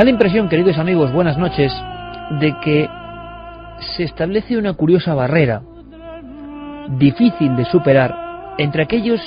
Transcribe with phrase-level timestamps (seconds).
[0.00, 1.70] Da la impresión, queridos amigos, buenas noches,
[2.40, 2.88] de que
[3.94, 5.60] se establece una curiosa barrera,
[6.96, 9.20] difícil de superar, entre aquellos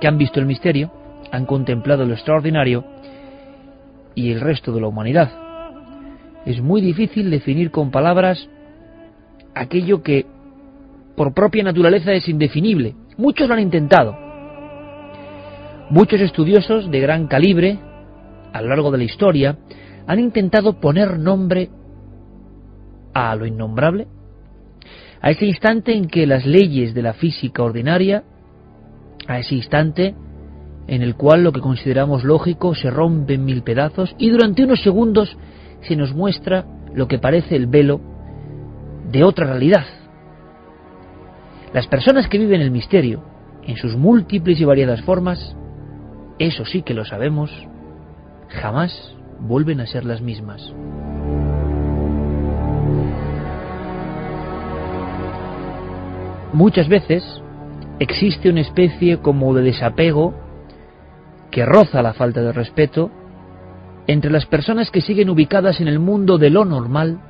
[0.00, 0.92] que han visto el misterio,
[1.32, 2.84] han contemplado lo extraordinario,
[4.14, 5.28] y el resto de la humanidad.
[6.44, 8.48] Es muy difícil definir con palabras
[9.56, 10.24] aquello que
[11.16, 12.94] por propia naturaleza es indefinible.
[13.16, 14.16] Muchos lo han intentado.
[15.90, 17.80] Muchos estudiosos de gran calibre
[18.52, 19.56] a lo largo de la historia
[20.06, 21.70] han intentado poner nombre
[23.12, 24.06] a lo innombrable,
[25.20, 28.24] a ese instante en que las leyes de la física ordinaria,
[29.26, 30.14] a ese instante
[30.86, 34.82] en el cual lo que consideramos lógico se rompe en mil pedazos y durante unos
[34.82, 35.36] segundos
[35.80, 38.00] se nos muestra lo que parece el velo
[39.10, 39.86] de otra realidad.
[41.72, 43.24] Las personas que viven el misterio,
[43.64, 45.56] en sus múltiples y variadas formas,
[46.38, 47.50] eso sí que lo sabemos,
[48.48, 50.72] jamás vuelven a ser las mismas.
[56.52, 57.22] Muchas veces
[57.98, 60.34] existe una especie como de desapego
[61.50, 63.10] que roza la falta de respeto
[64.06, 67.20] entre las personas que siguen ubicadas en el mundo de lo normal,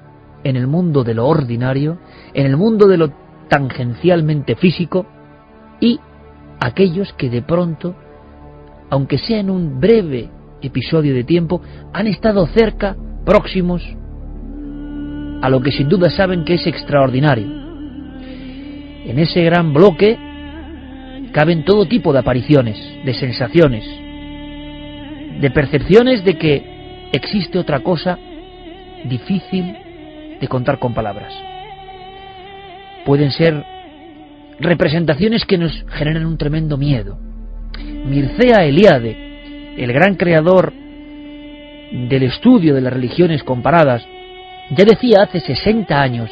[0.45, 1.99] en el mundo de lo ordinario,
[2.35, 3.13] en el mundo de lo
[3.49, 5.07] tangencialmente físico,
[5.81, 5.99] y
[6.61, 7.95] aquellos que de pronto,
[8.91, 10.31] aunque sea en un breve
[10.63, 11.61] episodio de tiempo
[11.93, 13.83] han estado cerca, próximos,
[15.43, 17.47] a lo que sin duda saben que es extraordinario.
[19.07, 20.19] En ese gran bloque
[21.33, 23.85] caben todo tipo de apariciones, de sensaciones,
[25.41, 28.19] de percepciones de que existe otra cosa
[29.05, 29.77] difícil
[30.41, 31.33] de contar con palabras.
[33.05, 33.65] Pueden ser
[34.59, 37.19] representaciones que nos generan un tremendo miedo.
[38.07, 39.26] Mircea Eliade,
[39.77, 40.73] el gran creador
[41.93, 44.07] del estudio de las religiones comparadas,
[44.71, 46.31] ya decía hace 60 años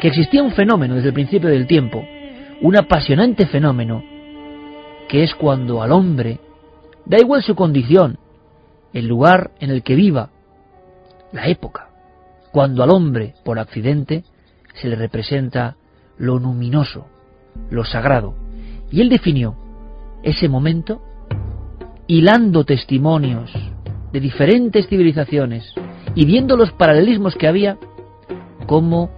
[0.00, 2.04] que existía un fenómeno desde el principio del tiempo,
[2.60, 4.04] un apasionante fenómeno,
[5.08, 6.38] que es cuando al hombre,
[7.04, 8.18] da igual su condición,
[8.92, 10.30] el lugar en el que viva,
[11.32, 11.88] la época,
[12.52, 14.24] cuando al hombre, por accidente,
[14.74, 15.76] se le representa
[16.18, 17.06] lo luminoso,
[17.70, 18.34] lo sagrado.
[18.90, 19.56] Y él definió
[20.22, 21.02] ese momento
[22.06, 23.50] hilando testimonios
[24.12, 25.72] de diferentes civilizaciones
[26.14, 27.78] y viendo los paralelismos que había,
[28.66, 29.10] como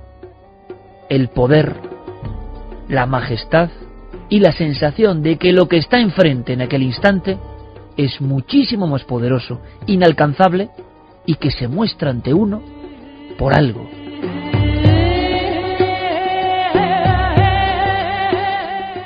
[1.08, 1.75] el poder,
[2.88, 3.70] la majestad
[4.29, 7.38] y la sensación de que lo que está enfrente en aquel instante
[7.96, 10.70] es muchísimo más poderoso, inalcanzable
[11.26, 12.62] y que se muestra ante uno
[13.38, 13.88] por algo.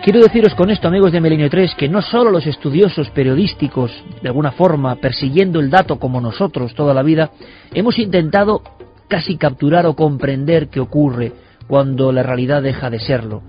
[0.03, 4.29] Quiero deciros con esto, amigos de Milenio 3, que no solo los estudiosos periodísticos, de
[4.29, 7.31] alguna forma, persiguiendo el dato como nosotros toda la vida,
[7.73, 8.63] hemos intentado
[9.07, 11.33] casi capturar o comprender qué ocurre
[11.69, 13.45] cuando la realidad deja de serlo,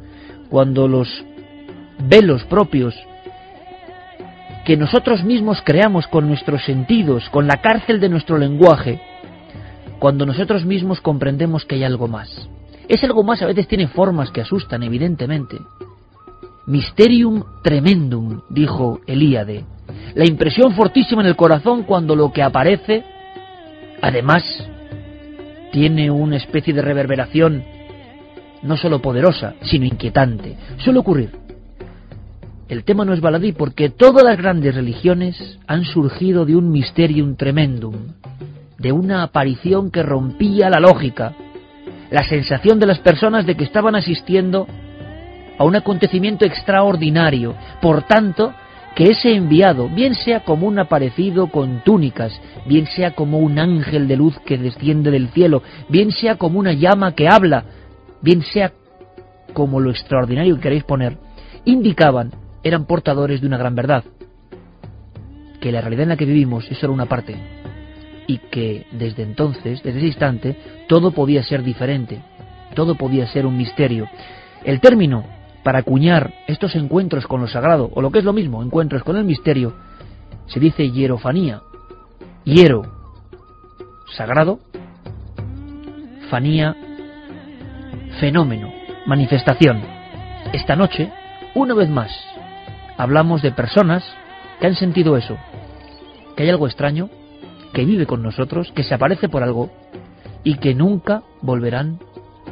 [0.51, 1.25] cuando los
[2.07, 2.93] velos propios
[4.63, 9.01] que nosotros mismos creamos con nuestros sentidos, con la cárcel de nuestro lenguaje,
[9.97, 12.29] cuando nosotros mismos comprendemos que hay algo más.
[12.87, 15.57] Ese algo más a veces tiene formas que asustan, evidentemente.
[16.65, 19.65] Mysterium tremendum, dijo Elíade.
[20.15, 23.03] La impresión fortísima en el corazón cuando lo que aparece,
[24.01, 24.43] además,
[25.73, 27.63] tiene una especie de reverberación
[28.61, 30.55] no solo poderosa, sino inquietante.
[30.77, 31.31] Suele ocurrir.
[32.69, 37.35] El tema no es baladí porque todas las grandes religiones han surgido de un mysterium
[37.35, 37.93] tremendum,
[38.77, 41.35] de una aparición que rompía la lógica,
[42.09, 44.67] la sensación de las personas de que estaban asistiendo
[45.57, 47.55] a un acontecimiento extraordinario.
[47.81, 48.53] Por tanto,
[48.95, 54.07] que ese enviado, bien sea como un aparecido con túnicas, bien sea como un ángel
[54.07, 57.65] de luz que desciende del cielo, bien sea como una llama que habla,
[58.21, 58.71] bien sea
[59.53, 61.17] como lo extraordinario que queréis poner,
[61.65, 62.31] indicaban,
[62.63, 64.03] eran portadores de una gran verdad,
[65.59, 67.35] que la realidad en la que vivimos es solo una parte,
[68.27, 70.55] y que desde entonces, desde ese instante,
[70.87, 72.21] todo podía ser diferente,
[72.75, 74.07] todo podía ser un misterio.
[74.63, 75.25] El término
[75.63, 79.15] para acuñar estos encuentros con lo sagrado, o lo que es lo mismo, encuentros con
[79.15, 79.73] el misterio,
[80.47, 81.61] se dice hierofanía.
[82.43, 82.83] Hiero,
[84.15, 84.59] sagrado,
[86.29, 86.75] fanía,
[88.19, 88.71] fenómeno,
[89.05, 89.81] manifestación.
[90.51, 91.11] Esta noche,
[91.55, 92.11] una vez más,
[92.97, 94.03] hablamos de personas
[94.59, 95.37] que han sentido eso,
[96.35, 97.09] que hay algo extraño,
[97.73, 99.71] que vive con nosotros, que se aparece por algo
[100.43, 101.99] y que nunca volverán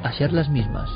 [0.04, 0.90] a ser las mismas.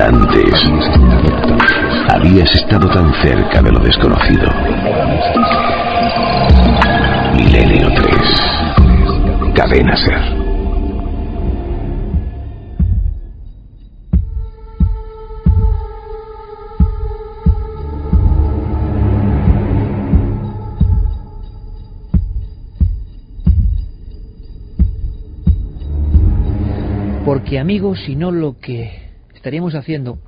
[0.00, 0.54] Antes
[2.08, 4.48] habías estado tan cerca de lo desconocido.
[7.36, 9.54] Milenio 3.
[9.54, 10.42] Cadena Ser.
[27.24, 29.11] Porque amigos, si no lo que
[29.42, 30.20] estaríamos haciendo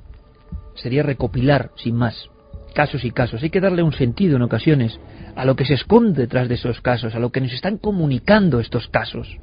[0.73, 2.29] sería recopilar, sin más,
[2.73, 3.41] casos y casos.
[3.41, 4.99] Hay que darle un sentido en ocasiones
[5.37, 8.59] a lo que se esconde detrás de esos casos, a lo que nos están comunicando
[8.59, 9.39] estos casos,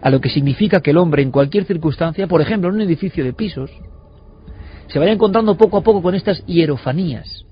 [0.00, 3.24] a lo que significa que el hombre en cualquier circunstancia, por ejemplo en un edificio
[3.24, 3.72] de pisos,
[4.86, 7.46] se vaya encontrando poco a poco con estas hierofanías,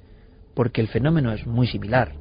[0.55, 2.12] porque el fenómeno es muy similar.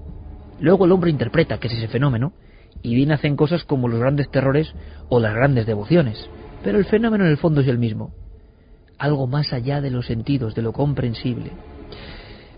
[0.60, 2.34] Luego el hombre interpreta que es ese fenómeno
[2.82, 4.74] y bien hacen cosas como los grandes terrores
[5.10, 6.28] o las grandes devociones.
[6.64, 8.16] Pero el fenómeno en el fondo es el mismo,
[8.98, 11.52] algo más allá de los sentidos, de lo comprensible.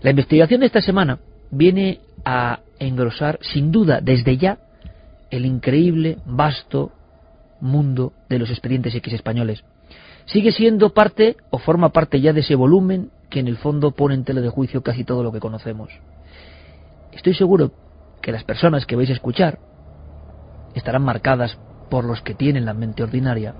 [0.02, 1.18] La investigación de esta semana
[1.50, 4.58] viene a engrosar, sin duda, desde ya,
[5.30, 6.92] el increíble, vasto
[7.60, 9.62] mundo de los expedientes X españoles.
[10.24, 14.14] Sigue siendo parte, o forma parte ya de ese volumen que en el fondo pone
[14.14, 15.90] en tela de juicio casi todo lo que conocemos.
[17.12, 17.72] Estoy seguro
[18.22, 19.58] que las personas que vais a escuchar
[20.74, 21.58] estarán marcadas
[21.90, 23.54] por los que tienen la mente ordinaria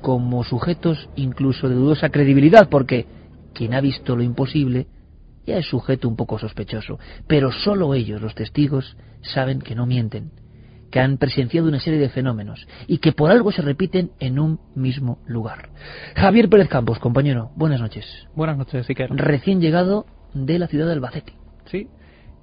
[0.00, 3.06] como sujetos incluso de dudosa credibilidad, porque
[3.54, 4.86] quien ha visto lo imposible
[5.46, 10.30] ya es sujeto un poco sospechoso, pero solo ellos, los testigos, saben que no mienten,
[10.90, 14.60] que han presenciado una serie de fenómenos y que por algo se repiten en un
[14.74, 15.70] mismo lugar.
[16.14, 18.04] Javier Pérez Campos, compañero, buenas noches.
[18.34, 19.10] Buenas noches, Iker.
[19.10, 21.34] Recién llegado de la ciudad de Albacete.
[21.70, 21.88] Sí,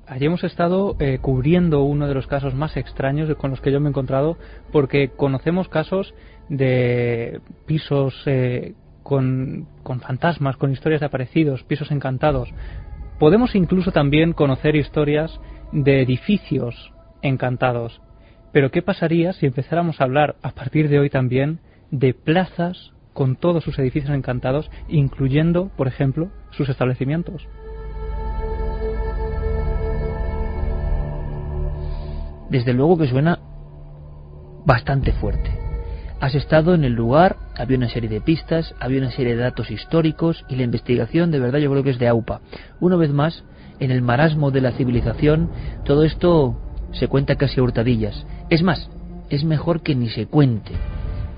[0.07, 3.81] Allí hemos estado eh, cubriendo uno de los casos más extraños con los que yo
[3.81, 4.37] me he encontrado,
[4.71, 6.13] porque conocemos casos
[6.49, 8.73] de pisos eh,
[9.03, 12.49] con, con fantasmas, con historias de aparecidos, pisos encantados.
[13.19, 15.39] Podemos incluso también conocer historias
[15.71, 18.01] de edificios encantados.
[18.51, 21.59] Pero ¿qué pasaría si empezáramos a hablar a partir de hoy también
[21.91, 27.47] de plazas con todos sus edificios encantados, incluyendo, por ejemplo, sus establecimientos?
[32.49, 33.39] desde luego que suena
[34.65, 35.66] bastante fuerte.
[36.19, 39.69] Has estado en el lugar, había una serie de pistas, había una serie de datos
[39.69, 42.41] históricos y la investigación de verdad yo creo que es de AUPA.
[42.79, 43.43] Una vez más,
[43.79, 45.51] en el marasmo de la civilización,
[45.85, 46.59] todo esto
[46.91, 48.25] se cuenta casi a hurtadillas.
[48.49, 48.89] Es más,
[49.29, 50.71] es mejor que ni se cuente.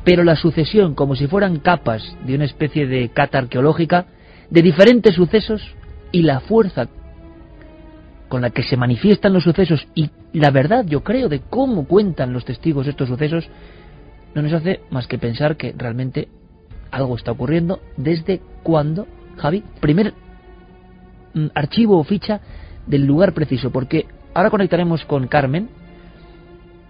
[0.05, 4.05] Pero la sucesión, como si fueran capas de una especie de cata arqueológica,
[4.49, 5.61] de diferentes sucesos
[6.13, 6.87] y la fuerza
[8.29, 12.31] con la que se manifiestan los sucesos y la verdad, yo creo, de cómo cuentan
[12.31, 13.49] los testigos estos sucesos,
[14.33, 16.27] no nos hace más que pensar que realmente
[16.91, 17.79] algo está ocurriendo.
[17.97, 19.07] ¿Desde cuándo,
[19.37, 19.63] Javi?
[19.79, 20.13] Primer
[21.33, 22.41] mm, archivo o ficha
[22.85, 25.69] del lugar preciso, porque ahora conectaremos con Carmen,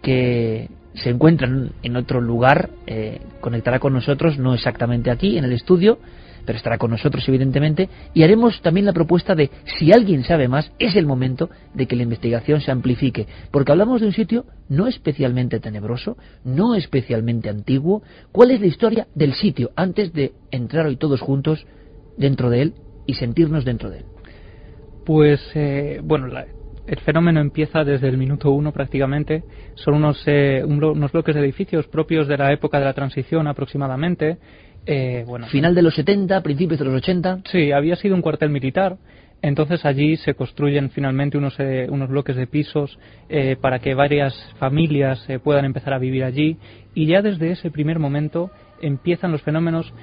[0.02, 1.48] que se encuentra
[1.84, 6.00] en otro lugar, eh, conectará con nosotros, no exactamente aquí, en el estudio,
[6.50, 10.72] pero estará con nosotros evidentemente, y haremos también la propuesta de, si alguien sabe más,
[10.80, 14.88] es el momento de que la investigación se amplifique, porque hablamos de un sitio no
[14.88, 18.02] especialmente tenebroso, no especialmente antiguo,
[18.32, 21.68] ¿cuál es la historia del sitio antes de entrar hoy todos juntos
[22.18, 22.74] dentro de él
[23.06, 24.06] y sentirnos dentro de él?
[25.06, 26.30] Pues, eh, bueno,
[26.88, 29.44] el fenómeno empieza desde el minuto uno prácticamente.
[29.76, 34.40] Son unos, eh, unos bloques de edificios propios de la época de la transición aproximadamente.
[34.86, 37.42] Eh, bueno, Final de los 70, principios de los 80.
[37.52, 38.98] Sí, había sido un cuartel militar.
[39.42, 44.34] Entonces allí se construyen finalmente unos, eh, unos bloques de pisos eh, para que varias
[44.58, 46.58] familias eh, puedan empezar a vivir allí.
[46.94, 49.94] Y ya desde ese primer momento empiezan los fenómenos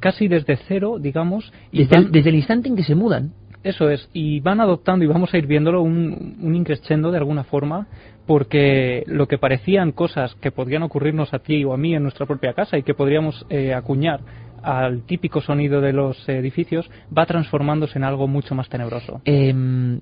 [0.00, 1.52] casi desde cero, digamos.
[1.70, 3.32] Y desde, desde el instante en que se mudan.
[3.64, 7.44] Eso es, y van adoptando, y vamos a ir viéndolo, un, un increscendo de alguna
[7.44, 7.86] forma,
[8.26, 12.26] porque lo que parecían cosas que podrían ocurrirnos a ti o a mí en nuestra
[12.26, 14.20] propia casa y que podríamos eh, acuñar
[14.62, 19.20] al típico sonido de los edificios, va transformándose en algo mucho más tenebroso.
[19.24, 20.00] Em,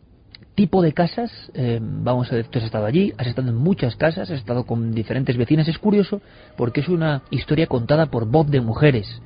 [0.55, 3.97] tipo de casas, em, vamos a ver, tú has estado allí, has estado en muchas
[3.97, 6.21] casas, has estado con diferentes vecinas, es curioso
[6.57, 9.23] porque es una historia contada por voz de mujeres.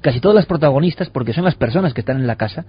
[0.00, 2.64] Casi todas las protagonistas, porque son las personas que están en la casa,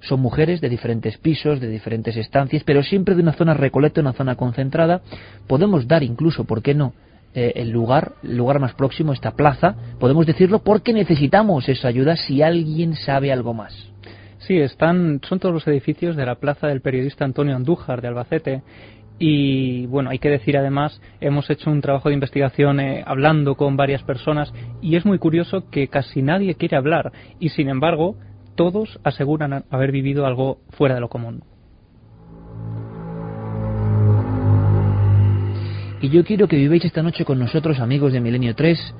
[0.00, 4.12] son mujeres de diferentes pisos, de diferentes estancias, pero siempre de una zona recoleta, una
[4.12, 5.02] zona concentrada.
[5.46, 6.92] Podemos dar incluso, ¿por qué no?,
[7.34, 12.16] eh, el lugar, el lugar más próximo, esta plaza, podemos decirlo porque necesitamos esa ayuda
[12.16, 13.74] si alguien sabe algo más.
[14.38, 18.62] Sí, están, son todos los edificios de la plaza del periodista Antonio Andújar de Albacete
[19.18, 23.76] y bueno, hay que decir además, hemos hecho un trabajo de investigación eh, hablando con
[23.76, 28.16] varias personas y es muy curioso que casi nadie quiere hablar y sin embargo
[28.58, 31.44] todos aseguran haber vivido algo fuera de lo común.
[36.02, 38.94] Y yo quiero que viváis esta noche con nosotros, amigos de Milenio 3,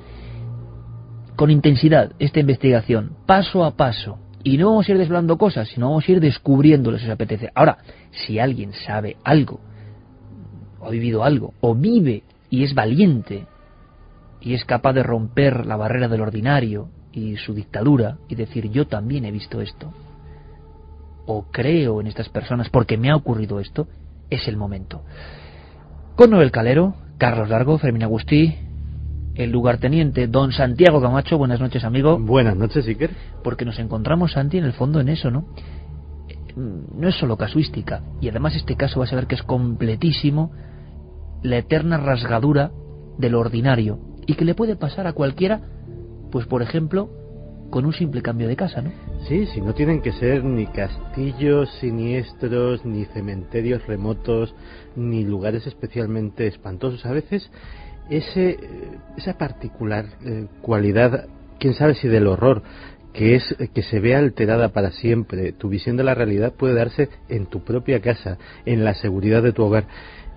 [1.35, 4.21] con intensidad esta investigación, paso a paso.
[4.45, 7.51] Y no vamos a ir desvelando cosas, sino vamos a ir descubriéndoles si os apetece.
[7.57, 7.79] Ahora,
[8.13, 9.59] si alguien sabe algo,
[10.79, 13.47] o ha vivido algo, o vive y es valiente,
[14.41, 18.87] y es capaz de romper la barrera del ordinario, y su dictadura y decir yo
[18.87, 19.93] también he visto esto
[21.29, 23.87] o creo en estas personas porque me ha ocurrido esto,
[24.31, 25.03] es el momento.
[26.17, 28.57] Con Noel Calero, Carlos Largo, Fermín Agustí,
[29.35, 32.19] el lugarteniente don Santiago Camacho, buenas noches amigo.
[32.19, 33.11] Buenas noches Iker.
[33.45, 35.47] Porque nos encontramos Santi en el fondo en eso, ¿no?
[36.57, 40.51] No es solo casuística, y además este caso va a saber que es completísimo
[41.43, 42.73] la eterna rasgadura
[43.19, 45.61] de lo ordinario y que le puede pasar a cualquiera
[46.31, 47.11] pues por ejemplo,
[47.71, 48.91] con un simple cambio de casa, ¿no?
[49.29, 54.55] Sí, si no tienen que ser ni castillos siniestros, ni cementerios remotos,
[54.97, 57.05] ni lugares especialmente espantosos.
[57.05, 57.51] A veces
[58.09, 58.59] ese,
[59.17, 62.63] esa particular eh, cualidad, quién sabe si del horror,
[63.13, 65.53] que es que se vea alterada para siempre.
[65.53, 69.53] Tu visión de la realidad puede darse en tu propia casa, en la seguridad de
[69.53, 69.87] tu hogar.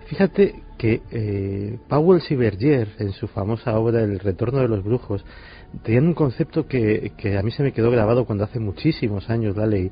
[0.07, 5.23] Fíjate que eh, Powell Siberger, en su famosa obra El retorno de los brujos,
[5.83, 9.55] tenían un concepto que, que a mí se me quedó grabado cuando hace muchísimos años
[9.55, 9.91] la ley,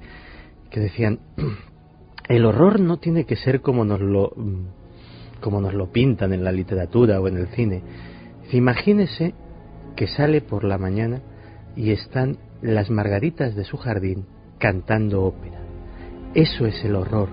[0.70, 1.20] que decían,
[2.30, 4.34] el horror no tiene que ser como nos lo,
[5.42, 7.82] como nos lo pintan en la literatura o en el cine.
[8.52, 9.34] Imagínese
[9.96, 11.22] que sale por la mañana
[11.76, 14.26] y están las margaritas de su jardín
[14.58, 15.60] cantando ópera.
[16.34, 17.30] Eso es el horror.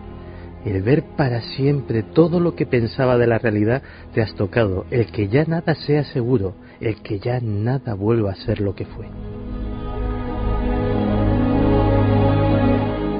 [0.65, 5.07] El ver para siempre todo lo que pensaba de la realidad te has tocado, el
[5.07, 9.07] que ya nada sea seguro, el que ya nada vuelva a ser lo que fue.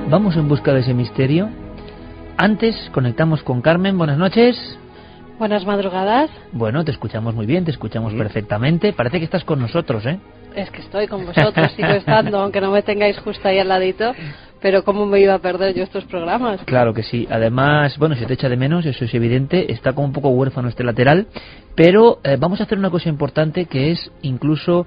[0.09, 1.49] Vamos en busca de ese misterio.
[2.37, 3.99] Antes conectamos con Carmen.
[3.99, 4.57] Buenas noches.
[5.39, 6.31] Buenas madrugadas.
[6.53, 8.93] Bueno, te escuchamos muy bien, te escuchamos perfectamente.
[8.93, 10.19] Parece que estás con nosotros, ¿eh?
[10.55, 14.15] Es que estoy con vosotros, sigo estando, aunque no me tengáis justo ahí al ladito.
[14.61, 16.63] Pero ¿cómo me iba a perder yo estos programas?
[16.65, 17.27] Claro que sí.
[17.31, 19.73] Además, bueno, se te echa de menos, eso es evidente.
[19.73, 21.27] Está como un poco huérfano este lateral.
[21.75, 24.87] Pero eh, vamos a hacer una cosa importante que es incluso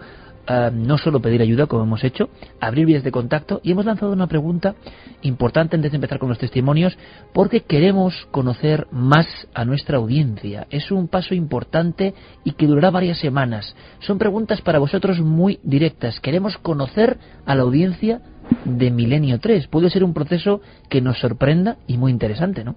[0.50, 3.62] eh, no solo pedir ayuda, como hemos hecho, abrir vías de contacto.
[3.64, 4.74] Y hemos lanzado una pregunta
[5.22, 6.98] importante antes de empezar con los testimonios,
[7.34, 10.66] porque queremos conocer más a nuestra audiencia.
[10.72, 13.76] Es un paso importante y que durará varias semanas.
[14.00, 16.20] Son preguntas para vosotros muy directas.
[16.20, 18.22] Queremos conocer a la audiencia
[18.66, 19.68] de Milenio 3.
[19.68, 22.76] Puede ser un proceso que nos sorprenda y muy interesante, ¿no?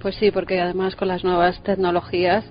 [0.00, 2.44] Pues sí, porque además con las nuevas tecnologías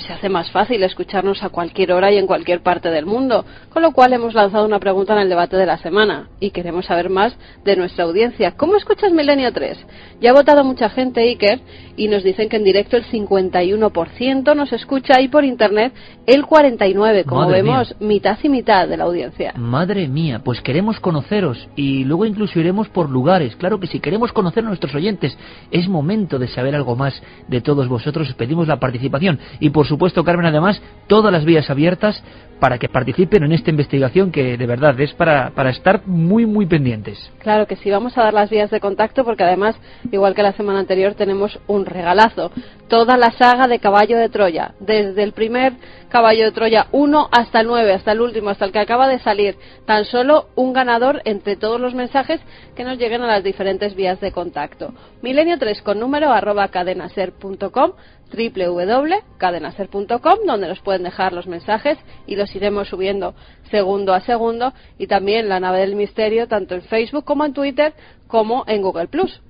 [0.00, 3.82] se hace más fácil escucharnos a cualquier hora y en cualquier parte del mundo, con
[3.82, 7.10] lo cual hemos lanzado una pregunta en el debate de la semana y queremos saber
[7.10, 8.52] más de nuestra audiencia.
[8.56, 9.78] ¿Cómo escuchas Milenio 3?
[10.20, 11.60] Ya ha votado mucha gente, Iker,
[11.96, 15.92] y nos dicen que en directo el 51% nos escucha y por internet
[16.26, 19.52] el 49%, como vemos, mitad y mitad de la audiencia.
[19.56, 23.56] Madre mía, pues queremos conoceros y luego incluso iremos por lugares.
[23.56, 25.36] Claro que si queremos conocer a nuestros oyentes,
[25.70, 28.32] es momento de saber algo más de todos vosotros.
[28.34, 32.22] pedimos la participación y por supuesto, Carmen, además, todas las vías abiertas
[32.62, 36.64] para que participen en esta investigación que de verdad es para, para estar muy, muy
[36.64, 37.18] pendientes.
[37.40, 39.74] Claro que sí, vamos a dar las vías de contacto porque además,
[40.12, 42.52] igual que la semana anterior, tenemos un regalazo.
[42.86, 45.72] Toda la saga de Caballo de Troya, desde el primer
[46.08, 49.18] Caballo de Troya 1 hasta el 9, hasta el último, hasta el que acaba de
[49.18, 49.56] salir.
[49.84, 52.40] Tan solo un ganador entre todos los mensajes
[52.76, 54.94] que nos lleguen a las diferentes vías de contacto.
[55.20, 57.92] Milenio 3 con número arroba cadenaser.com
[58.32, 63.34] www.cadenaser.com donde nos pueden dejar los mensajes y los iremos subiendo
[63.70, 67.92] segundo a segundo y también la nave del misterio tanto en Facebook como en Twitter
[68.26, 69.40] como en Google Plus.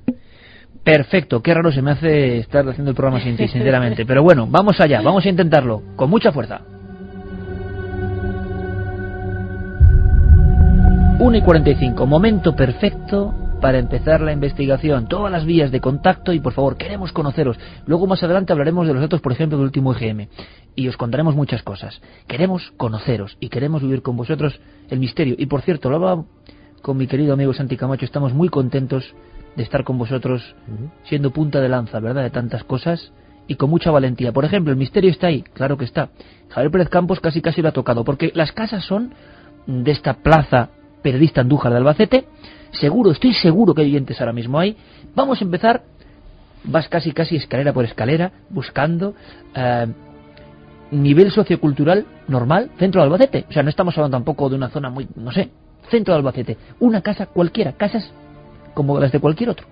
[0.84, 4.04] Perfecto, qué raro se me hace estar haciendo el programa sin ti, sinceramente.
[4.04, 6.60] Pero bueno, vamos allá, vamos a intentarlo, con mucha fuerza.
[11.20, 16.40] 1 y 45, momento perfecto para empezar la investigación, todas las vías de contacto y
[16.40, 17.56] por favor, queremos conoceros.
[17.86, 20.26] Luego más adelante hablaremos de los datos, por ejemplo, del último EGM
[20.74, 22.02] y os contaremos muchas cosas.
[22.26, 24.58] Queremos conoceros y queremos vivir con vosotros
[24.90, 25.36] el misterio.
[25.38, 26.24] Y por cierto, lo hablaba
[26.82, 29.14] con mi querido amigo Santi Camacho, estamos muy contentos
[29.54, 30.56] de estar con vosotros
[31.04, 33.12] siendo punta de lanza, ¿verdad?, de tantas cosas
[33.46, 34.32] y con mucha valentía.
[34.32, 36.08] Por ejemplo, el misterio está ahí, claro que está.
[36.48, 39.14] Javier Pérez Campos casi casi lo ha tocado, porque las casas son
[39.68, 42.24] de esta plaza periodista Andújar de Albacete,
[42.72, 44.76] seguro, estoy seguro que hay oyentes ahora mismo ahí.
[45.14, 45.82] Vamos a empezar,
[46.64, 49.14] vas casi casi escalera por escalera, buscando
[49.54, 49.86] eh,
[50.90, 53.46] nivel sociocultural normal, centro de Albacete.
[53.48, 55.50] O sea, no estamos hablando tampoco de una zona muy, no sé,
[55.90, 56.56] centro de Albacete.
[56.80, 58.10] Una casa cualquiera, casas
[58.74, 59.66] como las de cualquier otro.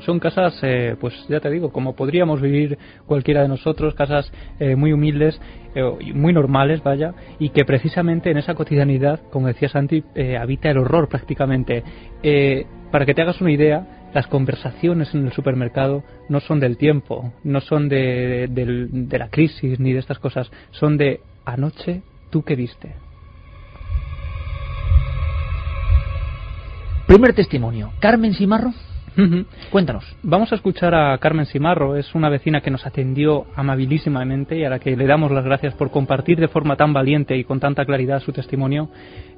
[0.00, 4.76] Son casas, eh, pues ya te digo, como podríamos vivir cualquiera de nosotros, casas eh,
[4.76, 5.40] muy humildes,
[5.74, 5.82] eh,
[6.14, 10.04] muy normales, vaya, y que precisamente en esa cotidianidad, como decía Santi,
[10.38, 11.82] habita el horror prácticamente.
[12.90, 17.32] para que te hagas una idea, las conversaciones en el supermercado no son del tiempo,
[17.44, 22.54] no son de, de la crisis ni de estas cosas, son de anoche, ¿tú qué
[22.54, 22.94] viste?
[27.06, 28.72] Primer testimonio, Carmen Simarro.
[29.70, 30.04] Cuéntanos.
[30.22, 34.70] Vamos a escuchar a Carmen Simarro, es una vecina que nos atendió amabilísimamente y a
[34.70, 37.86] la que le damos las gracias por compartir de forma tan valiente y con tanta
[37.86, 38.90] claridad su testimonio,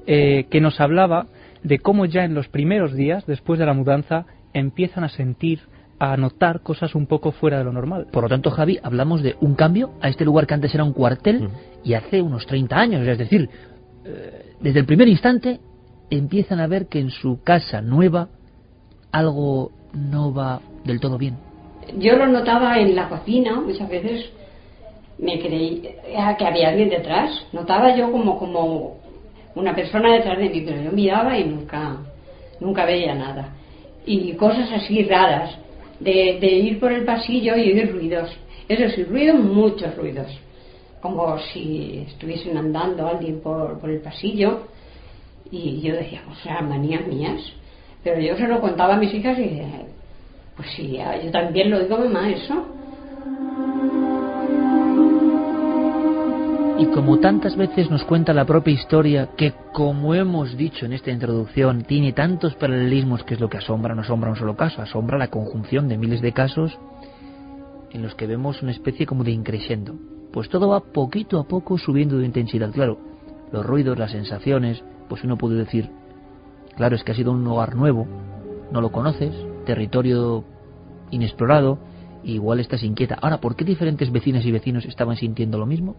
[0.06, 1.26] eh, que nos hablaba
[1.62, 5.60] de cómo ya en los primeros días, después de la mudanza, empiezan a sentir,
[6.00, 8.06] a notar cosas un poco fuera de lo normal.
[8.12, 10.92] Por lo tanto, Javi, hablamos de un cambio a este lugar que antes era un
[10.92, 11.50] cuartel
[11.84, 13.48] y hace unos 30 años, es decir,
[14.04, 15.60] eh, desde el primer instante
[16.10, 18.28] empiezan a ver que en su casa nueva
[19.12, 21.36] algo no va del todo bien.
[21.98, 24.30] Yo lo notaba en la cocina, muchas veces
[25.18, 27.30] me creía que había alguien detrás.
[27.52, 28.98] Notaba yo como, como
[29.54, 31.96] una persona detrás de mí, pero yo miraba y nunca,
[32.60, 33.54] nunca veía nada.
[34.06, 35.56] Y cosas así raras,
[36.00, 38.30] de, de ir por el pasillo y oír ruidos.
[38.68, 40.28] Eso sí, ruidos, muchos ruidos.
[41.00, 44.66] Como si estuviesen andando alguien por, por el pasillo.
[45.50, 47.40] Y yo decía, pues eran manías mías.
[48.04, 49.86] Pero yo se lo contaba a mis hijas y dije,
[50.56, 52.66] pues sí, yo también lo digo mamá eso.
[56.78, 61.10] Y como tantas veces nos cuenta la propia historia, que como hemos dicho en esta
[61.10, 65.18] introducción, tiene tantos paralelismos que es lo que asombra, no asombra un solo caso, asombra
[65.18, 66.78] la conjunción de miles de casos
[67.90, 69.96] en los que vemos una especie como de increciendo.
[70.32, 72.70] Pues todo va poquito a poco subiendo de intensidad.
[72.70, 72.98] Claro,
[73.50, 75.90] los ruidos, las sensaciones, pues uno puede decir,
[76.78, 78.06] Claro, es que ha sido un hogar nuevo,
[78.70, 79.34] no lo conoces,
[79.66, 80.44] territorio
[81.10, 81.80] inexplorado,
[82.22, 83.18] igual estás inquieta.
[83.20, 85.96] Ahora, ¿por qué diferentes vecinas y vecinos estaban sintiendo lo mismo?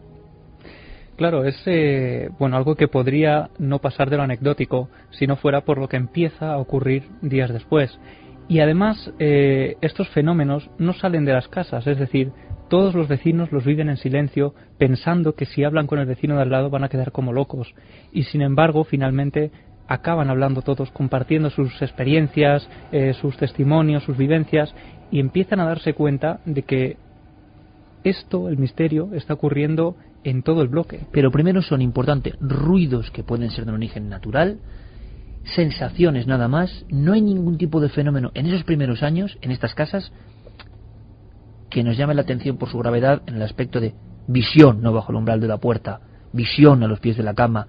[1.17, 5.65] Claro, es eh, bueno algo que podría no pasar de lo anecdótico si no fuera
[5.65, 7.99] por lo que empieza a ocurrir días después.
[8.47, 12.31] Y además, eh, estos fenómenos no salen de las casas, es decir,
[12.69, 16.43] todos los vecinos los viven en silencio, pensando que si hablan con el vecino de
[16.43, 17.73] al lado van a quedar como locos.
[18.13, 19.51] Y sin embargo, finalmente
[19.89, 24.73] acaban hablando todos, compartiendo sus experiencias, eh, sus testimonios, sus vivencias,
[25.11, 26.97] y empiezan a darse cuenta de que
[28.03, 31.01] esto, el misterio, está ocurriendo en todo el bloque.
[31.11, 34.59] Pero primero son importantes ruidos que pueden ser de origen natural,
[35.55, 39.73] sensaciones nada más, no hay ningún tipo de fenómeno en esos primeros años, en estas
[39.73, 40.11] casas,
[41.71, 43.95] que nos llame la atención por su gravedad en el aspecto de
[44.27, 47.65] visión no bajo el umbral de la puerta, visión a los pies de la cama.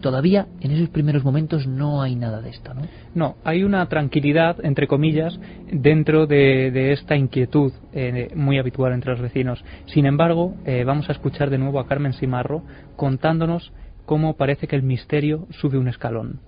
[0.00, 2.82] Todavía en esos primeros momentos no hay nada de esto, ¿no?
[3.14, 5.38] No, hay una tranquilidad, entre comillas,
[5.70, 9.64] dentro de, esta inquietud eh, muy habitual entre los vecinos.
[9.86, 12.62] Sin embargo, eh, vamos a escuchar de nuevo a Carmen Simarro
[12.96, 13.72] contándonos
[14.04, 16.40] cómo parece que el misterio sube un escalón.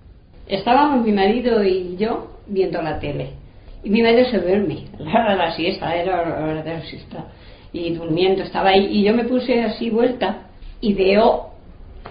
[0.47, 3.31] Estábamos mi marido y yo viendo la tele.
[3.83, 6.81] Y mi marido se duerme, la hora de la siesta, era la hora de la
[6.81, 7.25] siesta.
[7.71, 8.87] Y durmiendo estaba ahí.
[8.87, 10.47] Y yo me puse así vuelta
[10.81, 11.48] y veo,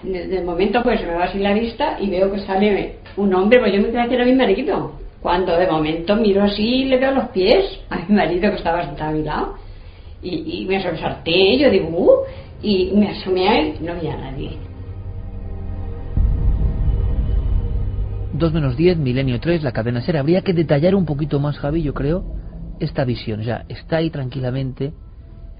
[0.03, 3.59] desde el momento pues me va así la vista y veo que sale un hombre,
[3.59, 4.91] pues yo me creía que era mi marido.
[5.21, 8.85] Cuando de momento miro así y le veo los pies a mi marido que estaba
[8.85, 9.55] sentado a mi lado.
[10.21, 12.11] Y, y me sobresalté, yo digo, uh,
[12.61, 14.57] y me asomé ahí, no había nadie.
[18.33, 20.17] 2 menos 10, milenio 3, la cadena ser.
[20.17, 22.23] Habría que detallar un poquito más, Javi, yo creo,
[22.79, 23.41] esta visión.
[23.41, 24.93] O sea, está ahí tranquilamente,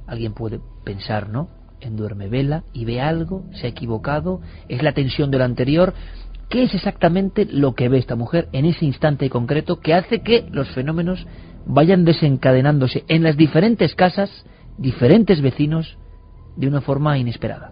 [0.07, 1.49] alguien puede pensar, ¿no?
[1.81, 5.93] En duerme vela y ve algo, se ha equivocado, es la tensión de lo anterior.
[6.49, 10.47] ¿Qué es exactamente lo que ve esta mujer en ese instante concreto que hace que
[10.51, 11.27] los fenómenos
[11.65, 14.45] vayan desencadenándose en las diferentes casas,
[14.77, 15.97] diferentes vecinos,
[16.55, 17.71] de una forma inesperada?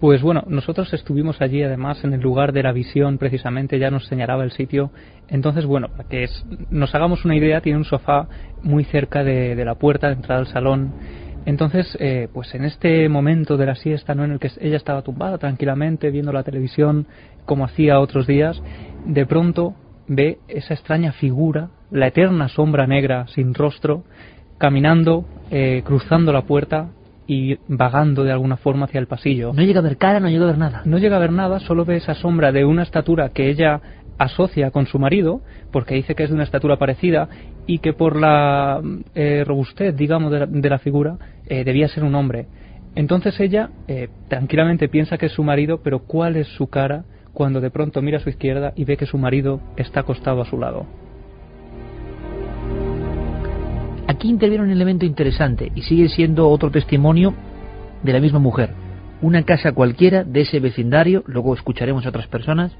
[0.00, 4.06] Pues bueno, nosotros estuvimos allí además en el lugar de la visión, precisamente ya nos
[4.06, 4.90] señalaba el sitio.
[5.28, 6.28] Entonces, bueno, para que
[6.70, 8.28] nos hagamos una idea, tiene un sofá
[8.62, 10.92] muy cerca de, la puerta de entrada al salón.
[11.46, 14.24] Entonces, eh, pues en este momento de la siesta, ¿no?
[14.24, 17.06] en el que ella estaba tumbada tranquilamente viendo la televisión
[17.44, 18.60] como hacía otros días,
[19.06, 19.74] de pronto
[20.08, 24.02] ve esa extraña figura, la eterna sombra negra sin rostro,
[24.58, 26.88] caminando, eh, cruzando la puerta
[27.28, 29.52] y vagando de alguna forma hacia el pasillo.
[29.52, 30.82] No llega a ver cara, no llega a ver nada.
[30.84, 33.80] No llega a ver nada, solo ve esa sombra de una estatura que ella
[34.18, 37.28] asocia con su marido, porque dice que es de una estatura parecida
[37.66, 38.80] y que por la
[39.14, 42.46] eh, robustez, digamos, de la, figura, eh, debía ser un hombre.
[42.94, 47.60] Entonces ella eh, tranquilamente piensa que es su marido, pero ¿cuál es su cara cuando
[47.60, 50.58] de pronto mira a su izquierda y ve que su marido está acostado a su
[50.58, 50.86] lado?
[54.06, 57.34] Aquí interviene un elemento interesante y sigue siendo otro testimonio
[58.02, 58.70] de la misma mujer.
[59.20, 62.72] Una casa cualquiera de ese vecindario, luego escucharemos a otras personas,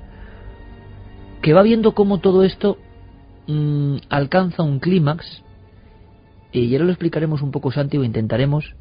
[1.42, 2.78] que va viendo cómo todo esto
[3.46, 5.42] mm, alcanza un clímax,
[6.52, 8.74] y ahora lo explicaremos un poco, Santi, o intentaremos,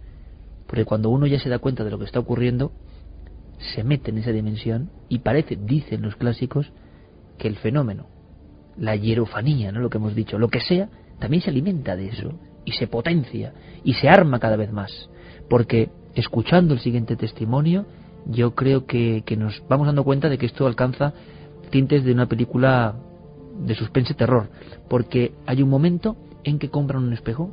[0.68, 2.72] porque cuando uno ya se da cuenta de lo que está ocurriendo,
[3.58, 6.72] se mete en esa dimensión y parece, dicen los clásicos,
[7.38, 8.08] que el fenómeno,
[8.78, 9.80] la hierofanía, ¿no?
[9.80, 12.34] lo que hemos dicho, lo que sea, también se alimenta de eso
[12.66, 15.10] y se potencia y se arma cada vez más.
[15.50, 17.86] Porque escuchando el siguiente testimonio,
[18.26, 21.14] yo creo que, nos vamos dando cuenta de que esto alcanza
[21.70, 22.96] tintes de una película
[23.60, 24.48] de suspense terror.
[24.90, 27.52] Porque hay un momento en que compran un espejo.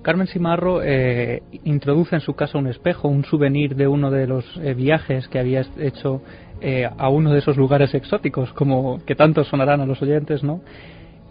[0.00, 4.44] Carmen Simarro eh, introduce en su casa un espejo, un souvenir de uno de los
[4.62, 6.22] eh, viajes que había hecho
[6.62, 10.62] eh, a uno de esos lugares exóticos, como que tanto sonarán a los oyentes, ¿no?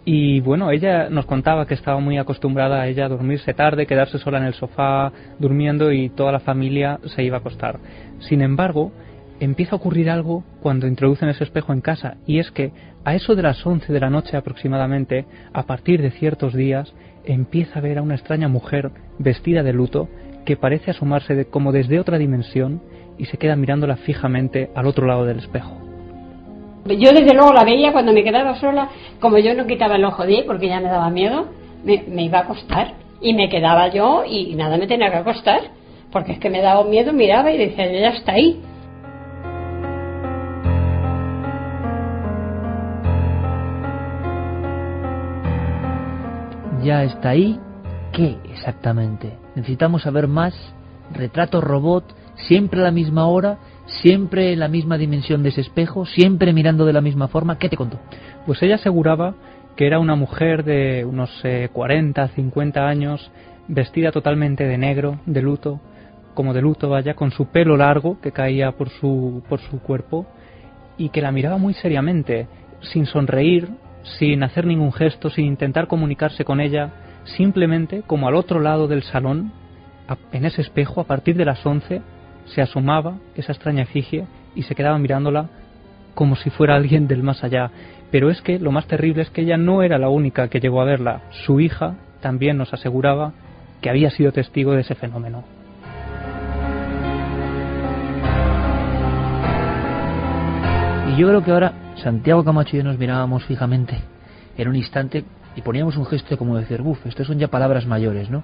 [0.04, 4.18] Y bueno, ella nos contaba que estaba muy acostumbrada a ella a dormirse tarde, quedarse
[4.18, 5.10] sola en el sofá,
[5.40, 7.80] durmiendo y toda la familia se iba a acostar.
[8.20, 8.92] Sin embargo,
[9.40, 12.72] empieza a ocurrir algo cuando introducen ese espejo en casa, y es que
[13.04, 16.92] a eso de las 11 de la noche aproximadamente, a partir de ciertos días,
[17.24, 20.08] empieza a ver a una extraña mujer vestida de luto
[20.44, 22.80] que parece asomarse como desde otra dimensión
[23.18, 25.76] y se queda mirándola fijamente al otro lado del espejo.
[26.86, 28.88] Yo desde luego la veía cuando me quedaba sola,
[29.20, 31.46] como yo no quitaba el ojo de porque ya me daba miedo,
[31.84, 32.94] me, iba a acostar.
[33.20, 35.60] Y me quedaba yo y nada me tenía que acostar,
[36.12, 38.60] porque es que me daba miedo, miraba y decía, ya está ahí.
[46.86, 47.58] Ya está ahí,
[48.12, 49.36] ¿qué exactamente?
[49.56, 50.54] Necesitamos saber más,
[51.12, 52.04] retrato robot,
[52.46, 56.86] siempre a la misma hora, siempre en la misma dimensión de ese espejo, siempre mirando
[56.86, 57.58] de la misma forma.
[57.58, 57.98] ¿Qué te contó?
[58.46, 59.34] Pues ella aseguraba
[59.74, 61.28] que era una mujer de unos
[61.72, 63.32] 40, eh, 50 años,
[63.66, 65.80] vestida totalmente de negro, de luto,
[66.34, 70.24] como de luto vaya, con su pelo largo que caía por su, por su cuerpo,
[70.96, 72.46] y que la miraba muy seriamente,
[72.80, 73.70] sin sonreír,
[74.18, 76.90] sin hacer ningún gesto, sin intentar comunicarse con ella,
[77.24, 79.52] simplemente como al otro lado del salón,
[80.32, 82.00] en ese espejo, a partir de las 11,
[82.46, 85.48] se asomaba esa extraña efigie y se quedaba mirándola
[86.14, 87.70] como si fuera alguien del más allá.
[88.10, 90.80] Pero es que lo más terrible es que ella no era la única que llegó
[90.80, 91.22] a verla.
[91.44, 93.32] Su hija también nos aseguraba
[93.80, 95.55] que había sido testigo de ese fenómeno.
[101.08, 103.98] Y yo creo que ahora Santiago Camacho y yo nos mirábamos fijamente
[104.56, 108.28] en un instante y poníamos un gesto como decir, uff, estas son ya palabras mayores,
[108.28, 108.42] ¿no?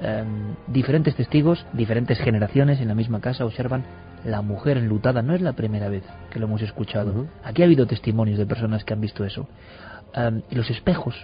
[0.00, 3.84] em, diferentes testigos, diferentes generaciones en la misma casa observan
[4.24, 5.22] la mujer enlutada.
[5.22, 7.26] No es la primera vez que lo hemos escuchado.
[7.44, 9.48] Aquí ha habido testimonios de personas que han visto eso.
[10.14, 11.14] Em, y los espejos,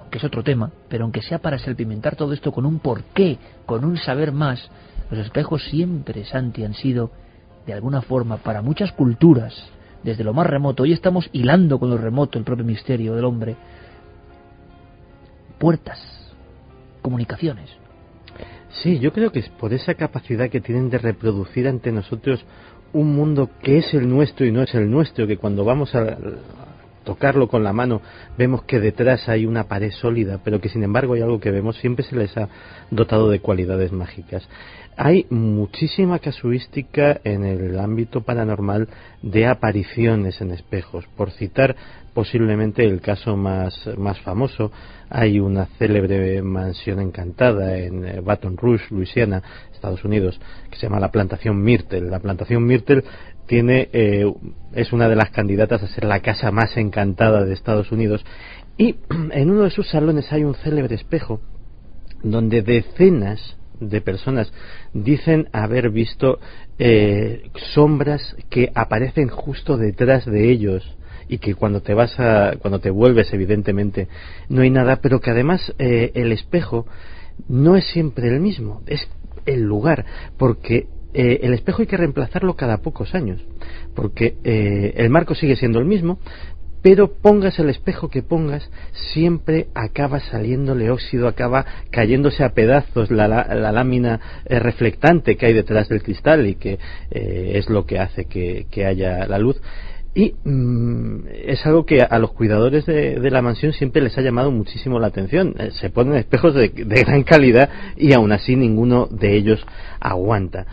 [0.00, 3.84] aunque es otro tema, pero aunque sea para salpimentar todo esto con un porqué, con
[3.84, 4.70] un saber más,
[5.10, 7.10] los espejos siempre, Santi, han sido,
[7.66, 9.70] de alguna forma, para muchas culturas,
[10.02, 13.56] desde lo más remoto, hoy estamos hilando con lo remoto el propio misterio del hombre,
[15.58, 15.98] puertas,
[17.00, 17.70] comunicaciones.
[18.82, 22.44] Sí, yo creo que es por esa capacidad que tienen de reproducir ante nosotros
[22.92, 26.16] un mundo que es el nuestro y no es el nuestro, que cuando vamos a
[27.04, 28.00] tocarlo con la mano
[28.38, 31.76] vemos que detrás hay una pared sólida, pero que sin embargo hay algo que vemos,
[31.76, 32.48] siempre se les ha
[32.90, 34.48] dotado de cualidades mágicas.
[34.96, 38.88] Hay muchísima casuística en el ámbito paranormal
[39.22, 41.06] de apariciones en espejos.
[41.16, 41.74] Por citar
[42.12, 44.70] posiblemente el caso más, más famoso,
[45.08, 50.38] hay una célebre mansión encantada en eh, Baton Rouge, Luisiana, Estados Unidos,
[50.70, 52.10] que se llama la plantación Myrtle.
[52.10, 53.02] La plantación Myrtle
[53.46, 54.30] tiene, eh,
[54.74, 58.24] es una de las candidatas a ser la casa más encantada de Estados Unidos
[58.76, 58.96] y
[59.32, 61.40] en uno de sus salones hay un célebre espejo
[62.22, 63.56] donde decenas
[63.88, 64.52] de personas.
[64.92, 66.38] Dicen haber visto
[66.78, 70.96] eh, sombras que aparecen justo detrás de ellos
[71.28, 74.08] y que cuando te vas a cuando te vuelves evidentemente
[74.48, 76.86] no hay nada pero que además eh, el espejo
[77.48, 79.06] no es siempre el mismo es
[79.46, 80.04] el lugar
[80.38, 83.40] porque eh, el espejo hay que reemplazarlo cada pocos años
[83.94, 86.18] porque el marco sigue siendo el mismo
[86.82, 88.68] pero pongas el espejo que pongas,
[89.12, 93.26] siempre acaba saliéndole óxido, acaba cayéndose a pedazos la,
[93.72, 96.78] lámina eh, reflectante que hay detrás del cristal y que
[97.10, 99.60] eh, es lo que hace que, haya la luz.
[100.14, 104.50] Y mm, es algo que a los cuidadores de, la mansión siempre les ha llamado
[104.50, 105.54] muchísimo la atención.
[105.58, 109.64] Eh, se ponen espejos de gran calidad y aún así ninguno de ellos
[110.00, 110.66] aguanta.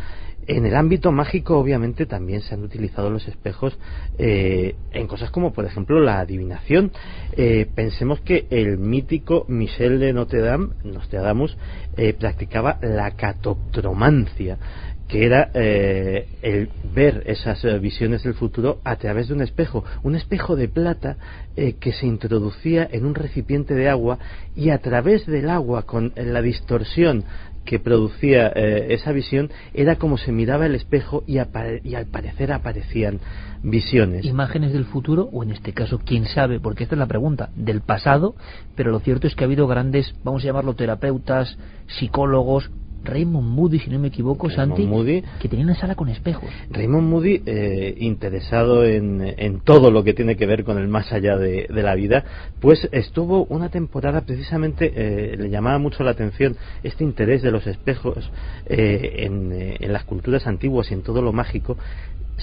[0.49, 3.77] En el ámbito mágico, obviamente, también se han utilizado los espejos
[4.17, 6.91] eh, en cosas como, por ejemplo, la adivinación.
[7.33, 11.55] Eh, pensemos que el mítico Michel de Notre Dame, Nostradamus,
[11.97, 14.57] eh, practicaba la catoptromancia
[15.09, 20.55] que era el ver esas visiones del futuro a través de un espejo, un espejo
[20.55, 21.17] de plata
[21.55, 24.19] que se introducía en un recipiente de agua
[24.55, 27.25] y a través del agua, con la distorsión
[27.69, 31.37] que producía eh, esa visión era como se miraba el espejo y,
[31.83, 33.19] y, al parecer aparecían
[33.61, 34.25] visiones.
[34.25, 37.81] Imágenes del futuro, o en este caso, quién sabe, porque esta es la pregunta, del
[37.81, 38.35] pasado,
[38.75, 42.71] pero lo cierto es que ha habido grandes, vamos a llamarlo terapeutas, psicólogos,
[43.03, 44.87] Raymond Moody, si no me equivoco, Santi,
[45.39, 46.49] que tenía una sala con espejos.
[46.69, 51.37] Raymond Moody, eh, interesado en, todo lo que tiene que ver con el más allá
[51.37, 52.23] de, la vida,
[52.59, 57.65] pues estuvo una temporada precisamente, eh, le llamaba mucho la atención este interés de los
[57.67, 58.29] espejos
[58.65, 61.77] eh, en, en las culturas antiguas y en todo lo mágico.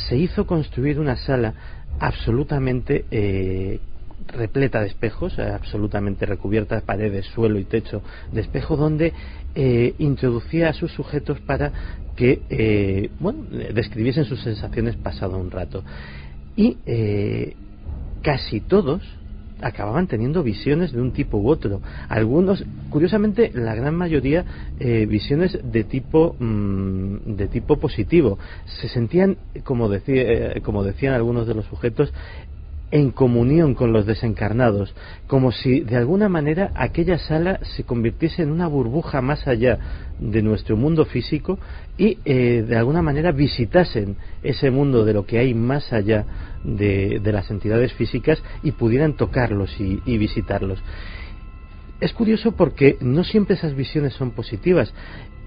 [0.08, 1.54] Se hizo construir una sala
[1.98, 3.80] absolutamente
[4.28, 9.12] repleta de espejos, absolutamente recubierta de paredes, suelo y techo de espejo, donde
[9.54, 11.72] eh, introducía a sus sujetos para
[12.16, 15.84] que eh, bueno, describiesen sus sensaciones pasado un rato.
[16.56, 17.54] Y eh,
[18.22, 19.02] casi todos
[19.60, 21.80] acababan teniendo visiones de un tipo u otro.
[22.08, 24.44] Algunos, curiosamente, la gran mayoría
[24.78, 28.38] eh, visiones de tipo mm, de tipo positivo.
[28.80, 32.12] Se sentían, como, decía, como decían algunos de los sujetos,
[32.90, 34.94] en comunión con los desencarnados,
[35.26, 39.78] como si de alguna manera aquella sala se convirtiese en una burbuja más allá
[40.20, 41.58] de nuestro mundo físico
[41.98, 46.24] y eh, de alguna manera visitasen ese mundo de lo que hay más allá
[46.64, 50.82] de, las entidades físicas y pudieran tocarlos y visitarlos.
[51.98, 54.92] Es curioso porque no siempre esas visiones son positivas.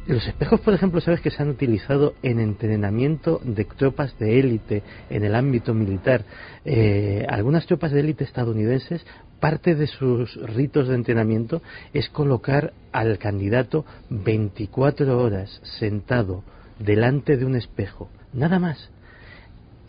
[0.09, 4.81] Los espejos, por ejemplo, sabes que se han utilizado en entrenamiento de tropas de élite
[5.07, 6.25] en el ámbito militar.
[6.65, 9.05] Eh, algunas tropas de élite estadounidenses,
[9.39, 11.61] parte de sus ritos de entrenamiento
[11.93, 16.43] es colocar al candidato 24 horas sentado
[16.79, 18.89] delante de un espejo, nada más.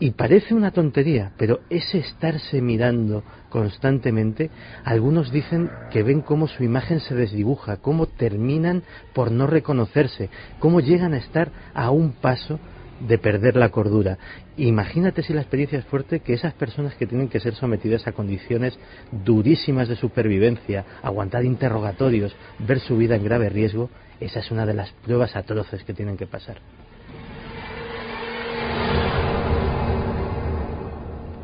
[0.01, 4.49] Y parece una tontería, pero ese estarse mirando constantemente,
[4.83, 8.81] algunos dicen que ven cómo su imagen se desdibuja, cómo terminan
[9.13, 12.59] por no reconocerse, cómo llegan a estar a un paso
[12.99, 14.17] de perder la cordura.
[14.57, 18.13] Imagínate si la experiencia es fuerte que esas personas que tienen que ser sometidas a
[18.13, 18.79] condiciones
[19.11, 24.73] durísimas de supervivencia, aguantar interrogatorios, ver su vida en grave riesgo, esa es una de
[24.73, 26.57] las pruebas atroces que tienen que pasar.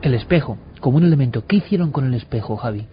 [0.01, 1.45] El espejo, como un elemento.
[1.47, 2.87] ¿Qué hicieron con el espejo, Javi?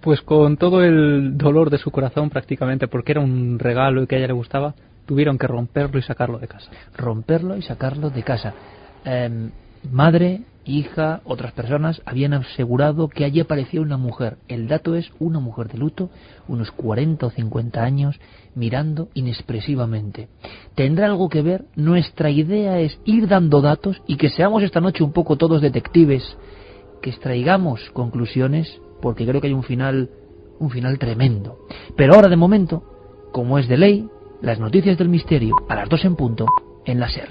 [0.00, 4.16] Pues con todo el dolor de su corazón prácticamente, porque era un regalo y que
[4.16, 4.74] a ella le gustaba,
[5.06, 6.70] tuvieron que romperlo y sacarlo de casa.
[6.96, 8.54] Romperlo y sacarlo de casa.
[9.04, 9.50] Em,
[9.90, 10.42] madre,
[10.76, 14.38] hija, otras personas habían asegurado que allí aparecía una mujer.
[14.48, 16.10] El dato es una mujer de luto,
[16.46, 18.20] unos 40 o 50 años,
[18.54, 20.28] mirando inexpresivamente.
[20.74, 21.64] ¿Tendrá algo que ver?
[21.76, 26.36] Nuestra idea es ir dando datos y que seamos esta noche un poco todos detectives,
[27.02, 30.10] que extraigamos conclusiones porque creo que hay un final,
[30.58, 31.58] un final tremendo.
[31.96, 32.82] Pero ahora de momento,
[33.32, 34.08] como es de ley,
[34.40, 36.46] las noticias del misterio a las dos en punto
[36.84, 37.28] en la SER.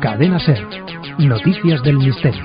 [0.00, 0.66] Cadena SER.
[1.18, 2.42] Noticias del misterio.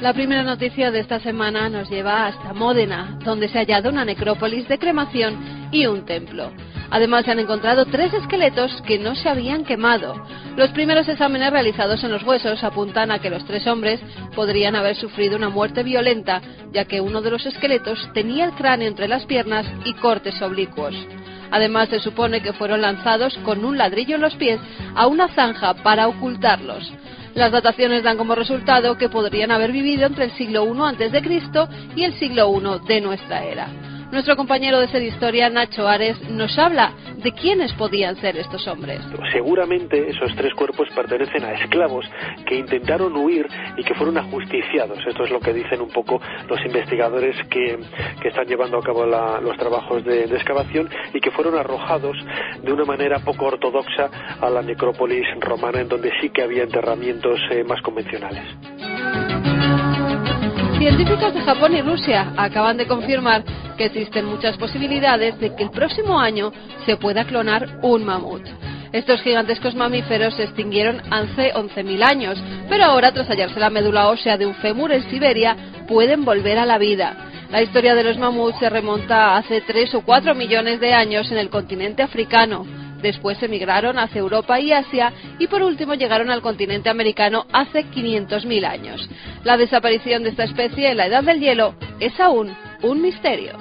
[0.00, 4.04] La primera noticia de esta semana nos lleva hasta Módena, donde se ha hallado una
[4.04, 6.50] necrópolis de cremación y un templo.
[6.90, 10.14] Además, se han encontrado tres esqueletos que no se habían quemado.
[10.56, 14.00] Los primeros exámenes realizados en los huesos apuntan a que los tres hombres
[14.34, 18.88] podrían haber sufrido una muerte violenta, ya que uno de los esqueletos tenía el cráneo
[18.88, 20.94] entre las piernas y cortes oblicuos.
[21.54, 24.58] Además, se supone que fueron lanzados con un ladrillo en los pies
[24.96, 26.92] a una zanja para ocultarlos.
[27.36, 31.68] Las dataciones dan como resultado que podrían haber vivido entre el siglo I a.C.
[31.94, 33.68] y el siglo I de nuestra era.
[34.14, 39.00] Nuestro compañero de Ser Historia, Nacho Ares, nos habla de quiénes podían ser estos hombres.
[39.32, 42.06] Seguramente esos tres cuerpos pertenecen a esclavos
[42.46, 45.00] que intentaron huir y que fueron ajusticiados.
[45.04, 47.76] Esto es lo que dicen un poco los investigadores que,
[48.22, 52.16] que están llevando a cabo los trabajos de, excavación y que fueron arrojados
[52.62, 57.40] de una manera poco ortodoxa a la necrópolis romana, en donde sí que había enterramientos
[57.50, 58.44] eh, más convencionales.
[60.78, 63.42] Científicos de Japón y Rusia acaban de confirmar
[63.76, 66.52] que existen muchas posibilidades de que el próximo año
[66.86, 68.42] se pueda clonar un mamut.
[68.92, 74.38] Estos gigantescos mamíferos se extinguieron hace 11.000 años, pero ahora, tras hallarse la médula ósea
[74.38, 75.56] de un fémur en Siberia,
[75.88, 77.16] pueden volver a la vida.
[77.50, 81.30] La historia de los mamuts se remonta a hace 3 o 4 millones de años
[81.32, 82.64] en el continente africano.
[83.02, 88.64] Después emigraron hacia Europa y Asia y por último llegaron al continente americano hace 500.000
[88.64, 89.10] años.
[89.42, 93.52] La desaparición de esta especie en la edad del hielo es aún un misterio.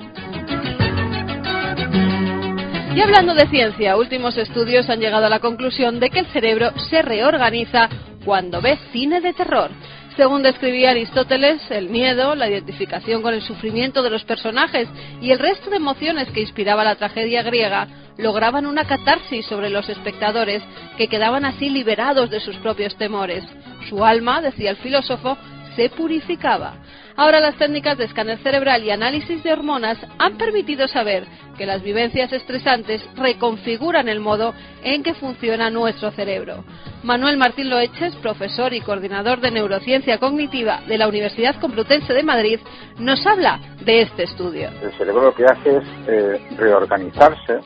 [2.96, 6.72] Y hablando de ciencia, últimos estudios han llegado a la conclusión de que el cerebro
[6.90, 7.90] se reorganiza
[8.24, 9.72] cuando ves cine de terror.
[10.16, 14.88] Según describía Aristóteles, el miedo, la identificación con el sufrimiento de los personajes
[15.22, 19.90] y el resto de emociones que inspiraba la tragedia griega lograban una catarsis sobre los
[19.90, 20.62] espectadores
[20.98, 23.44] que quedaban así liberados de sus propios temores.
[23.90, 25.36] Su alma, decía el filósofo,
[25.76, 26.76] se purificaba.
[27.16, 31.26] Ahora las técnicas de escáner cerebral y análisis de hormonas han permitido saber
[31.58, 36.64] que las vivencias estresantes reconfiguran el modo en que funciona nuestro cerebro.
[37.04, 42.60] Manuel Martín Loeches, profesor y coordinador de neurociencia cognitiva de la Universidad Complutense de Madrid,
[42.98, 44.70] nos habla de este estudio.
[44.82, 47.60] El cerebro lo que hace es eh, reorganizarse.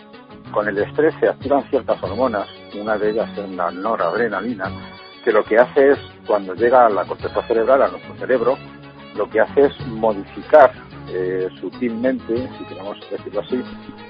[0.52, 4.72] Con el estrés se activan ciertas hormonas, una de ellas es la noradrenalina,
[5.24, 8.58] que lo que hace es, cuando llega a la corteza cerebral, a nuestro cerebro,
[9.18, 10.72] lo que hace es modificar
[11.10, 13.64] eh, sutilmente, si queremos decirlo así,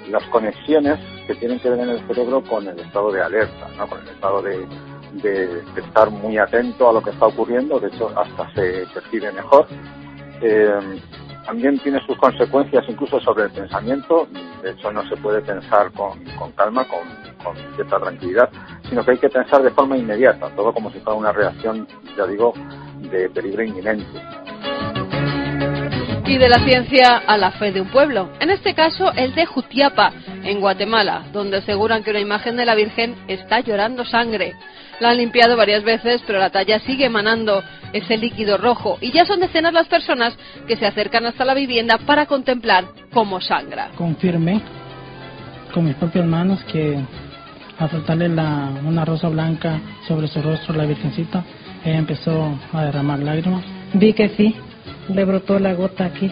[0.10, 3.88] las conexiones que tienen que ver en el cerebro con el estado de alerta, ¿no?
[3.88, 4.68] con el estado de,
[5.78, 9.68] estar muy atento a lo que está ocurriendo, de hecho hasta se percibe mejor.
[10.42, 11.02] Eh,
[11.46, 14.28] también tiene sus consecuencias incluso sobre el pensamiento,
[14.62, 16.20] de hecho no se puede pensar con,
[16.56, 18.50] calma, con, cierta tranquilidad,
[18.90, 22.26] sino que hay que pensar de forma inmediata, todo como si fuera una reacción, ya
[22.26, 22.54] digo,
[23.12, 24.20] de peligro inminente
[26.28, 28.30] y de la ciencia a la fe de un pueblo.
[28.42, 30.12] En este caso, el de Jutiapa,
[30.44, 34.54] en Guatemala, donde aseguran que una imagen de la Virgen está llorando sangre.
[35.00, 39.26] La han limpiado varias veces, pero la talla sigue emanando ese líquido rojo y ya
[39.26, 40.34] son decenas las personas
[40.68, 43.92] que se acercan hasta la vivienda para contemplar cómo sangra.
[43.96, 44.62] Confirmé
[45.74, 46.98] con mis propias manos que
[47.80, 51.44] al frotarle la, una rosa blanca sobre su rostro la Virgencita,
[51.86, 53.64] ella empezó a derramar lágrimas.
[53.94, 54.56] Vi que sí,
[55.10, 56.32] le brotó la gota aquí.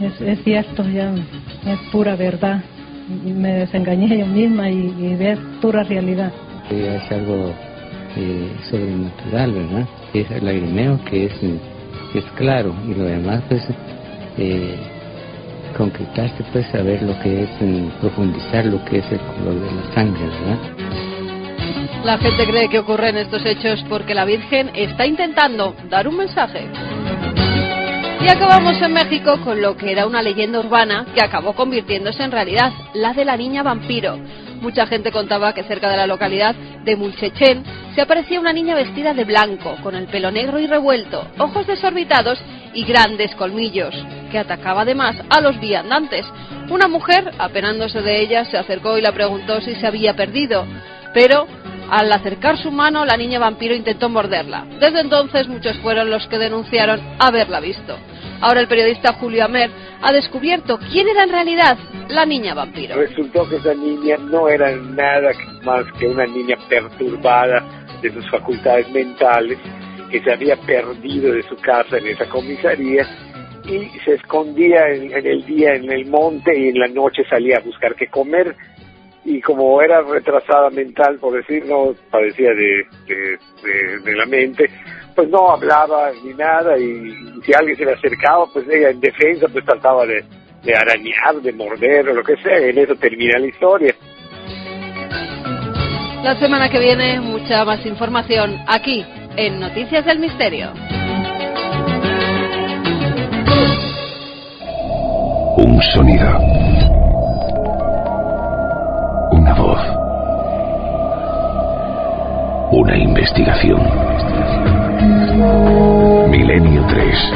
[0.00, 2.62] Es, cierto, ya es pura verdad.
[3.24, 6.32] Me desengañé yo misma y, y es pura realidad.
[6.70, 7.52] Es algo
[8.16, 9.88] eh, sobrenatural, ¿verdad?
[10.12, 11.32] Es el lagrimeo que es,
[12.14, 13.62] es claro y lo demás pues
[14.38, 14.76] eh,
[15.76, 17.50] concretaste pues saber lo que es
[18.00, 21.11] profundizar lo que es el color de la sangre, ¿verdad?
[22.04, 26.66] La gente cree que ocurren estos hechos porque la Virgen está intentando dar un mensaje.
[28.20, 32.30] Y acabamos en México con lo que era una leyenda urbana que acabó convirtiéndose en
[32.30, 34.18] realidad, la de la niña vampiro.
[34.60, 36.54] Mucha gente contaba que cerca de la localidad
[36.84, 37.64] de Mulchechen
[37.96, 42.38] se aparecía una niña vestida de blanco, con el pelo negro y revuelto, ojos desorbitados
[42.72, 43.92] y grandes colmillos,
[44.30, 46.24] que atacaba además a los viandantes.
[46.70, 50.64] Una mujer, apenándose de ella, se acercó y la preguntó si se había perdido,
[51.12, 51.46] pero
[51.90, 54.64] al acercar su mano, la niña vampiro intentó morderla.
[54.80, 57.98] Desde entonces muchos fueron los que denunciaron haberla visto.
[58.40, 62.96] Ahora el periodista Julio Amer ha descubierto quién era en realidad la niña vampiro.
[62.96, 65.32] Resultó que esa niña no era nada
[65.64, 67.62] más que una niña perturbada
[68.00, 69.58] de sus facultades mentales,
[70.10, 73.06] que se había perdido de su casa en esa comisaría
[73.64, 77.60] y se escondía en, el día en el monte y en la noche salía a
[77.60, 78.56] buscar qué comer
[79.24, 84.68] y como era retrasada mental, por decirlo, padecía de, de, de la mente,
[85.14, 87.12] pues no hablaba ni nada y,
[87.44, 90.24] si alguien se le acercaba, pues ella en defensa pues trataba de,
[90.62, 93.94] de arañar, de morder o lo que sea, y en eso termina la historia.
[96.22, 99.04] La semana que viene mucha más información aquí
[99.36, 100.72] en Noticias del Misterio.
[105.56, 106.81] Un sonido.
[109.42, 109.80] Una voz.
[112.70, 113.80] Una investigación.
[116.30, 117.32] Milenio 3.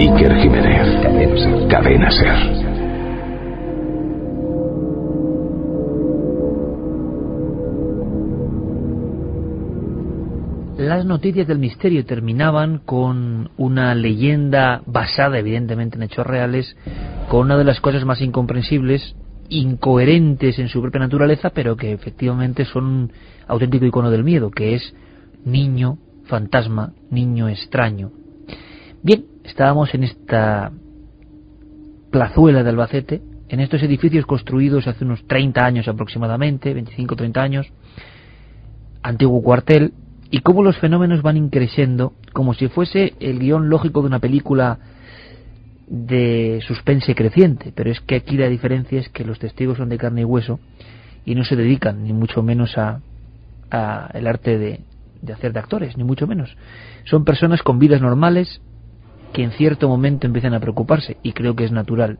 [0.00, 1.66] Iker Jiménez.
[1.70, 2.74] Cadena Ser.
[10.76, 16.76] Las noticias del misterio terminaban con una leyenda basada evidentemente en hechos reales,
[17.30, 19.16] con una de las cosas más incomprensibles,
[19.48, 23.12] incoherentes en su propia naturaleza, pero que efectivamente son un
[23.46, 24.94] auténtico icono del miedo, que es
[25.44, 28.10] niño fantasma, niño extraño.
[29.02, 30.72] Bien, estábamos en esta
[32.10, 37.72] plazuela de Albacete, en estos edificios construidos hace unos 30 años aproximadamente, 25-30 años,
[39.02, 39.92] antiguo cuartel,
[40.30, 44.78] y cómo los fenómenos van increciendo como si fuese el guion lógico de una película
[45.86, 49.98] de suspense creciente, pero es que aquí la diferencia es que los testigos son de
[49.98, 50.60] carne y hueso
[51.24, 53.00] y no se dedican ni mucho menos a,
[53.70, 54.80] a el arte de,
[55.20, 56.56] de hacer de actores, ni mucho menos.
[57.04, 58.60] Son personas con vidas normales
[59.32, 62.18] que en cierto momento empiezan a preocuparse y creo que es natural.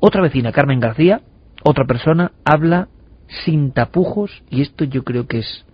[0.00, 1.20] Otra vecina, Carmen García,
[1.62, 2.88] otra persona, habla
[3.44, 5.64] sin tapujos y esto yo creo que es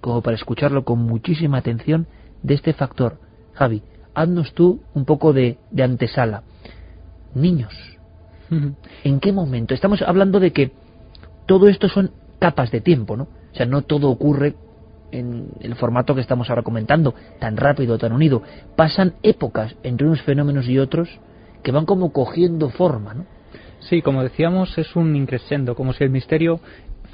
[0.00, 2.06] como para escucharlo con muchísima atención
[2.42, 3.18] de este factor.
[3.54, 3.82] Javi,
[4.20, 6.42] haznos tú un poco de, de antesala.
[7.34, 7.72] Niños,
[9.04, 9.74] ¿en qué momento?
[9.74, 10.72] Estamos hablando de que
[11.46, 13.24] todo esto son capas de tiempo, ¿no?
[13.24, 14.54] O sea, no todo ocurre
[15.12, 18.42] en el formato que estamos ahora comentando, tan rápido, tan unido.
[18.76, 21.08] Pasan épocas entre unos fenómenos y otros
[21.62, 23.26] que van como cogiendo forma, ¿no?
[23.80, 26.60] Sí, como decíamos, es un increscendo, como si el misterio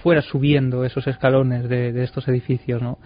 [0.02, 2.98] fuera subiendo esos escalones de, de estos edificios, ¿no?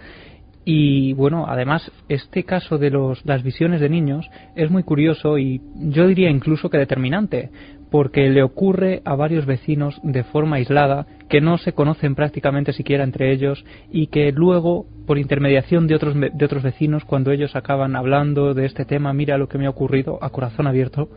[0.65, 5.63] Y bueno, además, este caso de los, las visiones de niños es muy curioso y
[5.75, 7.51] yo diría incluso que determinante,
[7.91, 13.05] porque le ocurre a varios vecinos de forma aislada que no se conocen prácticamente siquiera
[13.05, 17.97] entre ellos y que luego, por intermediación de otros, de otros vecinos, cuando ellos acaban
[17.97, 21.09] hablando de este tema, mira lo que me ha ocurrido a corazón abierto,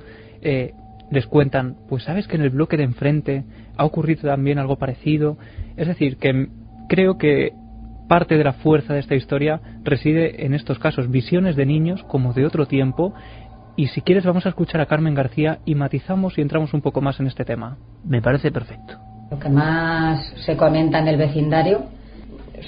[0.42, 0.74] eh,
[1.12, 3.44] les cuentan, pues sabes que en el bloque de enfrente
[3.78, 5.38] ha ocurrido también algo parecido.
[5.78, 6.48] Es decir, que
[6.90, 7.52] creo que
[8.14, 12.32] parte de la fuerza de esta historia reside en estos casos, visiones de niños como
[12.34, 13.12] de otro tiempo.
[13.76, 17.02] Y si quieres vamos a escuchar a Carmen García y matizamos y entramos un poco
[17.02, 17.78] más en este tema.
[18.06, 19.00] Me parece perfecto.
[19.32, 21.86] Lo que más se comenta en el vecindario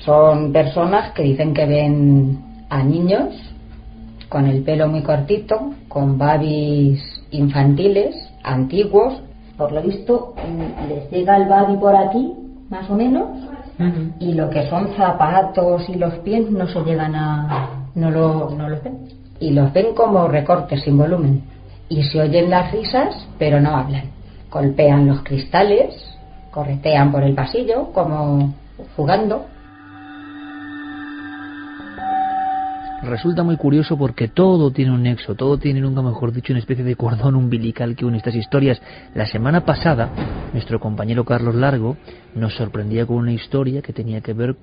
[0.03, 2.39] son personas que dicen que ven
[2.71, 3.35] a niños
[4.29, 9.21] con el pelo muy cortito, con babis infantiles, antiguos.
[9.59, 10.33] Por lo visto,
[10.89, 12.33] les llega el babi por aquí,
[12.71, 13.29] más o menos,
[14.19, 18.69] y lo que son zapatos y los pies no se llegan a no lo no
[18.69, 19.07] los ven.
[19.39, 21.43] Y los ven como recortes sin volumen.
[21.89, 24.05] Y se oyen las risas pero no hablan.
[24.49, 26.15] Golpean los cristales
[26.55, 28.53] corretean por el pasillo como
[28.95, 29.45] jugando
[33.05, 36.83] resulta muy curioso porque todo tiene un nexo, todo tiene, nunca mejor dicho, una especie
[36.83, 38.81] de cordón umbilical que une estas historias.
[39.13, 40.09] La semana pasada,
[40.53, 41.97] nuestro compañero Carlos Largo
[42.33, 44.55] nos sorprendía con una historia que tenía que ver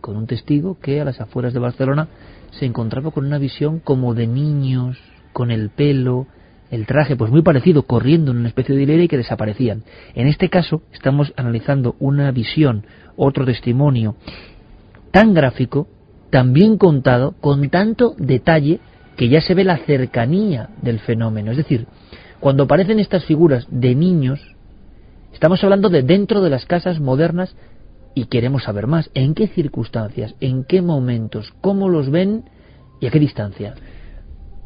[0.00, 2.08] con un testigo que a las afueras de Barcelona
[2.50, 4.98] se encontraba con una visión como de niños,
[5.32, 6.26] con el pelo,
[6.70, 9.84] el traje, pues muy parecido, corriendo en una especie de hilera y que desaparecían.
[10.14, 12.84] En este caso, estamos analizando una visión,
[13.16, 14.16] otro testimonio
[15.10, 15.88] tan gráfico
[16.36, 18.80] también contado con tanto detalle
[19.16, 21.50] que ya se ve la cercanía del fenómeno.
[21.50, 21.86] Es decir,
[22.40, 24.54] cuando aparecen estas figuras de niños,
[25.32, 27.56] estamos hablando de dentro de las casas modernas
[28.14, 29.10] y queremos saber más.
[29.14, 30.34] ¿En qué circunstancias?
[30.40, 31.54] ¿En qué momentos?
[31.62, 32.44] ¿Cómo los ven?
[33.00, 33.72] ¿Y a qué distancia?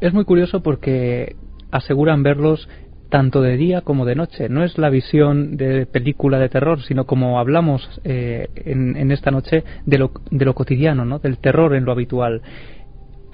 [0.01, 1.37] Es muy curioso porque
[1.71, 2.67] aseguran verlos
[3.11, 4.49] tanto de día como de noche.
[4.49, 9.63] No es la visión de película de terror, sino como hablamos eh, en, esta noche
[9.85, 11.19] de lo, de lo cotidiano, ¿no?
[11.19, 12.41] del terror en lo habitual.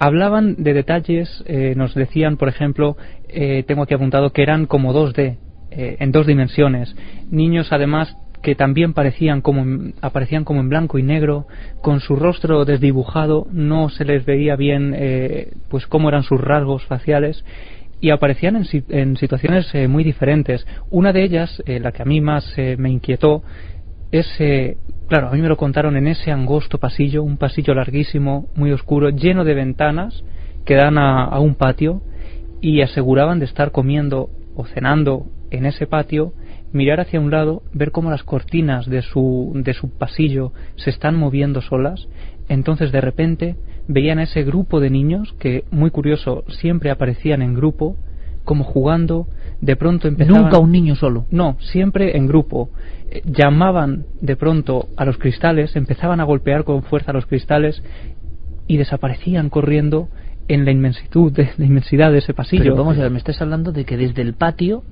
[0.00, 2.96] Hablaban de detalles, eh, nos decían, por ejemplo,
[3.28, 5.38] eh, tengo aquí apuntado que eran como 2D,
[5.70, 6.96] en dos dimensiones.
[7.30, 11.46] Niños, además, que también parecían como, aparecían como en blanco y negro,
[11.82, 14.96] con su rostro desdibujado, no se les veía bien
[15.68, 17.44] pues cómo eran sus rasgos faciales
[18.00, 20.66] y aparecían en, en situaciones eh, muy diferentes.
[20.90, 23.42] Una de ellas, eh, la que a mí más eh, me inquietó,
[24.10, 24.26] es,
[25.06, 29.10] claro, a mí me lo contaron en ese angosto pasillo, un pasillo larguísimo, muy oscuro,
[29.10, 30.24] lleno de ventanas
[30.64, 32.00] que dan a, a un patio
[32.62, 36.32] y aseguraban de estar comiendo o cenando en ese patio,
[36.72, 41.16] mirar hacia un lado, ver cómo las cortinas de su, de su pasillo se están
[41.16, 42.08] moviendo solas,
[42.48, 47.54] entonces de repente veían a ese grupo de niños que, muy curioso, siempre aparecían en
[47.54, 47.96] grupo,
[48.44, 49.26] como jugando,
[49.60, 50.44] de pronto empezaban...
[50.44, 51.26] Nunca un niño solo.
[51.30, 52.70] No, siempre en grupo.
[53.10, 57.82] Eh, llamaban de pronto a los cristales, empezaban a golpear con fuerza los cristales
[58.66, 60.08] y desaparecían corriendo
[60.48, 62.62] en la inmensidad de, la inmensidad de ese pasillo.
[62.62, 64.82] Pero vamos a ver, me estás hablando de que desde el patio,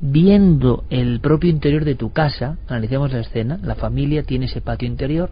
[0.00, 4.86] viendo el propio interior de tu casa, analicemos la escena, la familia tiene ese patio
[4.86, 5.30] interior,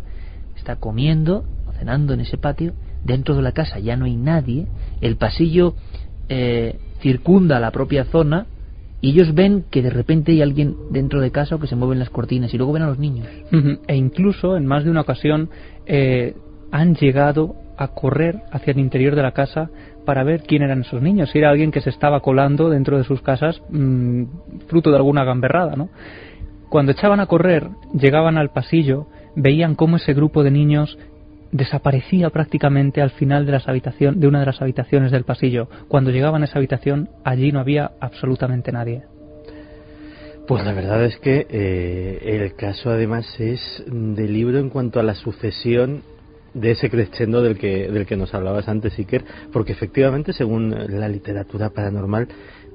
[0.62, 1.44] está comiendo,
[1.78, 2.72] cenando en ese patio,
[3.04, 4.68] dentro de la casa ya no hay nadie,
[5.00, 5.74] el pasillo
[6.28, 8.46] eh, circunda la propia zona
[9.00, 11.98] y ellos ven que de repente hay alguien dentro de casa o que se mueven
[11.98, 13.26] las cortinas y luego ven a los niños.
[13.88, 15.50] E incluso en más de una ocasión
[15.86, 16.36] eh,
[16.70, 19.70] han llegado a correr hacia el interior de la casa
[20.06, 23.02] para ver quién eran esos niños, si era alguien que se estaba colando dentro de
[23.02, 24.22] sus casas mm,
[24.68, 25.88] fruto de alguna gamberrada, ¿no?
[26.68, 30.98] Cuando echaban a correr, llegaban al pasillo, veían cómo ese grupo de niños
[31.52, 35.68] desaparecía prácticamente al final de, las habitación, de una de las habitaciones del pasillo.
[35.88, 39.02] Cuando llegaban a esa habitación, allí no había absolutamente nadie.
[40.48, 45.02] Pues la verdad es que eh, el caso además es de libro en cuanto a
[45.02, 46.02] la sucesión
[46.54, 51.08] de ese crescendo del que, del que nos hablabas antes, Iker, porque efectivamente, según la
[51.08, 52.28] literatura paranormal,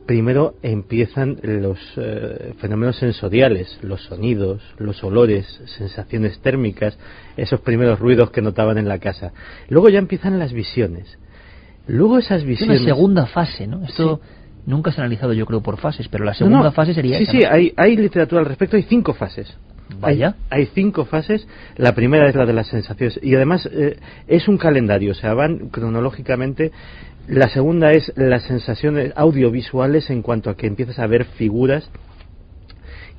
[0.08, 5.46] primero empiezan los eh, fenómenos sensoriales, los sonidos, los olores,
[5.78, 6.98] sensaciones térmicas,
[7.36, 9.34] esos primeros ruidos que notaban en la casa.
[9.70, 11.20] Luego ya empiezan las visiones.
[11.86, 12.82] Luego esas visiones.
[12.82, 13.84] Una segunda fase, ¿no?
[13.84, 14.20] Esto
[14.66, 17.20] nunca se ha analizado, yo creo, por fases, pero la segunda fase sería.
[17.20, 19.56] Sí, sí, hay, hay literatura al respecto, hay cinco fases.
[20.00, 20.36] Vaya.
[20.50, 21.48] Hay, cinco fases.
[21.78, 23.20] La primera es la de las sensaciones.
[23.24, 23.98] Y además eh,
[24.28, 26.72] es un calendario, o sea, van cronológicamente
[27.28, 31.90] la segunda es las sensaciones audiovisuales en cuanto a que empiezas a ver figuras.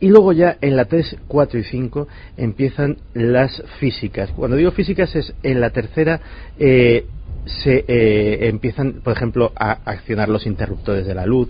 [0.00, 4.30] Y luego ya en la 3, 4 y 5 empiezan las físicas.
[4.30, 6.20] Cuando digo físicas es en la tercera
[6.59, 7.06] eh,
[7.44, 11.48] se eh, empiezan, por ejemplo, a accionar los interruptores de la luz,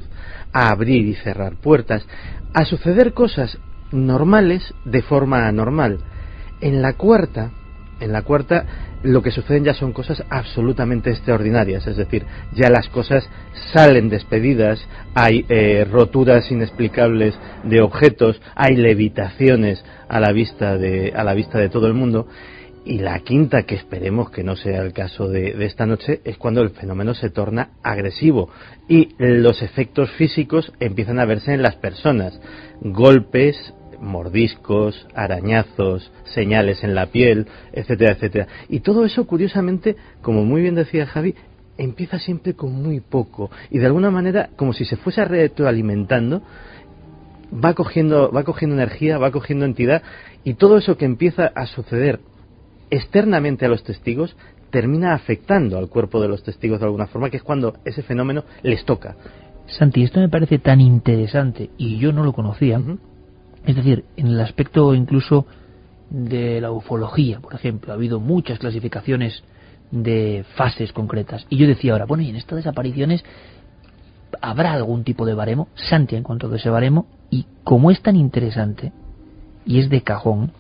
[0.53, 2.07] a abrir y cerrar puertas,
[2.55, 3.59] a suceder cosas
[3.93, 5.99] normales de forma anormal.
[6.61, 7.53] En la cuarta,
[8.01, 8.65] en la cuarta
[9.03, 13.29] lo que suceden ya son cosas absolutamente extraordinarias, es decir, ya las cosas
[13.73, 14.85] salen despedidas,
[15.15, 21.59] hay eh, roturas inexplicables de objetos, hay levitaciones a la vista de a la vista
[21.59, 22.27] de todo el mundo.
[22.85, 26.39] Y la quinta, que esperemos que no sea el caso de, de esta noche, es
[26.39, 28.49] cuando el fenómeno se torna agresivo
[28.89, 32.41] y los efectos físicos empiezan a verse en las personas.
[32.81, 38.47] Golpes, mordiscos, arañazos, señales en la piel, etcétera, etcétera.
[38.69, 41.35] Y todo eso, curiosamente, como muy bien decía Javi,
[41.77, 46.43] empieza siempre con muy poco y de alguna manera, como si se fuese retroalimentando,
[47.53, 50.03] va cogiendo, va cogiendo energía, va cogiendo entidad
[50.45, 52.21] y todo eso que empieza a suceder
[52.91, 54.37] externamente a los testigos
[54.71, 58.45] termina afectando al cuerpo de los testigos de alguna forma, que es cuando ese fenómeno
[58.63, 59.17] les toca.
[59.67, 62.81] Santi, esto me parece tan interesante y yo no lo conocía.
[63.69, 65.45] Es decir, en el aspecto incluso
[66.09, 69.45] de la ufología, por ejemplo, ha habido muchas clasificaciones
[69.91, 71.47] de fases concretas.
[71.51, 73.23] Y yo decía ahora, bueno, y en estas desapariciones
[74.41, 78.17] habrá algún tipo de baremo, Santi en cuanto a ese baremo, y como es tan
[78.17, 78.91] interesante,
[79.67, 80.53] y es de cajón,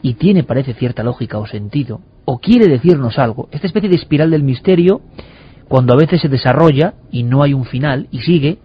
[0.00, 4.30] y tiene, parece, cierta lógica o sentido, o quiere decirnos algo, esta especie de espiral
[4.30, 5.00] del misterio,
[5.66, 8.58] cuando a veces se desarrolla y no hay un final y sigue,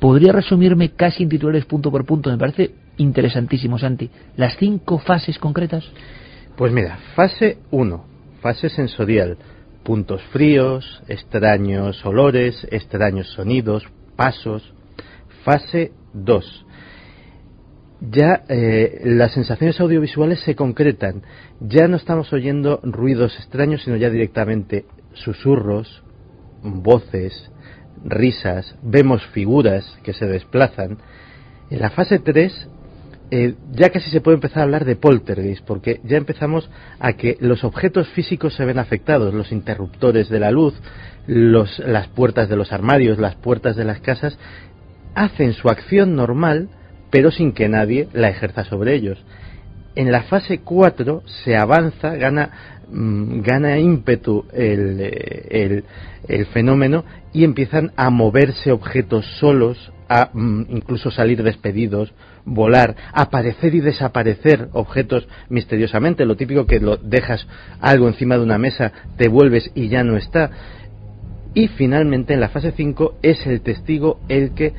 [0.00, 4.10] podría resumirme casi en titulares punto por punto, me parece interesantísimo, Santi.
[4.36, 5.84] ¿Las cinco fases concretas?
[6.56, 8.04] Pues mira, fase 1,
[8.40, 9.38] fase sensorial,
[9.82, 13.86] puntos fríos, extraños olores, extraños sonidos,
[14.16, 14.74] pasos.
[15.44, 16.66] Fase 2.
[18.10, 21.22] Ya eh, las sensaciones audiovisuales se concretan.
[21.60, 26.02] Ya no estamos oyendo ruidos extraños, sino ya directamente susurros,
[26.62, 27.50] voces,
[28.04, 30.98] risas, vemos figuras que se desplazan.
[31.70, 32.68] En la fase 3
[33.34, 36.68] eh, ya casi se puede empezar a hablar de poltergeist, porque ya empezamos
[36.98, 40.74] a que los objetos físicos se ven afectados, los interruptores de la luz,
[41.26, 44.38] los, las puertas de los armarios, las puertas de las casas,
[45.14, 46.68] hacen su acción normal,
[47.10, 49.24] pero sin que nadie la ejerza sobre ellos.
[49.94, 55.00] En la fase 4 se avanza, gana, mm, gana ímpetu el,
[55.48, 55.84] el,
[56.28, 62.12] el fenómeno y empiezan a moverse objetos solos, a mm, incluso salir despedidos,
[62.44, 67.46] volar, aparecer y desaparecer objetos misteriosamente, lo típico que lo dejas
[67.80, 70.50] algo encima de una mesa, te vuelves y ya no está.
[71.54, 74.74] Y finalmente en la fase 5 es el testigo el que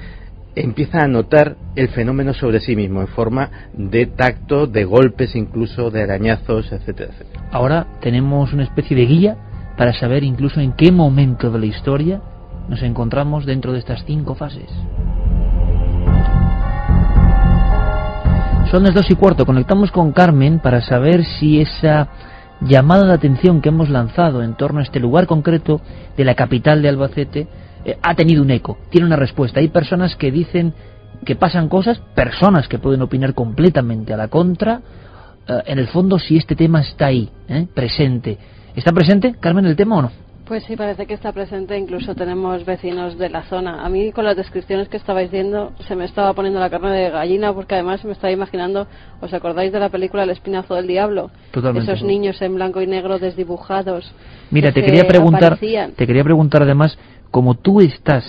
[0.55, 5.89] empieza a notar el fenómeno sobre sí mismo en forma de tacto, de golpes incluso,
[5.89, 7.49] de arañazos, etcétera, etcétera.
[7.51, 9.37] Ahora tenemos una especie de guía
[9.77, 12.21] para saber incluso en qué momento de la historia
[12.69, 14.69] nos encontramos dentro de estas cinco fases.
[18.73, 19.45] Son las dos y cuarto.
[19.45, 22.07] Conectamos con Carmen para saber si esa
[22.59, 25.79] llamada de atención que hemos lanzado en torno a este lugar concreto
[26.17, 27.47] de la capital de Albacete
[27.85, 29.59] eh, ha tenido un eco, tiene una respuesta.
[29.59, 30.73] Hay personas que dicen
[31.23, 34.81] que pasan cosas, personas que pueden opinar completamente a la contra.
[35.47, 37.67] Eh, en el fondo, si este tema está ahí, ¿eh?
[37.75, 38.39] presente.
[38.75, 40.22] ¿Está presente, Carmen, el tema o no?
[40.53, 41.75] Pues sí, parece que está presente.
[41.75, 43.83] Incluso tenemos vecinos de la zona.
[43.83, 47.09] A mí, con las descripciones que estabais viendo, se me estaba poniendo la carne de
[47.09, 48.85] gallina porque además me estaba imaginando.
[49.19, 51.31] ¿Os acordáis de la película El Espinazo del Diablo?
[51.49, 51.91] Totalmente.
[51.91, 54.13] Esos niños en blanco y negro desdibujados.
[54.51, 55.93] Mira, que te quería preguntar, aparecían.
[55.93, 56.99] te quería preguntar además,
[57.31, 58.23] como tú estás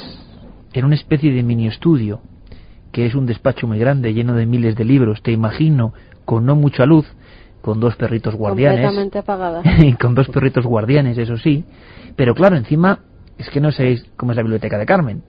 [0.72, 2.22] en una especie de mini estudio,
[2.90, 5.92] que es un despacho muy grande, lleno de miles de libros, te imagino
[6.24, 7.06] con no mucha luz,
[7.64, 9.62] con dos perritos guardianes, Completamente apagada.
[9.78, 11.64] y con dos perritos guardianes, eso sí,
[12.16, 13.00] pero claro, encima
[13.38, 15.22] es que no sabéis cómo es la biblioteca de Carmen.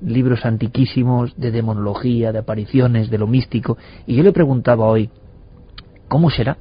[0.00, 3.76] Libros antiquísimos de demonología, de apariciones, de lo místico.
[4.06, 5.10] Y yo le preguntaba hoy,
[6.08, 6.56] ¿cómo será,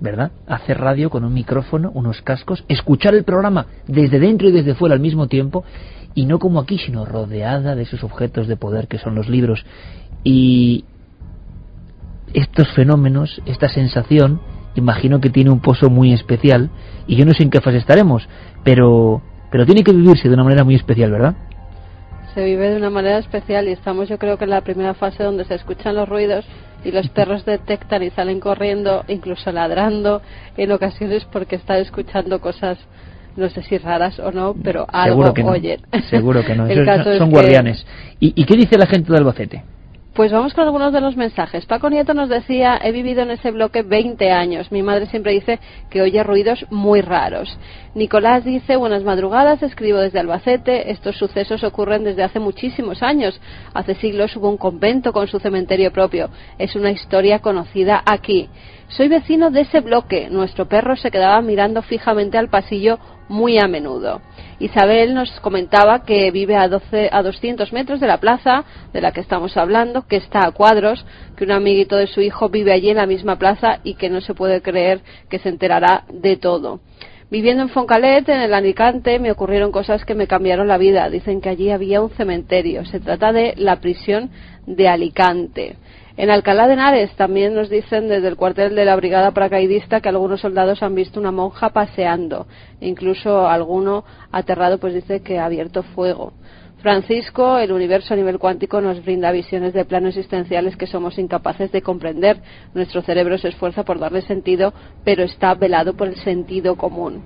[0.00, 0.32] verdad?
[0.46, 4.94] Hacer radio con un micrófono, unos cascos, escuchar el programa desde dentro y desde fuera
[4.94, 5.64] al mismo tiempo,
[6.14, 9.64] y no como aquí, sino rodeada de esos objetos de poder que son los libros.
[10.24, 10.84] Y
[12.32, 14.40] estos fenómenos, esta sensación,
[14.74, 16.70] imagino que tiene un pozo muy especial,
[17.06, 18.28] y yo no sé en qué fase estaremos,
[18.64, 21.34] pero, pero tiene que vivirse de una manera muy especial, ¿verdad?
[22.34, 25.24] Se vive de una manera especial y estamos yo creo que en la primera fase
[25.24, 26.44] donde se escuchan los ruidos
[26.84, 30.22] y los perros detectan y salen corriendo, incluso ladrando
[30.56, 32.78] en ocasiones porque están escuchando cosas
[33.36, 35.50] no sé si raras o no, pero algo Seguro que no.
[35.50, 35.80] oyen.
[36.10, 36.66] Seguro que no.
[36.68, 37.86] El caso son, es son que- guardianes.
[38.18, 39.64] ¿Y, ¿Y qué dice la gente de Albacete?
[40.14, 41.66] Pues vamos con algunos de los mensajes.
[41.66, 44.72] Paco Nieto nos decía, he vivido en ese bloque 20 años.
[44.72, 47.56] Mi madre siempre dice que oye ruidos muy raros.
[47.94, 50.90] Nicolás dice, buenas madrugadas, escribo desde Albacete.
[50.90, 53.40] Estos sucesos ocurren desde hace muchísimos años.
[53.72, 56.28] Hace siglos hubo un convento con su cementerio propio.
[56.58, 58.48] Es una historia conocida aquí.
[58.90, 60.28] Soy vecino de ese bloque.
[60.30, 64.20] Nuestro perro se quedaba mirando fijamente al pasillo muy a menudo.
[64.58, 69.12] Isabel nos comentaba que vive a, 12, a 200 metros de la plaza de la
[69.12, 72.90] que estamos hablando, que está a cuadros, que un amiguito de su hijo vive allí
[72.90, 76.80] en la misma plaza y que no se puede creer que se enterará de todo.
[77.30, 81.08] Viviendo en Foncalet, en el Alicante, me ocurrieron cosas que me cambiaron la vida.
[81.08, 82.84] Dicen que allí había un cementerio.
[82.86, 84.30] Se trata de la prisión
[84.66, 85.76] de Alicante.
[86.20, 90.10] En Alcalá de Henares también nos dicen desde el cuartel de la Brigada Paracaidista que
[90.10, 92.46] algunos soldados han visto una monja paseando.
[92.82, 96.34] Incluso alguno aterrado pues dice que ha abierto fuego.
[96.80, 101.70] Francisco, el universo a nivel cuántico nos brinda visiones de planos existenciales que somos incapaces
[101.72, 102.38] de comprender.
[102.74, 104.72] Nuestro cerebro se esfuerza por darle sentido,
[105.04, 107.22] pero está velado por el sentido común.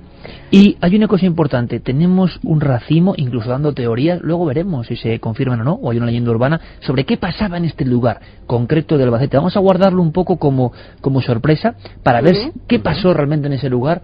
[0.50, 5.20] Y hay una cosa importante, tenemos un racimo, incluso dando teorías, luego veremos si se
[5.20, 8.96] confirman o no, o hay una leyenda urbana, sobre qué pasaba en este lugar concreto
[8.96, 9.36] del Albacete.
[9.36, 12.36] Vamos a guardarlo un poco como, como sorpresa para ver
[12.66, 14.02] qué pasó realmente en ese lugar,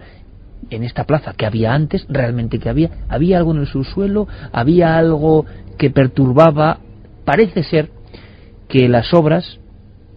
[0.69, 2.89] en esta plaza que había antes, realmente que había.
[3.09, 4.27] ¿Había algo en el subsuelo?
[4.51, 5.45] ¿Había algo
[5.77, 6.79] que perturbaba?
[7.25, 7.89] Parece ser
[8.67, 9.59] que las obras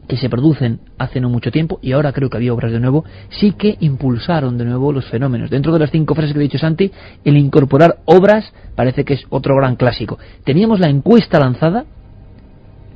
[0.08, 3.04] que se producen hace no mucho tiempo, y ahora creo que había obras de nuevo,
[3.30, 5.48] sí que impulsaron de nuevo los fenómenos.
[5.48, 6.92] Dentro de las cinco frases que he dicho Santi,
[7.24, 10.18] el incorporar obras parece que es otro gran clásico.
[10.44, 11.86] Teníamos la encuesta lanzada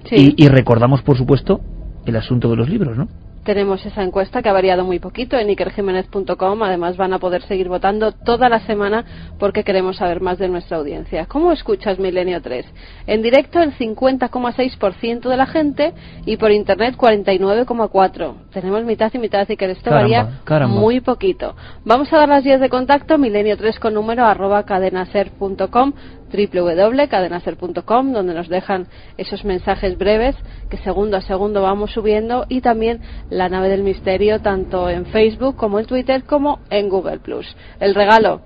[0.04, 0.34] Sí.
[0.36, 1.60] y, y recordamos, por supuesto,
[2.06, 3.08] el asunto de los libros, ¿no?
[3.48, 6.62] Tenemos esa encuesta que ha variado muy poquito en ikerjiménez.com.
[6.62, 9.06] Además, van a poder seguir votando toda la semana
[9.38, 11.24] porque queremos saber más de nuestra audiencia.
[11.24, 12.66] ¿Cómo escuchas Milenio 3?
[13.06, 15.94] En directo, el 50,6% de la gente
[16.26, 18.34] y por internet, 49,4%.
[18.52, 21.56] Tenemos mitad y mitad, que esto varía muy poquito.
[21.86, 25.94] Vamos a dar las vías de contacto: milenio 3 con número arroba cadenaser.com
[26.32, 30.36] www.cadenacer.com donde nos dejan esos mensajes breves
[30.68, 33.00] que segundo a segundo vamos subiendo y también
[33.30, 37.56] la nave del misterio tanto en Facebook como en Twitter como en Google Plus.
[37.80, 38.42] El regalo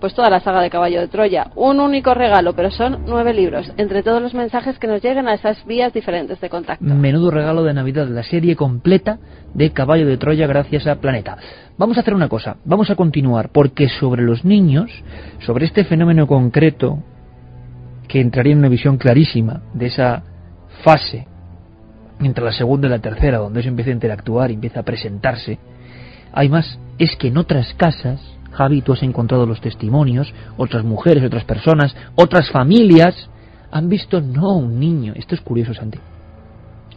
[0.00, 1.50] pues toda la saga de Caballo de Troya.
[1.54, 5.34] Un único regalo, pero son nueve libros, entre todos los mensajes que nos llegan a
[5.34, 6.84] esas vías diferentes de contacto.
[6.84, 9.18] Menudo regalo de Navidad, la serie completa
[9.54, 11.36] de Caballo de Troya gracias a Planeta.
[11.76, 14.90] Vamos a hacer una cosa, vamos a continuar, porque sobre los niños,
[15.40, 17.02] sobre este fenómeno concreto
[18.08, 20.24] que entraría en una visión clarísima de esa
[20.82, 21.26] fase
[22.20, 25.58] entre la segunda y la tercera, donde eso empieza a interactuar y empieza a presentarse,
[26.32, 28.20] hay más, es que en otras casas,
[28.52, 33.28] Javi, tú has encontrado los testimonios, otras mujeres, otras personas, otras familias,
[33.70, 35.98] han visto no un niño, esto es curioso, Santi,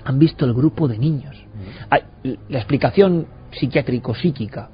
[0.03, 1.35] han visto el grupo de niños.
[2.23, 4.69] la explicación psiquiátrico-psíquica,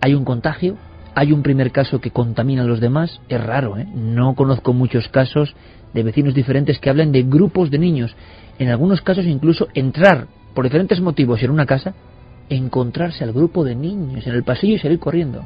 [0.00, 0.76] hay un contagio,
[1.14, 3.86] hay un primer caso que contamina a los demás, es raro, ¿eh?
[3.92, 5.54] no conozco muchos casos
[5.92, 8.14] de vecinos diferentes que hablen de grupos de niños.
[8.58, 11.94] En algunos casos incluso entrar por diferentes motivos en una casa,
[12.48, 15.44] encontrarse al grupo de niños en el pasillo y salir corriendo.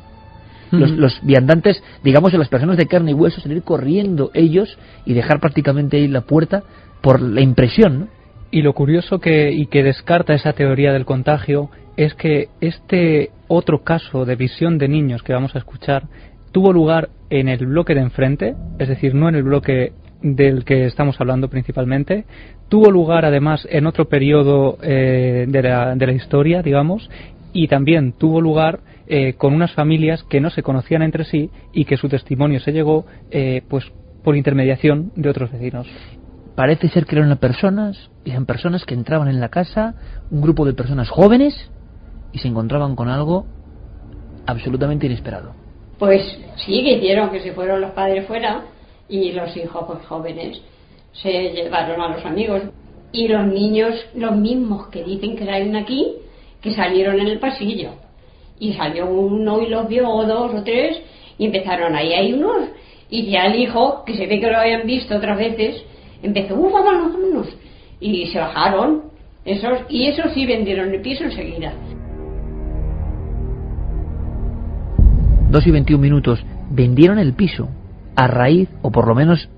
[0.72, 5.38] Los, los, viandantes, digamos, las personas de carne y hueso, salir corriendo ellos y dejar
[5.38, 6.62] prácticamente ahí la puerta
[7.02, 8.00] por la impresión.
[8.00, 8.08] ¿no?
[8.50, 13.82] Y lo curioso que, y que descarta esa teoría del contagio es que este otro
[13.82, 16.04] caso de visión de niños que vamos a escuchar
[16.52, 19.92] tuvo lugar en el bloque de enfrente, es decir, no en el bloque
[20.22, 22.24] del que estamos hablando principalmente.
[22.68, 27.10] Tuvo lugar además en otro periodo eh, de, la, de, la, historia, digamos,
[27.52, 28.80] y también tuvo lugar
[29.14, 32.72] eh, con unas familias que no se conocían entre sí y que su testimonio se
[32.72, 33.84] llegó eh, pues
[34.24, 35.86] por intermediación de otros vecinos.
[36.54, 39.96] Parece ser que eran personas, eran personas que entraban en la casa,
[40.30, 41.70] un grupo de personas jóvenes,
[42.32, 43.44] y se encontraban con algo
[44.46, 45.52] absolutamente inesperado.
[45.98, 46.22] Pues
[46.64, 48.62] sí, que hicieron que se fueron los padres fuera
[49.10, 50.58] y los hijos pues, jóvenes
[51.12, 52.62] se llevaron a los amigos.
[53.12, 56.14] Y los niños, los mismos que dicen que salen aquí,
[56.62, 57.90] que salieron en el pasillo.
[58.62, 60.96] Y salió uno y los vio, o dos o tres,
[61.36, 62.68] y empezaron ahí, hay unos.
[63.10, 65.82] Y ya el hijo, que se ve que lo habían visto otras veces,
[66.22, 67.48] empezó, ¡uh, vámonos, vámonos!
[67.98, 69.10] Y se bajaron.
[69.44, 71.72] Esos, y esos sí vendieron el piso enseguida.
[75.50, 77.68] 2 y 21 minutos, vendieron el piso
[78.14, 79.48] a raíz, o por lo menos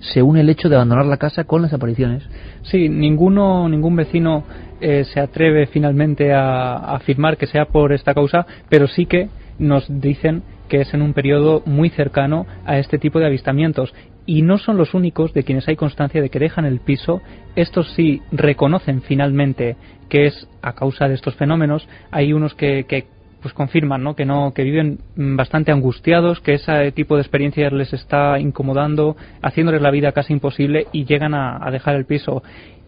[0.00, 2.22] se une el hecho de abandonar la casa con las apariciones.
[2.62, 4.44] Sí, ninguno, ningún vecino
[4.80, 9.86] eh, se atreve finalmente a, afirmar que sea por esta causa, pero sí que nos
[9.88, 13.94] dicen que es en un periodo muy cercano a este tipo de avistamientos.
[14.26, 17.22] Y no son los únicos de quienes hay constancia de que dejan el piso.
[17.54, 19.76] Estos sí reconocen finalmente
[20.08, 21.88] que es a causa de estos fenómenos.
[22.10, 23.06] Hay unos que, que
[23.46, 24.16] pues confirman ¿no?
[24.16, 29.82] que no que viven bastante angustiados que ese tipo de experiencias les está incomodando haciéndoles
[29.82, 32.42] la vida casi imposible y llegan a, dejar el piso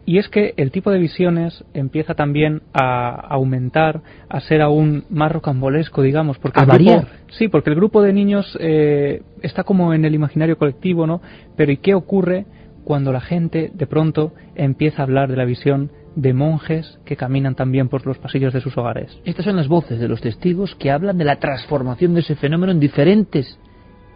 [0.08, 4.00] y es que el tipo de visiones empieza también a aumentar,
[4.30, 7.08] a ser aún más rocambolesco, digamos, porque a variar.
[7.28, 11.20] sí, porque el grupo de niños eh, está como en el imaginario colectivo, ¿no?
[11.58, 12.46] Pero ¿y qué ocurre
[12.84, 17.54] cuando la gente de pronto empieza a hablar de la visión de monjes que caminan
[17.54, 19.14] también por los pasillos de sus hogares.
[19.26, 22.72] Estas son las voces de los testigos que hablan de la transformación de ese fenómeno
[22.72, 23.58] en diferentes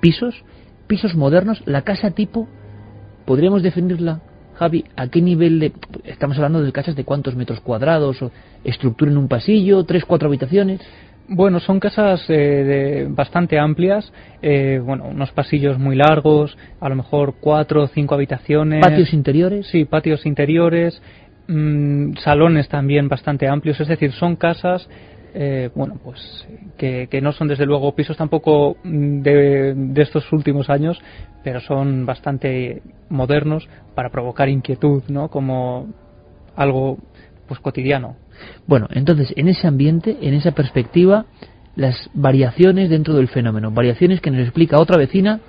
[0.00, 0.42] pisos,
[0.86, 2.48] pisos modernos, la casa tipo,
[3.26, 4.22] podríamos definirla,
[4.62, 5.72] Javi, ¿a qué nivel de...
[6.04, 8.30] Estamos hablando de casas de cuántos metros cuadrados, o
[8.62, 10.80] estructura en un pasillo, tres, cuatro habitaciones.
[11.26, 16.94] Bueno, son casas eh, de, bastante amplias, eh, bueno, unos pasillos muy largos, a lo
[16.94, 18.80] mejor cuatro o cinco habitaciones.
[18.80, 19.66] ¿Patios interiores?
[19.66, 21.00] Sí, patios interiores,
[21.48, 24.88] Mm, salones también bastante amplios, es decir, son casas
[25.34, 30.68] eh, bueno, pues que, no son desde luego pisos tampoco mm, de, de, estos últimos
[30.70, 31.00] años,
[31.42, 35.28] pero son bastante modernos para provocar inquietud, ¿no?
[35.28, 35.88] Como
[36.56, 36.98] algo
[37.46, 38.16] pues cotidiano.
[38.66, 41.26] Bueno, entonces en ese ambiente, en esa perspectiva,
[41.76, 45.40] las variaciones dentro del fenómeno, variaciones que nos explica otra vecina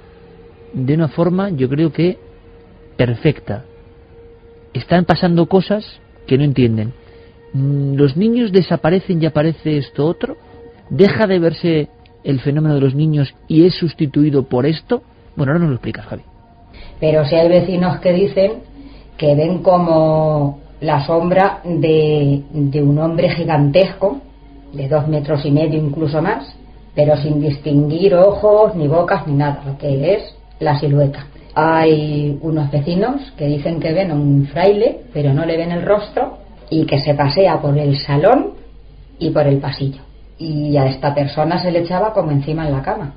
[0.73, 2.17] de una forma, yo creo que
[2.97, 3.65] perfecta,
[4.73, 6.93] están pasando cosas que no entienden.
[7.54, 10.38] Mm, ¿Los niños desaparecen y aparece esto otro?
[10.89, 11.88] ¿Deja de verse
[12.24, 15.04] el fenómeno de los niños y es sustituido por esto?
[15.36, 16.24] Bueno, ahora nos lo explicas, Javi.
[16.99, 18.51] Pero si hay vecinos que dicen
[19.18, 24.22] que ven como la sombra de, de un hombre gigantesco,
[24.74, 26.56] de dos metros y medio incluso más,
[26.95, 31.28] pero sin distinguir ojos, ni bocas, ni nada, lo que es la silueta.
[31.56, 35.84] Hay unos vecinos que dicen que ven a un fraile, pero no le ven el
[35.84, 36.39] rostro,
[36.74, 38.53] y que se pasea por el salón
[39.19, 40.01] y por el pasillo.
[40.39, 43.13] Y a esta persona se le echaba como encima en la cama,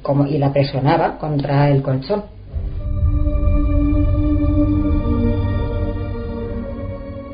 [0.00, 2.24] como, y la presionaba contra el colchón.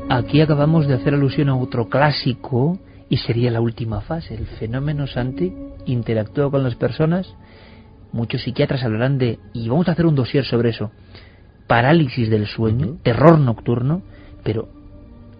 [0.09, 2.77] Aquí acabamos de hacer alusión a otro clásico
[3.07, 4.33] y sería la última fase.
[4.35, 5.53] El fenómeno Santi
[5.85, 7.33] interactúa con las personas.
[8.11, 10.91] Muchos psiquiatras hablarán de, y vamos a hacer un dossier sobre eso,
[11.67, 14.01] parálisis del sueño, terror nocturno,
[14.43, 14.78] pero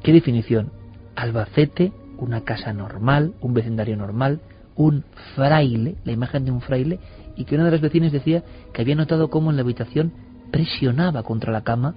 [0.04, 0.72] ¿qué definición?
[1.16, 4.42] Albacete, una casa normal, un vecindario normal,
[4.76, 5.04] un
[5.36, 7.00] fraile, la imagen de un fraile,
[7.36, 8.44] y que una de las vecinas decía
[8.74, 10.12] que había notado cómo en la habitación
[10.52, 11.96] presionaba contra la cama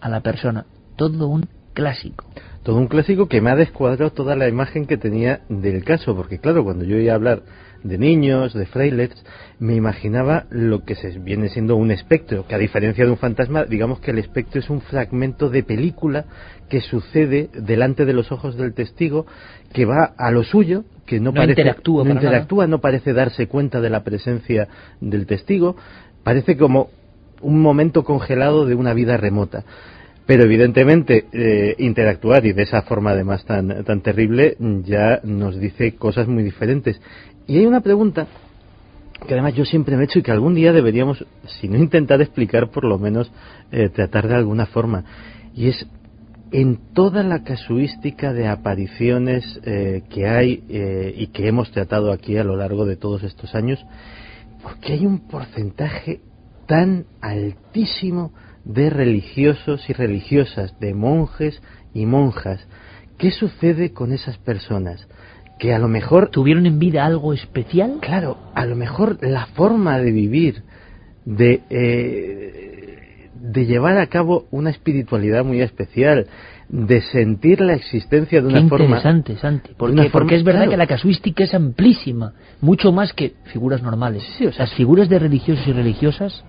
[0.00, 0.66] a la persona.
[0.96, 2.24] Todo un clásico.
[2.62, 6.38] Todo un clásico que me ha descuadrado toda la imagen que tenía del caso, porque
[6.38, 7.42] claro, cuando yo iba a hablar
[7.82, 9.10] de niños, de frailes,
[9.58, 13.64] me imaginaba lo que se viene siendo un espectro, que a diferencia de un fantasma,
[13.64, 16.24] digamos que el espectro es un fragmento de película
[16.68, 19.26] que sucede delante de los ojos del testigo,
[19.72, 23.80] que va a lo suyo, que no, parece, interactúa, no, interactúa no parece darse cuenta
[23.80, 24.68] de la presencia
[25.00, 25.76] del testigo,
[26.22, 26.90] parece como
[27.40, 29.64] un momento congelado de una vida remota.
[30.26, 35.94] Pero evidentemente eh, interactuar y de esa forma además tan, tan terrible ya nos dice
[35.94, 37.00] cosas muy diferentes.
[37.48, 38.26] Y hay una pregunta
[39.26, 41.26] que además yo siempre me he hecho y que algún día deberíamos,
[41.60, 43.32] si no intentar explicar, por lo menos
[43.72, 45.04] eh, tratar de alguna forma.
[45.54, 45.86] Y es,
[46.52, 52.36] en toda la casuística de apariciones eh, que hay eh, y que hemos tratado aquí
[52.36, 53.84] a lo largo de todos estos años,
[54.62, 56.20] ¿por qué hay un porcentaje
[56.66, 58.32] tan altísimo
[58.64, 61.60] de religiosos y religiosas, de monjes
[61.94, 62.60] y monjas?
[63.16, 65.08] ¿Qué sucede con esas personas?
[65.58, 67.98] Que a lo mejor tuvieron en vida algo especial.
[68.00, 70.62] Claro, a lo mejor la forma de vivir,
[71.24, 76.26] de, eh, de llevar a cabo una espiritualidad muy especial,
[76.68, 78.84] de sentir la existencia de una Qué forma.
[78.84, 79.70] interesante, Santi.
[79.76, 84.22] Porque, porque es verdad que la casuística es amplísima, mucho más que figuras normales.
[84.36, 86.44] Sí, o sea, Las figuras de religiosos y religiosas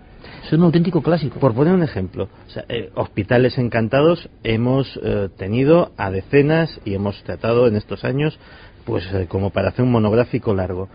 [0.50, 1.40] son un auténtico clásico.
[1.40, 6.96] Por poner un ejemplo, o sea, eh, hospitales encantados hemos eh, tenido a decenas y
[6.96, 8.38] hemos tratado en estos años
[8.86, 10.88] pues eh, como para hacer un monográfico largo.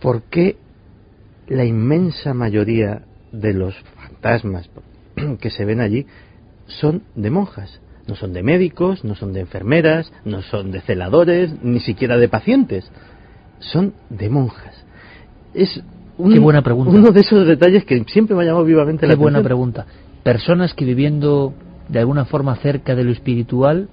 [0.00, 0.56] ¿Por qué
[1.48, 3.02] la inmensa mayoría
[3.32, 4.68] de los fantasmas
[5.40, 6.06] que se ven allí
[6.66, 7.80] son de monjas?
[8.06, 12.28] No son de médicos, no son de enfermeras, no son de celadores, ni siquiera de
[12.28, 12.90] pacientes.
[13.60, 14.84] Son de monjas.
[15.54, 15.82] Es
[16.18, 16.90] un- Qué buena pregunta.
[16.90, 19.44] uno de esos detalles que siempre me ha llamado vivamente Qué la buena atención.
[19.72, 19.86] pregunta.
[20.22, 21.54] Personas que viviendo
[21.88, 23.88] de alguna forma cerca de lo espiritual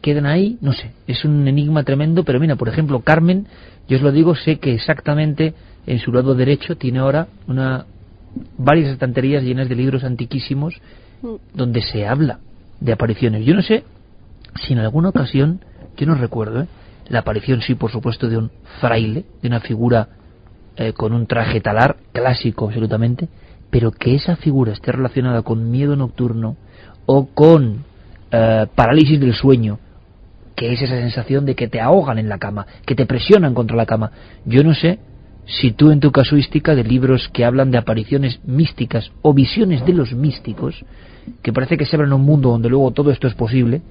[0.00, 3.46] quedan ahí, no sé, es un enigma tremendo, pero mira, por ejemplo, Carmen,
[3.88, 5.54] yo os lo digo, sé que exactamente
[5.86, 7.86] en su lado derecho tiene ahora una
[8.58, 10.74] varias estanterías llenas de libros antiquísimos
[11.54, 12.40] donde se habla
[12.80, 13.44] de apariciones.
[13.44, 13.84] Yo no sé
[14.56, 15.60] si en alguna ocasión,
[15.96, 16.66] yo no recuerdo, ¿eh?
[17.08, 20.08] la aparición sí, por supuesto, de un fraile, de una figura
[20.76, 23.28] eh, con un traje talar, clásico absolutamente,
[23.70, 26.56] pero que esa figura esté relacionada con miedo nocturno
[27.06, 27.84] o con
[28.30, 29.78] eh, parálisis del sueño,
[30.56, 33.76] que es esa sensación de que te ahogan en la cama, que te presionan contra
[33.76, 34.10] la cama.
[34.46, 34.98] Yo no sé
[35.44, 39.92] si tú en tu casuística de libros que hablan de apariciones místicas o visiones de
[39.92, 40.84] los místicos,
[41.42, 43.82] que parece que se abren un mundo donde luego todo esto es posible,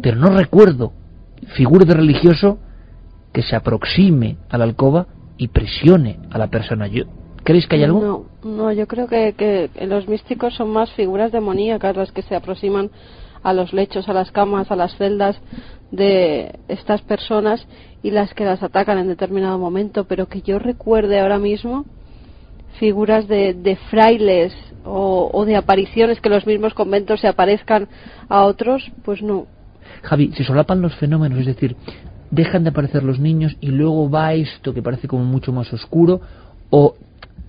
[0.00, 0.92] pero no recuerdo
[1.54, 2.58] figura de religioso
[3.32, 6.86] que se aproxime a la alcoba y presione a la persona.
[6.86, 7.04] Yo,
[7.42, 8.28] ¿Creéis que hay algo?
[8.44, 12.36] No, no, yo creo que, que los místicos son más figuras demoníacas las que se
[12.36, 12.90] aproximan
[13.42, 15.36] a los lechos, a las camas, a las celdas
[15.92, 17.64] de estas personas
[18.02, 21.84] y las que las atacan en determinado momento, pero que yo recuerde ahora mismo
[22.80, 24.52] figuras de, de frailes
[24.84, 27.86] o, de apariciones que los mismos conventos se aparezcan
[28.28, 29.46] a otros, pues no.
[30.02, 31.76] Javi, se solapan los fenómenos, es decir,
[32.30, 36.20] dejan de aparecer los niños y luego va esto que parece como mucho más oscuro,
[36.70, 36.94] o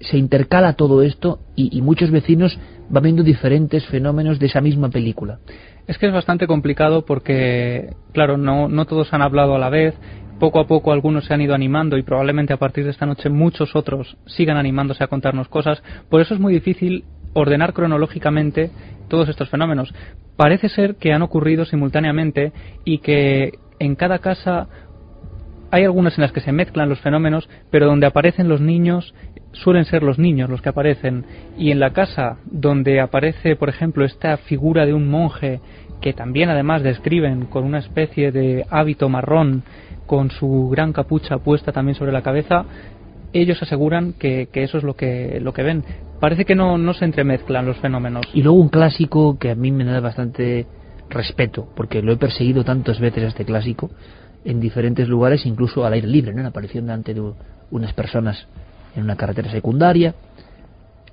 [0.02, 4.90] se intercala todo esto y, y muchos vecinos van viendo diferentes fenómenos de esa misma
[4.90, 5.40] película.
[5.88, 9.96] Es que es bastante complicado porque, claro, no, no todos han hablado a la vez.
[10.40, 13.30] Poco a poco algunos se han ido animando y probablemente a partir de esta noche
[13.30, 15.84] muchos otros sigan animándose a contarnos cosas.
[16.10, 18.72] Por eso es muy difícil ordenar cronológicamente
[19.10, 19.94] todos estos fenómenos.
[20.36, 22.52] Parece ser que han ocurrido simultáneamente
[22.86, 24.68] y que en cada casa
[25.72, 29.14] hay algunas en las que se mezclan los fenómenos, pero donde aparecen los niños
[29.54, 31.26] suelen ser los niños los que aparecen.
[31.58, 35.62] Y en la casa donde aparece, por ejemplo, esta figura de un monje
[36.02, 39.64] que también además describen con una especie de hábito marrón,
[40.06, 42.66] con su gran capucha puesta también sobre la cabeza,
[43.32, 45.84] ellos aseguran que, eso es lo que, lo que ven.
[46.20, 48.26] Parece que no, no se entremezclan los fenómenos.
[48.34, 50.68] Y luego un clásico que a mí me da bastante
[51.10, 53.90] respeto, porque lo he perseguido tantas veces este clásico
[54.46, 56.42] en diferentes lugares, incluso al aire libre, ¿no?
[56.42, 57.32] en aparición delante de
[57.72, 58.48] unas personas
[58.96, 60.16] en una carretera secundaria.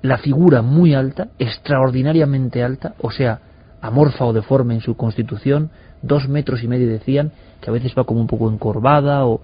[0.01, 3.39] La figura muy alta, extraordinariamente alta, o sea,
[3.81, 5.69] amorfa o deforme en su constitución,
[6.01, 9.41] dos metros y medio decían, que a veces va como un poco encorvada o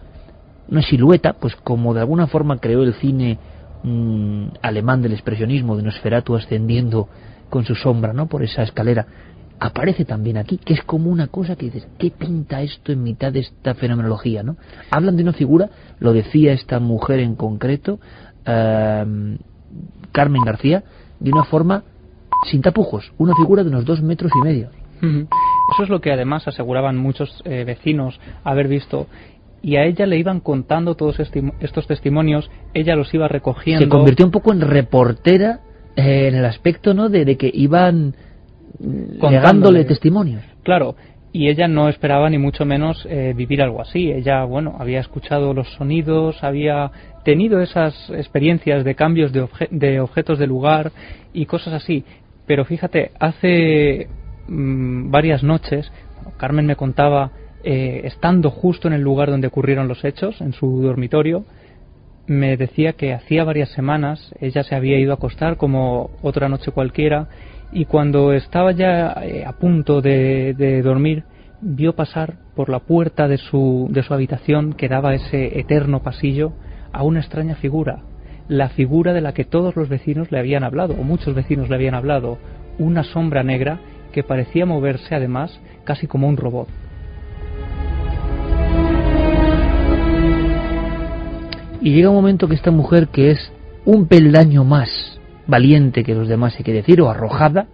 [0.70, 3.38] una silueta, pues como de alguna forma creó el cine
[3.84, 7.08] mm, alemán del expresionismo, de Nosferatu ascendiendo
[7.50, 8.28] con su sombra, ¿no?
[8.28, 9.06] Por esa escalera
[9.60, 13.34] aparece también aquí, que es como una cosa que dices, ¿qué pinta esto en mitad
[13.34, 14.44] de esta fenomenología?
[14.44, 14.58] ¿no?
[14.92, 15.70] Hablan de una figura,
[16.00, 18.00] lo decía esta mujer en concreto,
[18.48, 19.38] em,
[20.12, 20.84] Carmen García,
[21.20, 21.84] de una forma
[22.50, 24.70] sin tapujos, una figura de unos dos metros y medio.
[25.02, 29.08] Eso es lo que además aseguraban muchos eh, vecinos haber visto.
[29.62, 33.84] Y a ella le iban contando todos estos testimonios, ella los iba recogiendo.
[33.84, 35.60] Se convirtió un poco en reportera
[35.96, 37.10] eh, en el aspecto ¿no?
[37.10, 38.16] de, de que iban
[38.80, 40.44] negándole testimonios.
[40.64, 40.96] Claro,
[41.32, 44.12] y ella no esperaba ni mucho menos eh, vivir algo así.
[44.12, 46.92] Ella, bueno, había escuchado los sonidos, había
[47.24, 50.92] tenido esas experiencias de cambios de, de objetos de lugar
[51.34, 52.06] y cosas así.
[52.46, 54.08] Pero fíjate, hace
[54.48, 55.92] mm, varias noches,
[56.38, 57.32] Carmen me contaba,
[57.64, 61.44] eh, estando justo en el lugar donde ocurrieron los hechos, en su dormitorio,
[62.28, 66.72] me decía que hacía varias semanas ella se había ido a acostar como otra noche
[66.72, 67.30] cualquiera
[67.72, 71.24] y cuando estaba ya eh, a punto de, dormir
[71.62, 76.54] vio pasar por la puerta de su, de su habitación que daba ese eterno pasillo
[76.94, 78.04] a una extraña figura,
[78.48, 81.76] la figura de la que todos los vecinos le habían hablado, o muchos vecinos le
[81.76, 82.38] habían hablado,
[82.80, 83.80] una sombra negra
[84.12, 86.68] que parecía moverse además casi como un robot.
[91.82, 93.52] Y llega un momento que esta mujer, que es
[93.86, 95.17] un peldaño más
[95.48, 97.68] valiente que los demás, hay que decir, o arrojada,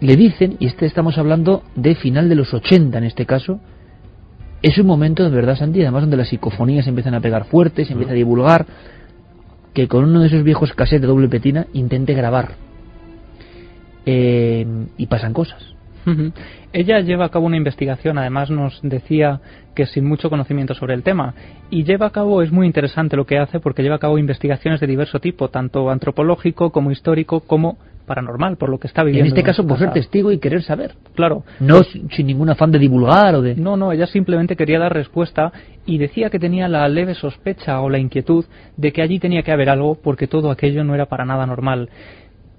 [0.00, 3.60] le dicen, y este estamos hablando de final de los 80 en este caso,
[4.62, 7.92] es un momento de verdad, Santi, además donde las psicofonías empiezan a pegar fuertes, se
[7.92, 8.66] empieza a divulgar,
[9.74, 12.52] que con uno de esos viejos cassettes de doble petina intente grabar.
[14.06, 14.66] Eh,
[14.96, 15.73] y pasan cosas.
[16.72, 19.40] Ella lleva a cabo una investigación, además nos decía
[19.74, 21.34] que sin mucho conocimiento sobre el tema,
[21.70, 24.80] y lleva a cabo, es muy interesante lo que hace porque lleva a cabo investigaciones
[24.80, 29.26] de diverso tipo, tanto antropológico como histórico como paranormal, por lo que está viviendo.
[29.26, 30.94] En este caso, por ser testigo y querer saber.
[31.14, 31.44] Claro.
[31.60, 33.54] No sin ningún afán de divulgar o de.
[33.56, 35.52] No, no, ella simplemente quería dar respuesta
[35.86, 38.44] y decía que tenía la leve sospecha o la inquietud
[38.76, 41.88] de que allí tenía que haber algo porque todo aquello no era para nada normal.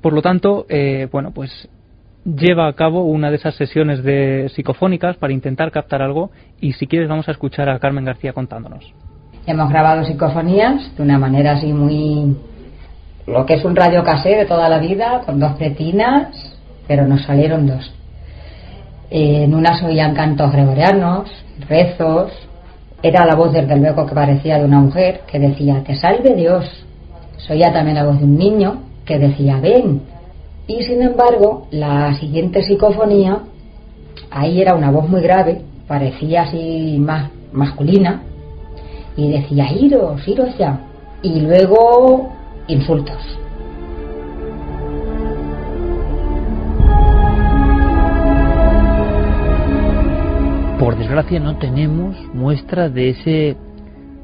[0.02, 1.70] Por lo tanto, eh, bueno, pues
[2.26, 6.88] lleva a cabo una de esas sesiones de psicofónicas para intentar captar algo y si
[6.88, 8.94] quieres vamos a escuchar a Carmen García contándonos.
[9.46, 12.36] Hemos grabado psicofonías de una manera así muy
[13.28, 16.58] lo que es un radio casé de toda la vida con dos pretinas,
[16.88, 17.94] pero nos salieron dos.
[19.10, 21.30] En una se oían cantos gregorianos,
[21.68, 22.32] rezos,
[23.04, 26.86] era la voz desde luego que parecía de una mujer que decía te salve Dios.
[27.38, 30.02] Se oía también la voz de un niño que decía ven,
[30.68, 33.40] y sin embargo, la siguiente psicofonía,
[34.32, 38.24] ahí era una voz muy grave, parecía así más masculina,
[39.16, 40.80] y decía, iros, iros ya.
[41.22, 42.34] Y luego,
[42.68, 43.18] insultos.
[50.80, 53.58] Por desgracia no tenemos muestra de ese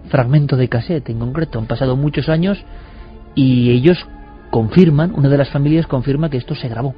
[0.09, 1.57] fragmento de cassette en concreto.
[1.57, 2.63] Han pasado muchos años
[3.33, 3.97] y ellos
[4.51, 6.93] confirman, una de las familias confirma que esto se grabó.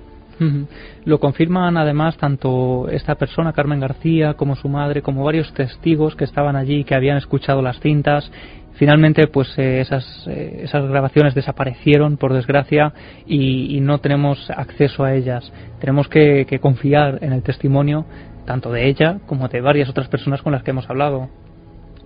[1.06, 6.26] Lo confirman además tanto esta persona, Carmen García, como su madre, como varios testigos que
[6.26, 8.30] estaban allí, que habían escuchado las cintas.
[8.74, 12.92] Finalmente, pues eh, esas, eh, esas grabaciones desaparecieron, por desgracia,
[13.26, 15.50] y, no tenemos acceso a ellas.
[15.80, 18.06] Tenemos que, que confiar en el testimonio
[18.46, 21.30] tanto de ella como de varias otras personas con las que hemos hablado.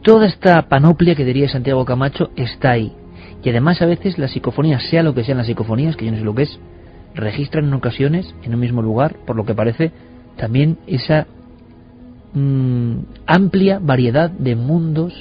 [0.03, 2.93] Toda esta panoplia que diría Santiago Camacho está ahí,
[3.43, 6.17] y además a veces las psicofonías, sea lo que sean las psicofonías, que yo no
[6.17, 6.59] sé lo que es,
[7.15, 9.91] registran en ocasiones en un mismo lugar, por lo que parece,
[10.37, 11.27] también esa
[12.33, 15.13] mm, amplia variedad de mundos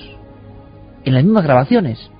[1.04, 2.10] en las mismas grabaciones.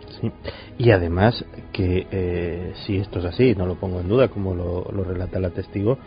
[0.78, 4.90] Y además que eh, si esto es así, no lo pongo en duda como lo,
[4.92, 5.98] lo relata la testigo,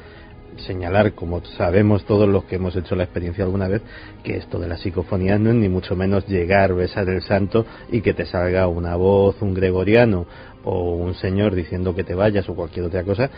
[0.58, 3.82] señalar, como sabemos todos los que hemos hecho la experiencia alguna vez,
[4.24, 8.02] que esto de la psicofonía no es ni mucho menos llegar, besar el santo y
[8.02, 10.26] que te salga una voz, un gregoriano
[10.64, 13.30] o un señor diciendo que te vayas o cualquier otra cosa,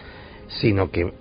[0.48, 1.14] sino que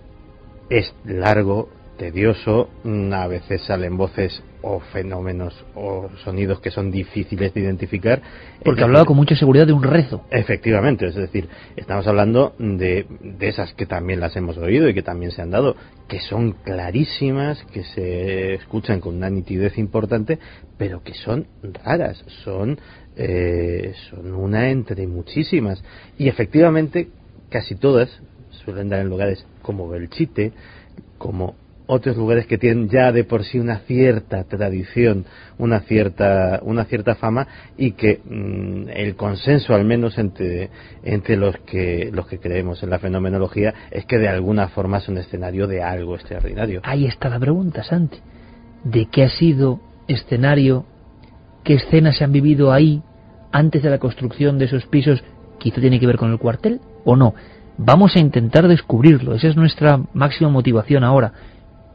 [0.68, 1.68] es largo,
[1.98, 2.68] tedioso,
[3.12, 8.20] a veces salen voces o fenómenos o sonidos que son difíciles de identificar.
[8.64, 10.24] Porque hablaba con mucha seguridad de un rezo.
[10.30, 15.02] Efectivamente, es decir, estamos hablando de, de esas que también las hemos oído y que
[15.02, 15.76] también se han dado,
[16.08, 20.38] que son clarísimas, que se escuchan con una nitidez importante,
[20.76, 21.46] pero que son
[21.84, 22.78] raras, son,
[23.16, 25.82] eh, son una entre muchísimas.
[26.18, 27.08] Y efectivamente,
[27.48, 28.08] casi todas
[28.64, 30.52] suelen dar en lugares como Belchite,
[31.18, 31.54] como
[31.92, 35.24] otros lugares que tienen ya de por sí una cierta tradición,
[35.58, 40.70] una cierta, una cierta fama y que mm, el consenso, al menos entre,
[41.02, 45.08] entre los que, los que creemos en la fenomenología, es que de alguna forma es
[45.08, 46.80] un escenario de algo extraordinario.
[46.84, 48.18] Ahí está la pregunta, Santi.
[48.84, 50.86] ¿De qué ha sido escenario?
[51.64, 53.02] ¿Qué escenas se han vivido ahí
[53.50, 55.24] antes de la construcción de esos pisos?
[55.58, 57.34] ¿Quizá tiene que ver con el cuartel o no?
[57.78, 59.34] Vamos a intentar descubrirlo.
[59.34, 61.32] Esa es nuestra máxima motivación ahora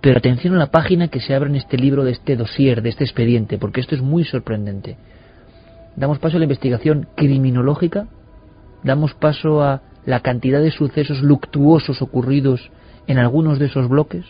[0.06, 2.90] pero atención a la página que se abre en este libro, de este dossier, de
[2.90, 4.98] este expediente, porque esto es muy sorprendente.
[5.96, 8.06] Damos paso a la investigación criminológica,
[8.84, 12.70] damos paso a la cantidad de sucesos luctuosos ocurridos
[13.08, 14.24] en algunos de esos bloques.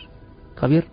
[0.54, 0.86] Javier.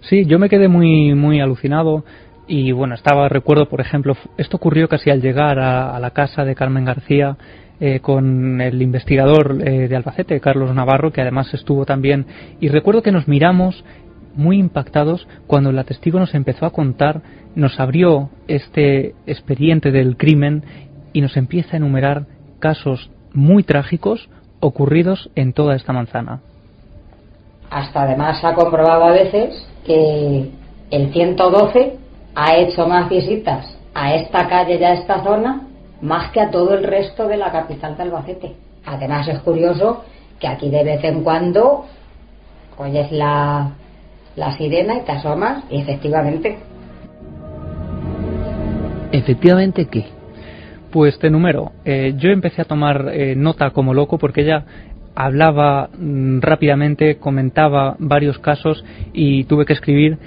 [0.00, 2.04] Sí, yo me quedé muy, muy alucinado
[2.48, 6.56] y bueno, estaba, recuerdo, por ejemplo, esto ocurrió casi al llegar a, la casa de
[6.56, 7.36] Carmen García
[7.78, 12.26] eh, con el investigador eh, de Albacete, Carlos Navarro, que además estuvo también,
[12.58, 13.84] y recuerdo que nos miramos
[14.34, 17.22] muy impactados cuando la testigo nos empezó a contar,
[17.54, 20.64] nos abrió este expediente del crimen
[21.12, 22.26] y nos empieza a enumerar
[22.58, 24.28] casos muy trágicos
[24.60, 26.40] ocurridos en toda esta manzana.
[27.70, 30.50] Hasta además ha comprobado a veces que
[30.90, 31.96] el 112
[32.34, 35.62] ha hecho más visitas a esta calle y a esta zona
[36.00, 38.52] más que a todo el resto de la capital de Albacete.
[38.84, 40.04] Además es curioso
[40.38, 41.86] que aquí de vez en cuando
[42.76, 43.70] oyes la
[44.36, 46.58] la sirena y te asomas y efectivamente.
[49.12, 50.06] ¿Efectivamente qué?
[50.90, 51.72] Pues te número.
[51.84, 54.64] Eh, yo empecé a tomar eh, nota como loco porque ella
[55.14, 60.18] hablaba mm, rápidamente, comentaba varios casos y tuve que escribir.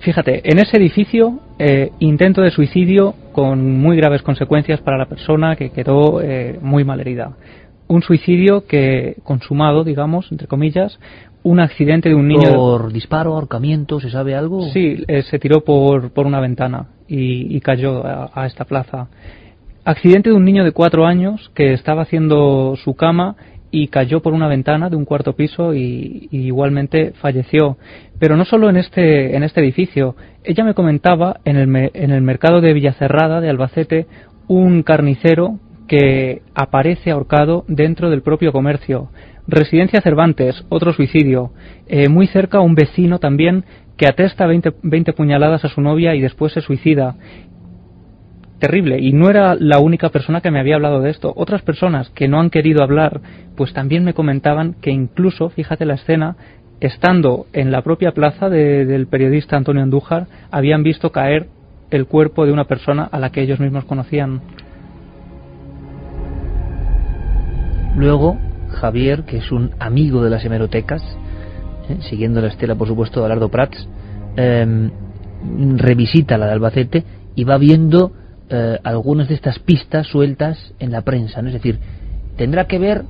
[0.00, 5.56] Fíjate, en ese edificio, eh, intento de suicidio con muy graves consecuencias para la persona
[5.56, 6.20] que quedó
[6.60, 7.36] muy mal herida.
[7.88, 10.98] Un suicidio que consumado, digamos, entre comillas,
[11.44, 12.54] un accidente de un niño.
[12.54, 14.62] ¿Por disparo, ahorcamiento, se sabe algo?
[14.72, 19.08] Sí, eh, se tiró por, por una ventana y, cayó a, esta plaza.
[19.84, 23.36] Accidente de un niño de cuatro años que estaba haciendo su cama
[23.70, 27.76] y cayó por una ventana de un cuarto piso y, igualmente falleció.
[28.18, 30.16] Pero no solo en este, en este edificio.
[30.44, 34.06] Ella me comentaba en el, en el mercado de Villacerrada de Albacete
[34.48, 35.58] un carnicero
[35.88, 39.10] que aparece ahorcado dentro del propio comercio.
[39.46, 41.52] Residencia Cervantes, otro suicidio.
[41.86, 43.64] Eh, muy cerca un vecino también
[43.96, 47.16] que atesta 20, 20 puñaladas a su novia y después se suicida.
[48.58, 48.98] Terrible.
[48.98, 51.32] Y no era la única persona que me había hablado de esto.
[51.36, 53.20] Otras personas que no han querido hablar,
[53.56, 56.36] pues también me comentaban que incluso, fíjate la escena,
[56.80, 61.48] estando en la propia plaza del periodista Antonio Andújar, habían visto caer
[61.90, 64.40] el cuerpo de una persona a la que ellos mismos conocían.
[67.96, 68.36] Luego,
[68.70, 71.02] Javier, que es un amigo de las hemerotecas,
[71.88, 71.98] ¿eh?
[72.08, 73.88] siguiendo la estela, por supuesto, de Alardo Prats,
[74.36, 74.90] em,
[75.76, 78.12] revisita la de Albacete y va viendo
[78.50, 81.40] eh, algunas de estas pistas sueltas en la prensa.
[81.40, 81.48] ¿no?
[81.48, 81.78] Es decir,
[82.36, 83.04] tendrá que ver,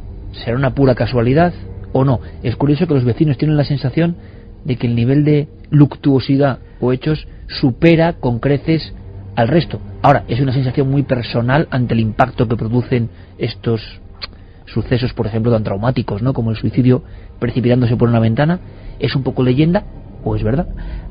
[0.44, 1.52] será una pura casualidad
[1.92, 2.20] o no.
[2.42, 4.16] Es curioso que los vecinos tienen la sensación
[4.64, 8.94] de que el nivel de luctuosidad o hechos supera con creces
[9.34, 9.80] al resto.
[10.02, 14.00] Ahora, es una sensación muy personal ante el impacto que producen estos
[14.66, 16.32] sucesos, por ejemplo, tan traumáticos, ¿no?
[16.32, 17.02] Como el suicidio
[17.38, 18.60] precipitándose por una ventana,
[18.98, 19.84] ¿es un poco leyenda
[20.24, 20.68] o es verdad?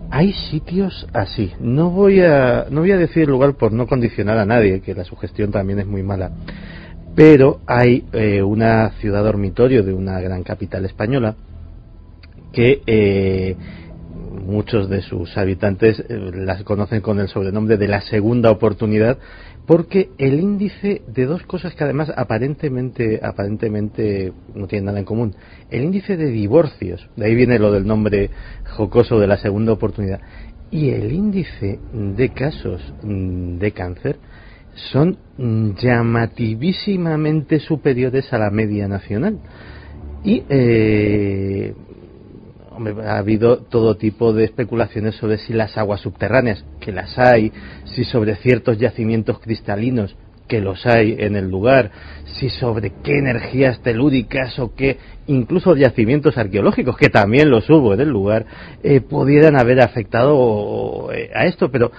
[0.09, 1.51] Hay sitios así.
[1.59, 4.93] No voy a no voy a decir el lugar por no condicionar a nadie, que
[4.93, 6.31] la sugestión también es muy mala.
[7.15, 11.35] Pero hay eh, una ciudad dormitorio de una gran capital española
[12.51, 13.55] que eh,
[14.45, 19.17] muchos de sus habitantes eh, las conocen con el sobrenombre de la segunda oportunidad
[19.65, 25.35] porque el índice de dos cosas que además aparentemente aparentemente no tienen nada en común.
[25.69, 28.29] El índice de divorcios de ahí viene lo del nombre
[28.75, 30.19] jocoso de la segunda oportunidad
[30.69, 34.17] y el índice de casos mm, de cáncer
[34.91, 39.37] son llamativísimamente superiores a la media nacional.
[40.23, 41.75] Y eh,
[43.05, 47.51] ha habido todo tipo de especulaciones sobre si las aguas subterráneas, que las hay,
[47.85, 50.15] si sobre ciertos yacimientos cristalinos,
[50.47, 51.91] que los hay en el lugar,
[52.39, 54.97] si sobre qué energías telúricas o qué
[55.27, 58.45] incluso yacimientos arqueológicos, que también los hubo en el lugar,
[58.83, 61.91] eh, pudieran haber afectado eh, a esto, pero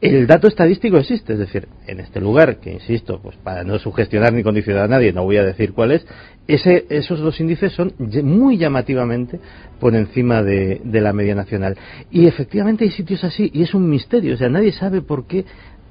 [0.00, 4.32] el dato estadístico existe, es decir, en este lugar, que insisto, pues para no sugestionar
[4.32, 6.06] ni condicionar a nadie, no voy a decir cuál es,
[6.46, 9.40] ese, esos dos índices son muy llamativamente
[9.80, 11.76] por encima de, de, la media nacional.
[12.10, 15.44] Y efectivamente hay sitios así, y es un misterio, o sea, nadie sabe por qué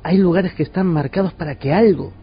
[0.04, 2.14] hay lugares que están marcados para que algo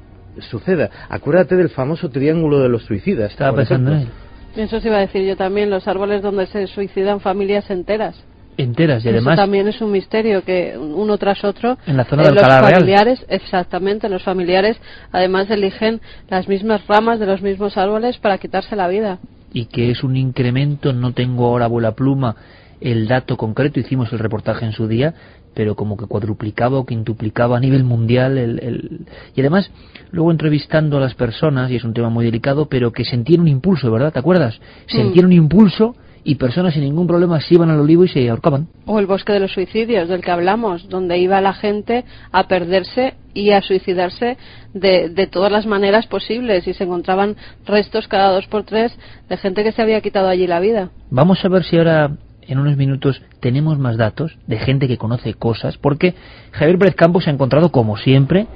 [0.51, 0.91] suceda.
[1.11, 3.33] Acuérdate del famoso triángulo de los suicidas.
[3.33, 4.09] Estaba pensando en él.
[4.57, 8.17] Eso se iba a decir yo también, los árboles donde se suicidan familias enteras
[8.57, 12.23] enteras y además Eso también es un misterio que uno tras otro en la zona
[12.23, 12.65] eh, del los Real.
[12.65, 14.77] familiares exactamente los familiares
[15.13, 19.19] además eligen las mismas ramas de los mismos árboles para quitarse la vida
[19.53, 22.37] y que es un incremento no tengo ahora bola pluma
[22.81, 25.15] el dato concreto hicimos el reportaje en su día
[25.55, 29.07] pero como que cuadruplicaba o quintuplicaba a nivel mundial el, el...
[29.37, 29.71] y además
[30.11, 33.49] luego entrevistando a las personas y es un tema muy delicado pero que sentían un
[33.49, 35.29] impulso verdad te acuerdas sentían Mm.
[35.29, 38.69] un impulso y personas sin ningún problema se iban al olivo y se ahorcaban.
[38.87, 43.15] O el bosque de los suicidios, del que hablamos, donde iba la gente a perderse
[43.35, 44.39] y a suicidarse
[44.73, 47.37] de, de todas las maneras posibles y se encontraban
[47.67, 48.97] restos cada dos por tres
[49.29, 50.91] de gente que se había quitado allí la vida.
[51.11, 52.13] Vamos a ver si ahora
[52.47, 56.15] en unos minutos tenemos más datos de gente que conoce cosas, porque
[56.53, 58.47] Javier Pérez Campos se ha encontrado, como siempre,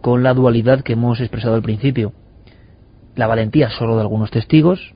[0.00, 2.12] con la dualidad que hemos expresado al principio.
[3.14, 4.94] La valentía solo de algunos testigos,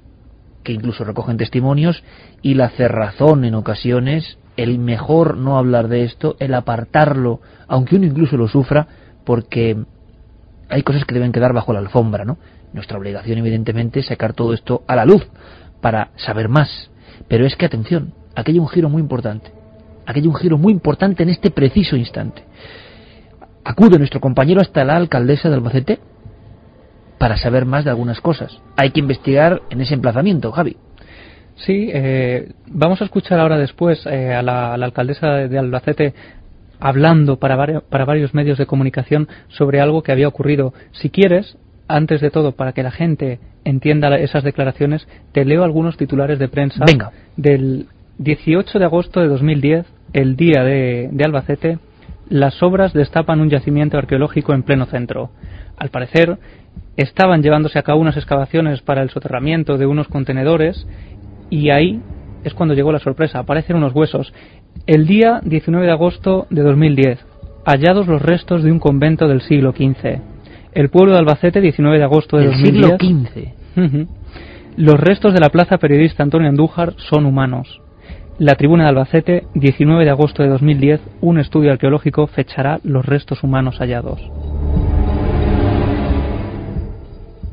[0.62, 2.02] que incluso recogen testimonios,
[2.42, 8.06] y la cerrazón en ocasiones, el mejor no hablar de esto, el apartarlo, aunque uno
[8.06, 8.86] incluso lo sufra,
[9.24, 9.76] porque
[10.68, 12.38] hay cosas que deben quedar bajo la alfombra, ¿no?
[12.72, 15.26] Nuestra obligación, evidentemente, es sacar todo esto a la luz
[15.80, 16.90] para saber más.
[17.26, 19.50] Pero es que, atención, aquí hay un giro muy importante.
[20.06, 22.44] Aquí hay un giro muy importante en este preciso instante.
[23.64, 25.98] Acude nuestro compañero hasta la alcaldesa de Albacete
[27.20, 28.62] para saber más de algunas cosas.
[28.78, 30.78] Hay que investigar en ese emplazamiento, Javi.
[31.56, 36.14] Sí, eh, vamos a escuchar ahora después eh, a, la, a, la, alcaldesa de Albacete
[36.80, 40.72] hablando para, para varios medios de comunicación sobre algo que había ocurrido.
[40.92, 45.98] Si quieres, antes de todo, para que la gente entienda esas declaraciones, te leo algunos
[45.98, 47.12] titulares de prensa Venga.
[47.36, 49.84] del 18 de agosto de 2010,
[50.14, 51.78] el día de, de Albacete,
[52.30, 55.30] las obras destapan un yacimiento arqueológico en pleno centro.
[55.76, 56.38] Al parecer,
[56.96, 60.86] estaban llevándose a cabo unas excavaciones para el soterramiento de unos contenedores
[61.48, 62.00] y ahí
[62.44, 63.38] es cuando llegó la sorpresa.
[63.38, 64.32] Aparecen unos huesos.
[64.86, 67.18] El día 19 de agosto de 2010,
[67.64, 70.20] hallados los restos de un convento del siglo XV.
[70.72, 72.98] El pueblo de Albacete, 19 de agosto de el 2010.
[72.98, 73.52] siglo XV.
[73.76, 74.08] Uh -huh.
[74.76, 77.80] Los restos de la plaza periodista Antonio Andújar son humanos.
[78.38, 83.42] La tribuna de Albacete, 19 de agosto de 2010, un estudio arqueológico fechará los restos
[83.42, 84.20] humanos hallados.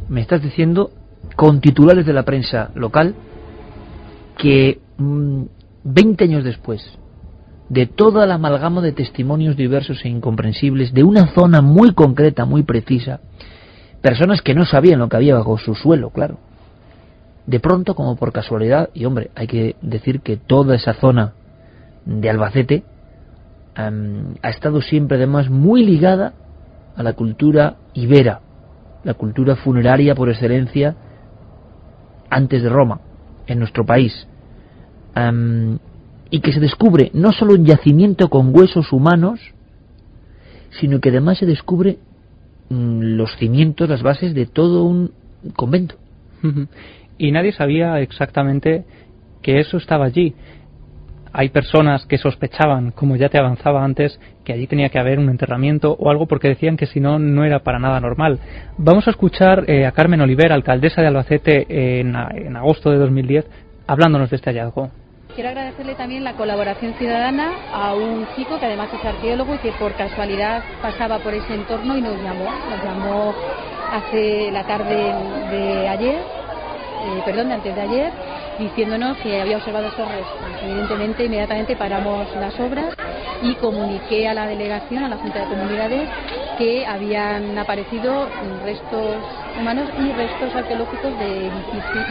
[0.09, 0.91] Me estás diciendo,
[1.35, 3.15] con titulares de la prensa local,
[4.37, 5.43] que mmm,
[5.83, 6.97] 20 años después
[7.69, 12.63] de toda la amalgama de testimonios diversos e incomprensibles de una zona muy concreta, muy
[12.63, 13.19] precisa,
[14.01, 16.37] personas que no sabían lo que había bajo su suelo, claro.
[17.45, 21.33] De pronto, como por casualidad, y hombre, hay que decir que toda esa zona
[22.05, 22.83] de Albacete
[23.77, 26.33] um, ha estado siempre además muy ligada
[26.95, 28.41] a la cultura ibera,
[29.03, 30.95] la cultura funeraria por excelencia
[32.29, 32.99] antes de Roma,
[33.47, 34.27] en nuestro país.
[36.29, 39.39] Y que se descubre no solo un yacimiento con huesos humanos,
[40.79, 41.99] sino que además se descubre
[42.69, 45.11] mmm, los cimientos, las bases de todo un
[45.55, 45.95] convento.
[47.19, 48.85] Y nadie sabía exactamente
[49.41, 50.35] que eso estaba allí.
[51.33, 55.29] Hay personas que sospechaban, como ya te avanzaba antes, que allí tenía que haber un
[55.29, 58.39] enterramiento o algo porque decían que si no, no era para nada normal.
[58.77, 63.45] Vamos a escuchar eh, a Carmen Oliver, alcaldesa de Albacete, en, en agosto de 2010,
[63.87, 64.91] hablándonos de este hallazgo.
[65.35, 69.71] Quiero agradecerle también la colaboración ciudadana a un chico que además es arqueólogo y que
[69.73, 72.45] por casualidad pasaba por ese entorno y nos llamó.
[72.69, 73.35] Nos llamó
[73.91, 75.13] hace la tarde
[75.51, 78.11] de ayer, eh, perdón, de antes de ayer,
[78.59, 80.37] diciéndonos que había observado estos restos.
[80.63, 82.95] Evidentemente, inmediatamente paramos las obras
[83.43, 86.09] y comuniqué a la delegación, a la Junta de Comunidades,
[86.57, 88.27] que habían aparecido
[88.63, 89.17] restos
[89.59, 91.51] humanos y restos arqueológicos de,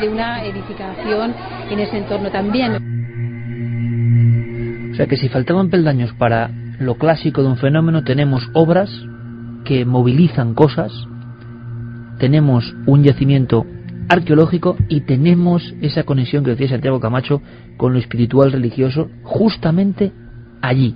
[0.00, 1.34] de una edificación
[1.70, 2.76] en ese entorno también.
[4.92, 8.90] O sea que si faltaban peldaños para lo clásico de un fenómeno, tenemos obras
[9.64, 10.92] que movilizan cosas,
[12.18, 13.66] tenemos un yacimiento
[14.08, 17.42] arqueológico y tenemos esa conexión que decía Santiago Camacho
[17.76, 20.12] con lo espiritual religioso justamente
[20.62, 20.94] allí.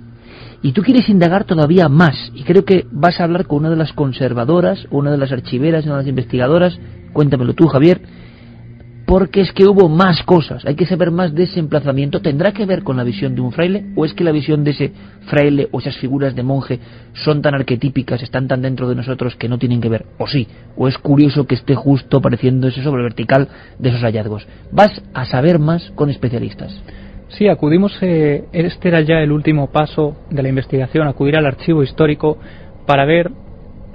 [0.63, 3.75] Y tú quieres indagar todavía más, y creo que vas a hablar con una de
[3.77, 6.79] las conservadoras, una de las archiveras, una de las investigadoras,
[7.13, 8.01] cuéntamelo tú, Javier,
[9.11, 12.65] porque es que hubo más cosas, hay que saber más de ese emplazamiento, ¿tendrá que
[12.65, 13.87] ver con la visión de un fraile?
[13.97, 14.93] ¿O es que la visión de ese
[15.25, 16.79] fraile o esas figuras de monje
[17.11, 20.05] son tan arquetípicas, están tan dentro de nosotros que no tienen que ver?
[20.17, 20.47] ¿O sí?
[20.77, 24.47] ¿O es curioso que esté justo apareciendo ese sobre vertical de esos hallazgos?
[24.71, 26.71] Vas a saber más con especialistas.
[27.27, 31.83] Sí, acudimos, eh, este era ya el último paso de la investigación, acudir al archivo
[31.83, 32.37] histórico
[32.87, 33.29] para ver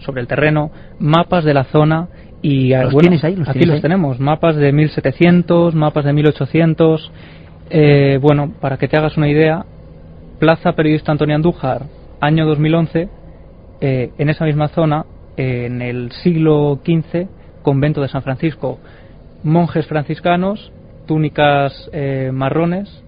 [0.01, 2.09] sobre el terreno mapas de la zona
[2.49, 3.35] y ¿Los bueno, tienes ahí?
[3.35, 3.83] ¿Los aquí tienes los ahí?
[3.83, 7.11] tenemos, mapas de 1700, mapas de 1800.
[7.71, 9.67] Eh, bueno, para que te hagas una idea,
[10.39, 11.87] Plaza Periodista Antonio Andújar,
[12.21, 13.09] año 2011,
[13.81, 15.07] eh, en esa misma zona,
[15.37, 17.27] eh, en el siglo XV,
[17.63, 18.79] convento de San Francisco,
[19.43, 20.71] monjes franciscanos,
[21.09, 23.03] túnicas eh, marrones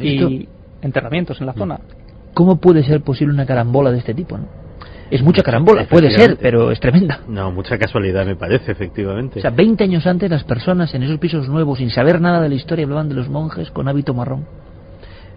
[0.00, 0.48] y
[0.80, 1.80] enterramientos en la zona.
[2.34, 4.38] ¿Cómo puede ser posible una carambola de este tipo?
[4.38, 4.46] ¿no?
[5.10, 7.20] Es mucha carambola, puede ser, pero es tremenda.
[7.28, 9.38] No, mucha casualidad me parece, efectivamente.
[9.38, 12.48] O sea, 20 años antes las personas en esos pisos nuevos, sin saber nada de
[12.48, 14.46] la historia, hablaban de los monjes con hábito marrón.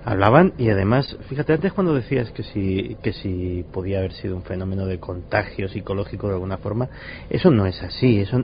[0.05, 4.43] Hablaban y además, fíjate, antes cuando decías que si, que si podía haber sido un
[4.43, 6.87] fenómeno de contagio psicológico de alguna forma,
[7.29, 8.21] eso no es así.
[8.21, 8.43] Eso,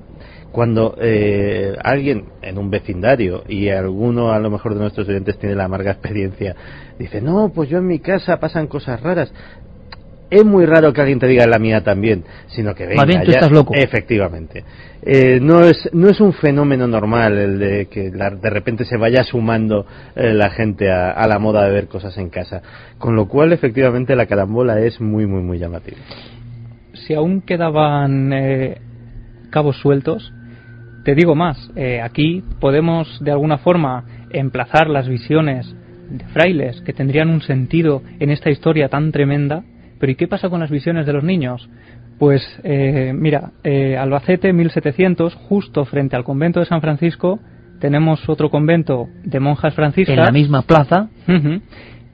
[0.52, 5.56] cuando eh, alguien en un vecindario y alguno a lo mejor de nuestros oyentes tiene
[5.56, 6.56] la amarga experiencia,
[7.00, 9.34] dice, no, pues yo en mi casa pasan cosas raras.
[10.36, 13.22] Es muy raro que alguien te diga la mía también, sino que venga, Más bien
[13.24, 13.74] tú ya- estás loco.
[13.76, 14.64] Efectivamente.
[15.02, 18.98] Eh, no, es, no es un fenómeno normal el de que la- de repente se
[18.98, 19.86] vaya sumando
[20.16, 22.62] eh, la gente a, a la moda de ver cosas en casa.
[22.98, 25.98] Con lo cual, efectivamente, la carambola es muy, muy, muy llamativa.
[26.94, 28.78] si aún quedaban eh,
[29.52, 30.34] cabos sueltos,
[31.04, 35.72] te digo más, eh, aquí podemos de alguna forma emplazar las visiones
[36.10, 39.64] de frailes que tendrían un sentido en esta historia tan tremenda,
[40.00, 41.70] pero ¿y qué pasa con las visiones de los niños?
[42.18, 47.40] Pues eh, mira, eh, Albacete 1700, justo frente al convento de San Francisco,
[47.80, 50.18] tenemos otro convento de monjas franciscas.
[50.18, 51.62] En la misma plaza, Ujú.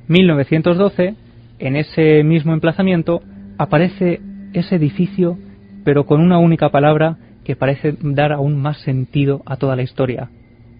[0.08, 1.16] 1912,
[1.60, 3.22] en ese mismo emplazamiento,
[3.58, 4.22] aparece
[4.54, 5.38] ese edificio,
[5.84, 10.30] pero con una única palabra que parece dar aún más sentido a toda la historia.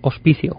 [0.02, 0.58] Hospicio.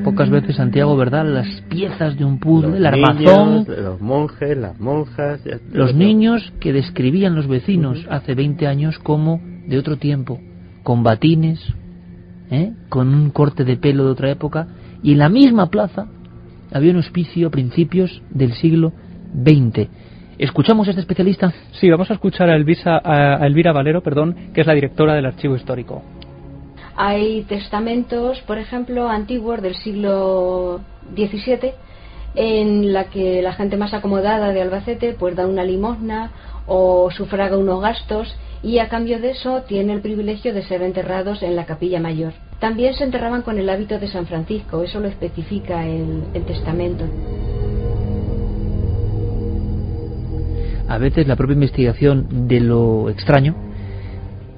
[0.00, 1.24] Pocas veces Santiago, ¿verdad?
[1.26, 5.42] Las piezas de un puzzle, el armazón, niños, los monjes, las monjas.
[5.44, 10.40] ya- los niños que describían los vecinos hace 20 años como de otro tiempo,
[10.82, 11.60] con batines,
[12.50, 12.72] ¿eh?
[12.88, 14.66] con un corte de pelo de otra época,
[15.02, 16.06] y en la misma plaza
[16.72, 18.92] había un hospicio a principios del siglo
[19.44, 19.88] XX.
[20.38, 21.52] ¿Escuchamos a este especialista?
[21.72, 25.26] Sí, vamos a escuchar a, Elvisa- a Elvira Valero, perdón, que es la directora del
[25.26, 26.02] Archivo Histórico.
[27.02, 30.82] Hay testamentos, por ejemplo, antiguos del siglo
[31.16, 31.72] XVII,
[32.34, 36.30] en la que la gente más acomodada de Albacete pues da una limosna
[36.66, 41.42] o sufraga unos gastos y a cambio de eso tiene el privilegio de ser enterrados
[41.42, 42.34] en la capilla mayor.
[42.58, 47.06] También se enterraban con el hábito de San Francisco, eso lo especifica el, el testamento.
[50.86, 53.69] a veces la propia investigación de lo extraño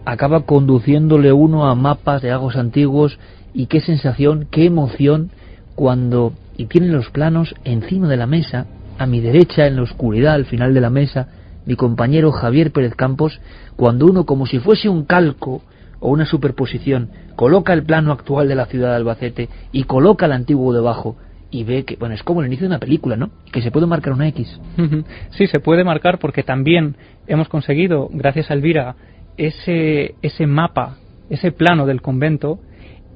[0.05, 3.19] acaba conduciéndole uno a mapas de lagos antiguos
[3.55, 5.31] y qué sensación, qué emoción
[5.75, 8.67] cuando y tienen los planos encima de la mesa,
[8.99, 11.29] a mi derecha en la oscuridad al final de la mesa,
[11.67, 13.41] mi compañero Javier Pérez Campos,
[13.77, 15.63] cuando uno como si fuese un calco
[16.01, 20.33] o una superposición coloca el plano actual de la ciudad de Albacete y coloca el
[20.33, 21.17] antiguo debajo
[21.51, 23.31] y ve que, bueno, es como el inicio de una película, ¿no?
[23.53, 24.59] Que se puede marcar una X.
[25.31, 26.97] Sí, se puede marcar porque también
[27.27, 28.97] hemos conseguido, gracias a Elvira,
[29.37, 30.97] ese, ese mapa,
[31.31, 32.59] ese plano del convento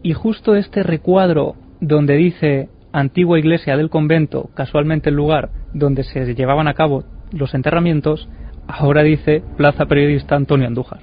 [0.02, 6.34] y justo este recuadro donde dice antigua iglesia del convento, casualmente el lugar donde se
[6.34, 8.28] llevaban a cabo los enterramientos,
[8.66, 11.00] ahora dice Plaza Periodista Antonio Andújar.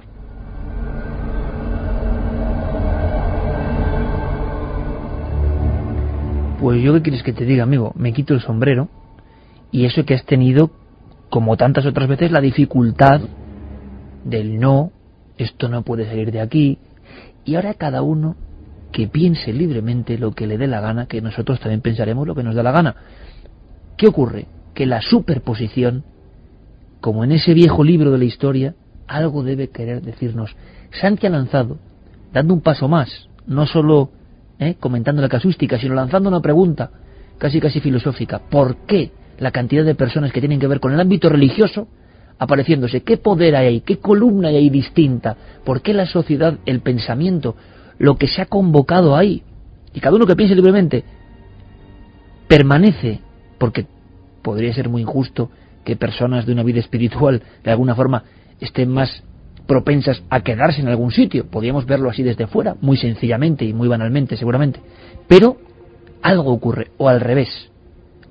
[6.60, 8.88] Pues yo qué quieres que te diga, amigo, me quito el sombrero
[9.70, 10.70] y eso que has tenido,
[11.28, 13.20] como tantas otras veces, la dificultad
[14.24, 14.90] del no,
[15.38, 16.78] esto no puede salir de aquí,
[17.44, 18.36] y ahora cada uno
[18.92, 22.44] que piense libremente lo que le dé la gana, que nosotros también pensaremos lo que
[22.44, 22.94] nos da la gana.
[23.96, 24.46] ¿Qué ocurre?
[24.72, 26.04] Que la superposición,
[27.00, 28.74] como en ese viejo libro de la historia,
[29.06, 30.54] algo debe querer decirnos.
[31.00, 31.78] Santi ha lanzado,
[32.32, 34.10] dando un paso más, no solo
[34.58, 34.76] ¿eh?
[34.78, 36.90] comentando la casuística, sino lanzando una pregunta
[37.38, 38.38] casi casi filosófica.
[38.38, 41.88] ¿Por qué la cantidad de personas que tienen que ver con el ámbito religioso
[42.38, 43.02] apareciéndose?
[43.02, 43.80] ¿Qué poder hay ahí?
[43.80, 45.36] ¿Qué columna hay ahí distinta?
[45.64, 47.56] ¿Por qué la sociedad, el pensamiento,
[47.98, 49.42] lo que se ha convocado ahí?
[49.92, 51.04] Y cada uno que piense libremente,
[52.48, 53.20] permanece,
[53.58, 53.86] porque
[54.42, 55.50] podría ser muy injusto
[55.84, 58.24] que personas de una vida espiritual de alguna forma
[58.60, 59.22] estén más
[59.66, 61.46] propensas a quedarse en algún sitio.
[61.46, 64.80] Podríamos verlo así desde fuera, muy sencillamente y muy banalmente seguramente.
[65.28, 65.56] Pero
[66.22, 67.70] algo ocurre, o al revés.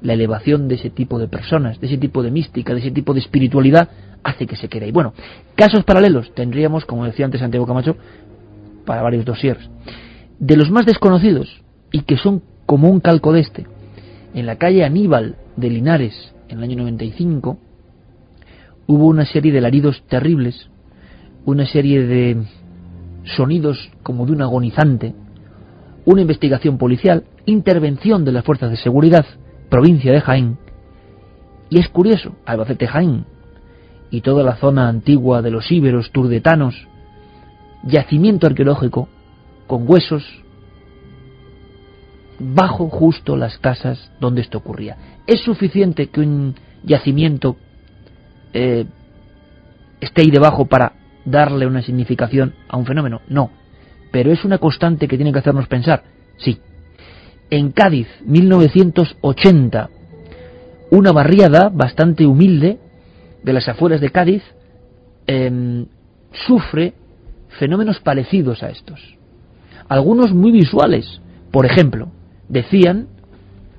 [0.03, 3.15] La elevación de ese tipo de personas, de ese tipo de mística, de ese tipo
[3.15, 3.89] de espiritualidad,
[4.23, 4.91] hace que se quede ahí.
[4.91, 5.13] Bueno,
[5.55, 7.97] casos paralelos tendríamos, como decía antes Santiago Camacho,
[8.85, 9.69] para varios dossiers.
[10.39, 13.65] De los más desconocidos, y que son como un calco de este,
[14.33, 17.57] en la calle Aníbal de Linares, en el año 95,
[18.87, 20.69] hubo una serie de laridos terribles,
[21.45, 22.43] una serie de
[23.23, 25.13] sonidos como de un agonizante,
[26.05, 29.25] una investigación policial, intervención de las fuerzas de seguridad,
[29.73, 30.59] provincia de Jaén,
[31.71, 33.25] y es curioso, Albacete Jaén
[34.11, 36.87] y toda la zona antigua de los íberos turdetanos,
[37.81, 39.09] yacimiento arqueológico
[39.65, 40.23] con huesos
[42.37, 44.95] bajo justo las casas donde esto ocurría.
[45.25, 47.55] ¿Es suficiente que un yacimiento
[48.53, 48.85] eh,
[50.01, 50.93] esté ahí debajo para
[51.25, 53.21] darle una significación a un fenómeno?
[53.27, 53.49] No.
[54.11, 56.03] Pero es una constante que tiene que hacernos pensar.
[56.37, 56.59] Sí.
[57.53, 59.89] En Cádiz, 1980,
[60.89, 62.79] una barriada bastante humilde
[63.43, 64.41] de las afueras de Cádiz
[65.27, 65.85] em,
[66.47, 66.95] sufre
[67.59, 68.99] fenómenos parecidos a estos.
[69.87, 71.21] Algunos muy visuales.
[71.51, 72.07] Por ejemplo,
[72.49, 73.09] decían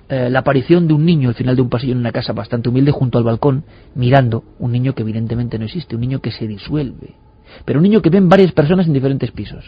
[0.08, 2.68] eh, la aparición de un niño al final de un pasillo en una casa bastante
[2.68, 3.64] humilde junto al balcón,
[3.96, 7.16] mirando un niño que evidentemente no existe, un niño que se disuelve,
[7.64, 9.64] pero un niño que ven varias personas en diferentes pisos.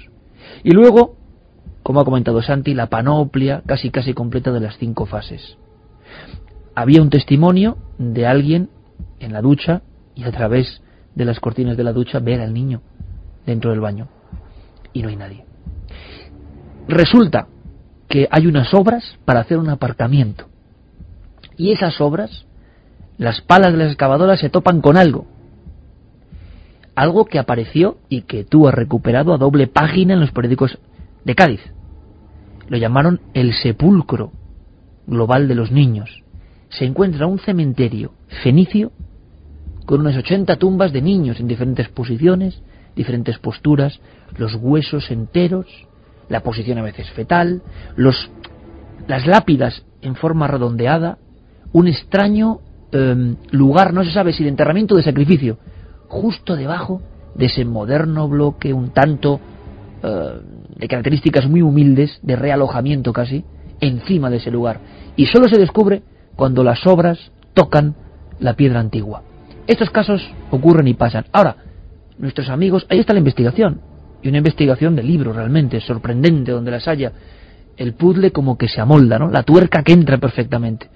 [0.63, 1.17] Y luego,
[1.87, 5.57] como ha comentado Santi, la panoplia casi casi completa de las cinco fases.
[6.75, 8.71] Había un testimonio de alguien
[9.21, 9.83] en la ducha
[10.17, 10.83] y a través
[11.15, 12.81] de las cortinas de la ducha ver al niño
[13.47, 14.09] dentro del baño.
[14.93, 15.45] Y no hay nadie.
[16.89, 17.47] Resulta
[18.09, 20.49] que hay unas obras para hacer un aparcamiento.
[21.57, 22.47] Y esas obras,
[23.17, 25.25] las palas de las excavadoras se topan con algo.
[26.97, 30.81] Algo que apareció y que tú has recuperado a doble página en los periódicos
[31.25, 31.76] de Cádiz.
[32.69, 34.33] Lo llamaron el sepulcro
[35.07, 36.23] global de los niños.
[36.69, 38.13] Se encuentra un cementerio
[38.43, 38.93] fenicio
[39.85, 42.61] con unas 80 tumbas de niños en diferentes posiciones,
[42.97, 44.01] diferentes posturas,
[44.37, 45.67] los huesos enteros,
[46.29, 47.63] la posición a veces fetal,
[47.95, 48.31] los,
[49.07, 51.19] las lápidas en forma redondeada,
[51.73, 52.61] un extraño
[52.91, 55.59] em, lugar, no se sabe si de enterramiento o de sacrificio,
[56.09, 57.01] justo debajo
[57.35, 59.41] de ese moderno bloque un tanto
[60.07, 60.41] eh,
[60.77, 63.45] de características muy humildes, de realojamiento casi,
[63.81, 64.81] encima de ese lugar.
[65.17, 66.03] Y solo se descubre
[66.37, 67.97] cuando las obras tocan
[68.39, 69.23] la piedra antigua.
[69.67, 71.25] Estos casos ocurren y pasan.
[71.33, 71.57] Ahora,
[72.19, 73.81] nuestros amigos, ahí está la investigación
[74.23, 77.13] y una investigación de libro realmente sorprendente donde las haya
[77.77, 79.29] el puzzle como que se amolda, ¿no?
[79.31, 80.89] La tuerca que entra perfectamente.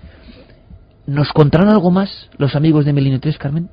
[1.07, 3.69] ¿Nos contarán algo más los amigos de Melino 3, Carmen?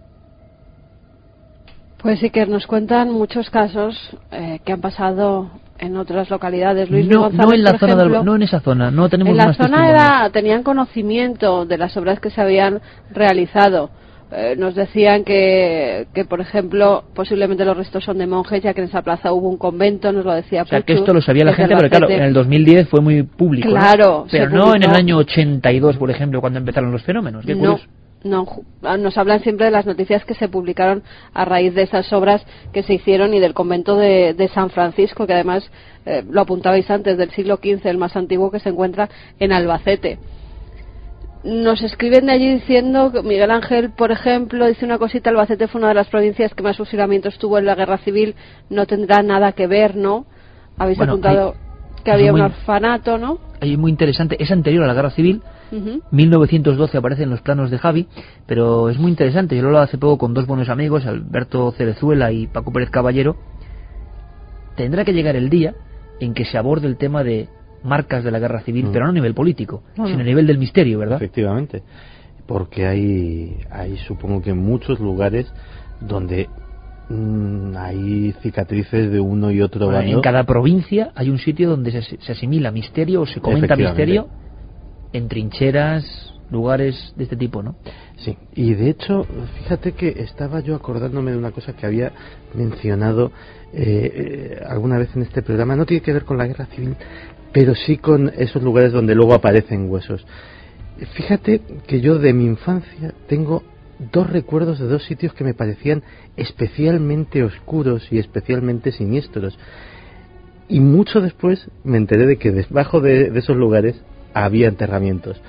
[2.01, 3.95] Pues sí que nos cuentan muchos casos
[4.31, 5.49] eh, que han pasado
[5.79, 6.89] en otras localidades.
[6.89, 9.89] Luis no, no en la zona no en esa zona, no tenemos En la zona
[9.89, 13.89] era, tenían conocimiento de las obras que se habían realizado
[14.29, 18.81] eh, nos decían que, que, por ejemplo, posiblemente los restos son de monjes, ya que
[18.81, 21.45] en esa plaza hubo un convento, nos lo decía O sea, que esto lo sabía
[21.45, 23.69] la gente, pero claro, en el 2010 fue muy público.
[23.69, 24.25] Claro.
[24.29, 27.45] Pero no en el año 82, por ejemplo, cuando empezaron los fenómenos.
[27.45, 27.79] no.
[28.23, 28.47] No,
[28.81, 31.03] ah, nos hablan siempre de las noticias que se publicaron
[31.33, 35.27] a raíz de esas obras que se hicieron y del convento de, de San Francisco,
[35.27, 35.69] que además
[36.05, 40.19] eh, lo apuntabais antes, del siglo XV, el más antiguo que se encuentra en Albacete
[41.47, 45.79] nos escriben de allí diciendo que Miguel Ángel, por ejemplo, dice una cosita, Albacete fue
[45.79, 48.35] una de las provincias que más fusilamientos tuvo en la guerra civil,
[48.69, 50.25] no tendrá nada que ver, ¿no?
[50.77, 51.55] Habéis apuntado
[52.03, 53.39] que había un orfanato, ¿no?
[53.61, 55.41] Ahí muy interesante, es anterior a la guerra civil,
[55.71, 58.07] 1912 aparece en los planos de Javi,
[58.45, 62.31] pero es muy interesante, yo lo hablaba hace poco con dos buenos amigos, Alberto Cerezuela
[62.31, 63.35] y Paco Pérez Caballero,
[64.75, 65.75] tendrá que llegar el día
[66.19, 67.49] en que se aborde el tema de
[67.83, 68.91] marcas de la guerra civil, mm.
[68.91, 71.17] pero no a nivel político, sino a nivel del misterio, ¿verdad?
[71.17, 71.83] Efectivamente,
[72.45, 75.51] porque hay, hay supongo que muchos lugares
[76.01, 76.49] donde
[77.09, 81.91] mm, hay cicatrices de uno y otro bueno, En cada provincia hay un sitio donde
[81.91, 84.27] se, se asimila misterio o se comenta misterio
[85.13, 87.75] en trincheras, lugares de este tipo, ¿no?
[88.17, 89.25] Sí, y de hecho,
[89.59, 92.11] fíjate que estaba yo acordándome de una cosa que había
[92.53, 93.31] mencionado
[93.73, 94.11] eh,
[94.53, 96.95] eh, alguna vez en este programa, no tiene que ver con la guerra civil,
[97.51, 100.25] pero sí con esos lugares donde luego aparecen huesos.
[101.13, 103.63] Fíjate que yo de mi infancia tengo
[104.11, 106.03] dos recuerdos de dos sitios que me parecían
[106.35, 109.57] especialmente oscuros y especialmente siniestros.
[110.69, 114.01] Y mucho después me enteré de que debajo de, esos lugares
[114.45, 115.41] había enterramientos.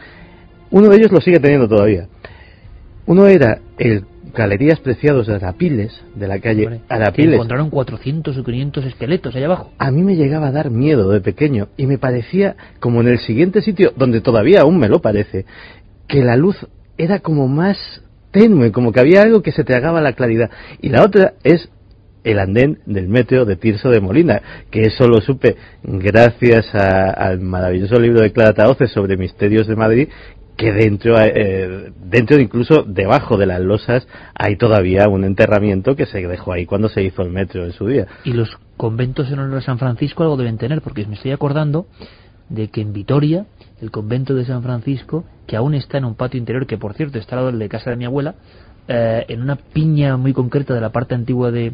[0.71, 2.09] Uno de ellos lo sigue teniendo todavía.
[3.07, 4.05] Uno era el
[4.35, 7.35] Galerías Preciados de Arapiles, de la calle Hombre, que Arapiles.
[7.35, 9.73] encontraron 400 o 500 esqueletos allá abajo.
[9.79, 13.19] A mí me llegaba a dar miedo de pequeño y me parecía, como en el
[13.19, 15.47] siguiente sitio, donde todavía aún me lo parece,
[16.07, 16.57] que la luz
[16.99, 20.51] era como más tenue, como que había algo que se tragaba la claridad.
[20.81, 21.71] Y la otra es
[22.31, 27.41] el andén del metro de Tirso de Molina, que eso lo supe gracias a- al
[27.41, 30.09] maravilloso libro de Clara Taoces sobre misterios de Madrid,
[30.57, 36.27] que dentro, eh, dentro incluso debajo de las losas hay todavía un enterramiento que se
[36.27, 38.07] dejó ahí cuando se hizo el metro en su día.
[38.25, 41.87] Y los conventos en honor a San Francisco algo deben tener, porque me estoy acordando
[42.49, 43.47] de que en Vitoria,
[43.81, 47.19] el convento de San Francisco, que aún está en un patio interior, que por cierto
[47.19, 48.35] está al lado de casa de mi abuela,
[48.89, 51.73] eh, en una piña muy concreta de la parte antigua de,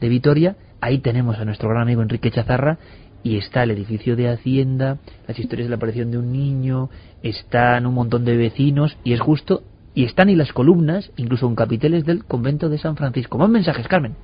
[0.00, 2.78] de Vitoria, ahí tenemos a nuestro gran amigo Enrique Chazarra,
[3.22, 4.98] y está el edificio de Hacienda,
[5.28, 6.88] las historias de la aparición de un niño,
[7.22, 9.62] están un montón de vecinos, y es justo,
[9.94, 13.38] y están y las columnas, incluso con capiteles del convento de San Francisco.
[13.38, 14.14] Más mensajes, Carmen.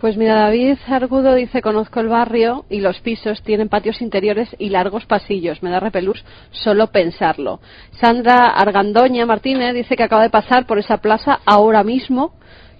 [0.00, 4.70] Pues mira, David Argudo dice, conozco el barrio y los pisos tienen patios interiores y
[4.70, 5.62] largos pasillos.
[5.62, 7.60] Me da repelús solo pensarlo.
[8.00, 12.32] Sandra Argandoña Martínez dice que acaba de pasar por esa plaza ahora mismo,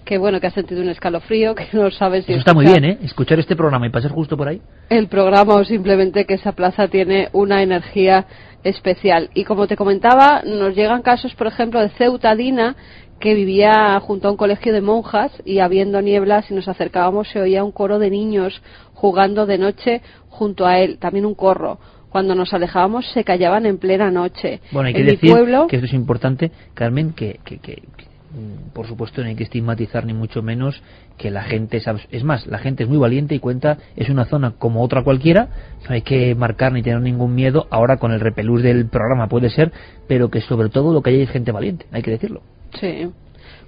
[0.04, 2.84] que bueno, que ha sentido un escalofrío, que no sabe si Eso está muy bien,
[2.84, 2.98] ¿eh?
[3.02, 4.60] Escuchar este programa y pasar justo por ahí.
[4.88, 8.26] el programa o simplemente que esa plaza tiene una energía
[8.64, 9.30] especial.
[9.34, 12.76] Y como te comentaba, nos llegan casos, por ejemplo, de Ceuta Dina,
[13.18, 17.40] que vivía junto a un colegio de monjas y habiendo nieblas si nos acercábamos se
[17.40, 18.62] oía un coro de niños
[18.94, 21.78] jugando de noche junto a él, también un corro.
[22.10, 24.60] Cuando nos alejábamos se callaban en plena noche.
[24.72, 27.58] Bueno, hay que en decir pueblo, que esto es importante, Carmen, que, que-
[28.72, 30.82] por supuesto no hay que estigmatizar ni mucho menos
[31.18, 34.52] que la gente es más, la gente es muy valiente y cuenta, es una zona
[34.52, 35.48] como otra cualquiera,
[35.88, 39.50] no hay que marcar ni tener ningún miedo, ahora con el repelús del programa puede
[39.50, 39.72] ser,
[40.06, 42.42] pero que sobre todo lo que hay es gente valiente, hay que decirlo.
[42.80, 43.10] Sí.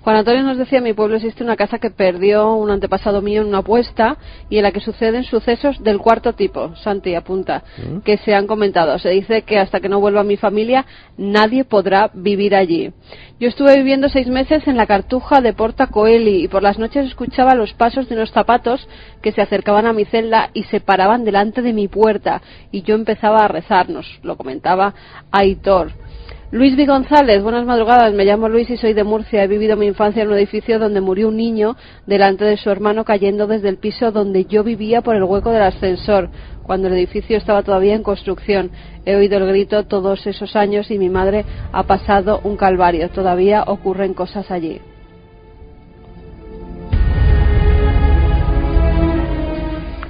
[0.02, 3.42] Juan Antonio nos decía, en mi pueblo existe una casa que perdió un antepasado mío
[3.42, 4.16] en una apuesta
[4.50, 7.62] y en la que suceden sucesos del cuarto tipo, Santi apunta,
[8.04, 8.98] que se han comentado.
[8.98, 10.84] Se dice que hasta que no vuelva mi familia
[11.16, 12.92] nadie podrá vivir allí.
[13.38, 17.06] Yo estuve viviendo seis meses en la cartuja de Porta Coeli y por las noches
[17.06, 18.88] escuchaba los pasos de unos zapatos
[19.22, 22.42] que se acercaban a mi celda y se paraban delante de mi puerta
[22.72, 24.94] y yo empezaba a rezarnos, lo comentaba
[25.30, 25.92] Aitor.
[26.52, 26.84] Luis V.
[26.84, 28.12] González, buenas madrugadas.
[28.12, 29.42] Me llamo Luis y soy de Murcia.
[29.42, 31.76] He vivido mi infancia en un edificio donde murió un niño
[32.06, 35.62] delante de su hermano cayendo desde el piso donde yo vivía por el hueco del
[35.62, 36.28] ascensor,
[36.62, 38.70] cuando el edificio estaba todavía en construcción.
[39.06, 43.08] He oído el grito todos esos años y mi madre ha pasado un calvario.
[43.08, 44.78] Todavía ocurren cosas allí.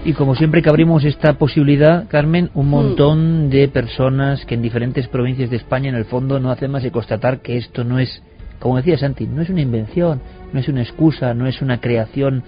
[0.05, 5.07] Y como siempre que abrimos esta posibilidad, Carmen, un montón de personas que en diferentes
[5.07, 8.21] provincias de España en el fondo no hacen más que constatar que esto no es,
[8.59, 10.21] como decía Santi, no es una invención,
[10.53, 12.43] no es una excusa, no es una creación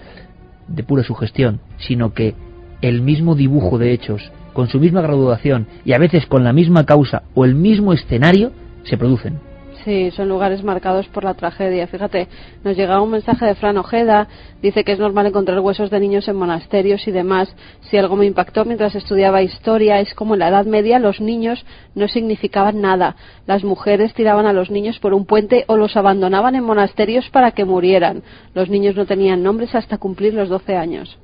[0.67, 2.35] de pura sugestión, sino que
[2.81, 6.85] el mismo dibujo de hechos, con su misma graduación y a veces con la misma
[6.85, 8.51] causa o el mismo escenario,
[8.83, 9.39] se producen.
[9.85, 11.85] Sí, son lugares marcados por la tragedia.
[11.85, 12.27] Fíjate,
[12.63, 14.27] nos llega un mensaje de Fran Ojeda,
[14.59, 17.55] dice que es normal encontrar huesos de niños en monasterios y demás.
[17.81, 21.63] Si algo me impactó mientras estudiaba historia es como en la Edad Media los niños
[21.93, 23.15] no significaban nada.
[23.45, 27.51] Las mujeres tiraban a los niños por un puente o los abandonaban en monasterios para
[27.51, 28.23] que murieran.
[28.55, 31.15] Los niños no tenían nombres hasta cumplir los 12 años.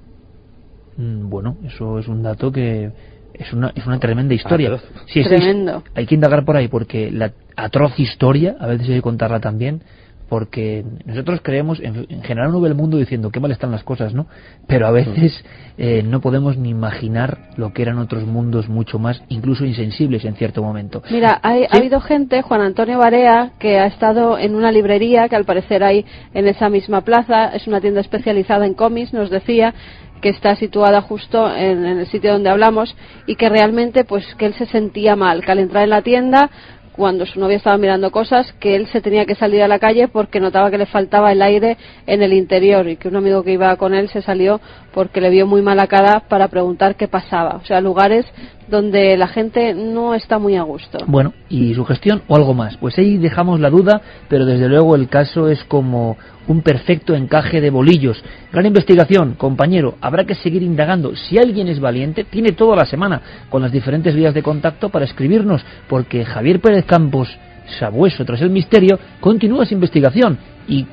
[0.98, 2.92] Mm, Bueno, eso es un dato que
[3.34, 4.68] es una, es una tremenda historia.
[4.74, 4.84] Atroz.
[5.08, 5.84] Sí, es- Tremendo.
[5.95, 9.82] hay que indagar por ahí porque la atroz historia, a veces hay que contarla también,
[10.30, 13.84] porque nosotros creemos, en, en general uno ve el mundo diciendo qué mal están las
[13.84, 14.28] cosas, ¿no?
[14.66, 15.44] Pero a veces
[15.78, 20.36] eh, no podemos ni imaginar lo que eran otros mundos mucho más, incluso insensibles en
[20.36, 21.03] cierto momento.
[21.12, 25.36] Mira, hay- ha habido gente, Juan Antonio Barea, que ha estado en una librería que
[25.36, 29.74] al parecer hay en esa misma plaza, es una tienda especializada en cómics, nos decía
[30.22, 32.95] que está situada justo en, el sitio donde hablamos
[33.26, 36.49] y que realmente pues que él se sentía mal, que al entrar en la tienda
[36.93, 40.07] cuando su novia estaba mirando cosas que él se tenía que salir a la calle
[40.07, 43.53] porque notaba que le faltaba el aire en el interior y que un amigo que
[43.53, 44.60] iba con él se salió
[44.93, 47.60] porque le vio muy mala cara para preguntar qué pasaba.
[47.61, 48.26] O sea, lugares
[48.72, 50.98] donde la gente no está muy a gusto.
[51.06, 52.77] Bueno, y su gestión o algo más.
[52.77, 56.18] Pues ahí dejamos la duda, pero desde luego el caso es como
[56.48, 58.23] un perfecto encaje de bolillos.
[58.52, 59.95] Gran investigación, compañero.
[60.02, 61.15] Habrá que seguir indagando.
[61.15, 65.06] Si alguien es valiente, tiene toda la semana con las diferentes vías de contacto para
[65.06, 67.30] escribirnos, porque Javier Pérez Campos,
[67.77, 70.38] sabueso tras el misterio, continúa su investigación
[70.68, 70.88] y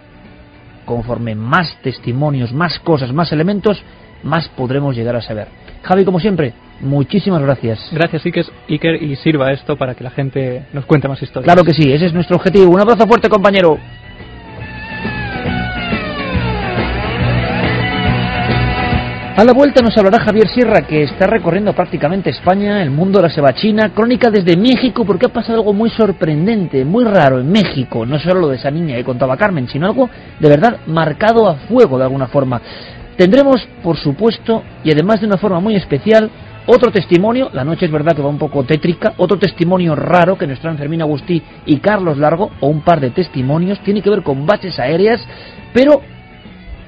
[0.85, 3.81] conforme más testimonios, más cosas, más elementos,
[4.23, 5.49] más podremos llegar a saber.
[5.83, 7.79] Javi, como siempre, muchísimas gracias.
[7.93, 8.23] Gracias,
[8.69, 11.45] Iker, y sirva esto para que la gente nos cuente más historias.
[11.45, 12.71] Claro que sí, ese es nuestro objetivo.
[12.71, 13.79] Un abrazo fuerte, compañero.
[19.39, 23.29] A la vuelta nos hablará Javier Sierra, que está recorriendo prácticamente España, el mundo de
[23.29, 28.05] la sebachina, crónica desde México, porque ha pasado algo muy sorprendente, muy raro en México.
[28.05, 31.55] No solo lo de esa niña que contaba Carmen, sino algo de verdad marcado a
[31.55, 32.61] fuego de alguna forma.
[33.19, 36.31] Tendremos, por supuesto, y además de una forma muy especial,
[36.67, 40.47] otro testimonio, la noche es verdad que va un poco tétrica, otro testimonio raro que
[40.47, 44.23] nos traen Fermín Agustí y Carlos Largo, o un par de testimonios, tiene que ver
[44.23, 45.21] con bases aéreas,
[45.75, 46.01] pero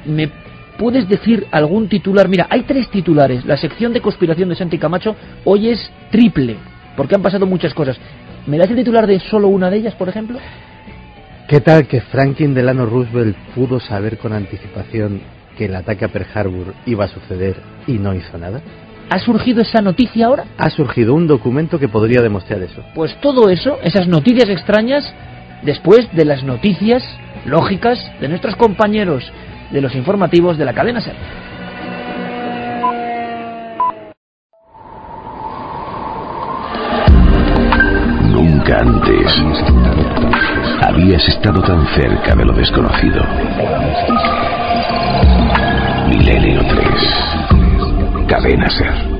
[0.06, 0.30] me
[0.78, 2.26] ¿Puedes decir algún titular?
[2.26, 3.44] Mira, hay tres titulares.
[3.44, 6.56] La sección de conspiración de Santi Camacho hoy es triple,
[6.96, 7.98] porque han pasado muchas cosas.
[8.46, 10.38] ¿Me das el titular de solo una de ellas, por ejemplo?
[11.48, 15.20] ¿Qué tal que Franklin Delano Roosevelt pudo saber con anticipación
[15.60, 17.56] que el ataque a Pearl Harbor iba a suceder
[17.86, 18.62] y no hizo nada?
[19.10, 20.46] ¿Ha surgido esa noticia ahora?
[20.56, 22.82] Ha surgido un documento que podría demostrar eso.
[22.94, 25.04] Pues todo eso, esas noticias extrañas,
[25.62, 27.02] después de las noticias
[27.44, 29.30] lógicas de nuestros compañeros
[29.70, 31.14] de los informativos de la cadena SER.
[38.32, 39.26] Nunca antes
[40.80, 43.20] habías estado tan cerca de lo desconocido.
[46.40, 48.26] Milenio 3.
[48.26, 49.19] Cadena Ser.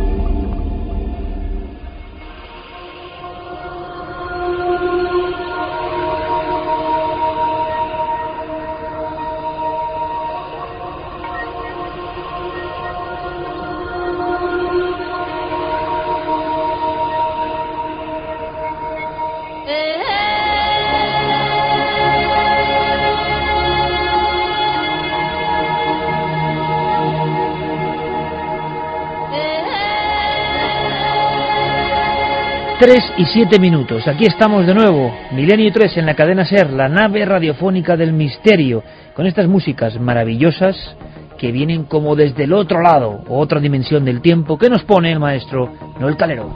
[32.81, 34.09] Tres y siete minutos.
[34.09, 38.83] Aquí estamos de nuevo, Milenio 3 en la cadena Ser, la nave radiofónica del misterio,
[39.15, 40.97] con estas músicas maravillosas
[41.39, 45.21] que vienen como desde el otro lado, otra dimensión del tiempo, que nos pone el
[45.21, 45.71] maestro
[46.01, 46.55] Noel Calero.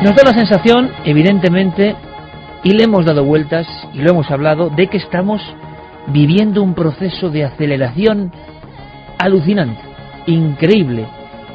[0.00, 1.96] Nos da la sensación, evidentemente,
[2.64, 5.42] y le hemos dado vueltas y lo hemos hablado de que estamos
[6.08, 8.32] viviendo un proceso de aceleración
[9.18, 9.80] alucinante,
[10.26, 11.06] increíble,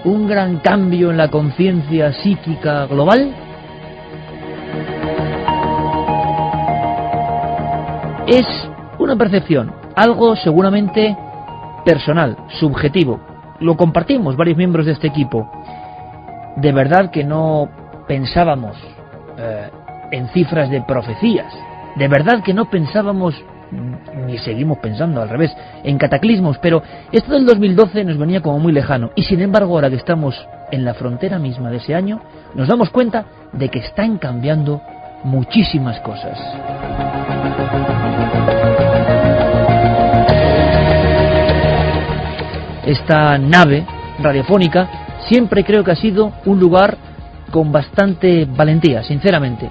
[0.03, 3.33] un gran cambio en la conciencia psíquica global.
[8.27, 8.45] Es
[8.99, 11.15] una percepción, algo seguramente
[11.85, 13.19] personal, subjetivo.
[13.59, 15.49] Lo compartimos varios miembros de este equipo.
[16.57, 17.69] De verdad que no
[18.07, 18.75] pensábamos
[19.37, 19.69] eh,
[20.11, 21.53] en cifras de profecías.
[21.95, 23.35] De verdad que no pensábamos,
[24.27, 28.71] ni seguimos pensando al revés, en cataclismos, pero esto del 2012 nos venía como muy
[28.71, 29.11] lejano.
[29.15, 30.35] Y sin embargo, ahora que estamos
[30.71, 32.21] en la frontera misma de ese año,
[32.53, 34.81] nos damos cuenta de que están cambiando
[35.23, 36.37] muchísimas cosas.
[42.85, 43.85] Esta nave
[44.19, 44.87] radiofónica
[45.27, 46.95] siempre creo que ha sido un lugar
[47.51, 49.69] con bastante valentía, sinceramente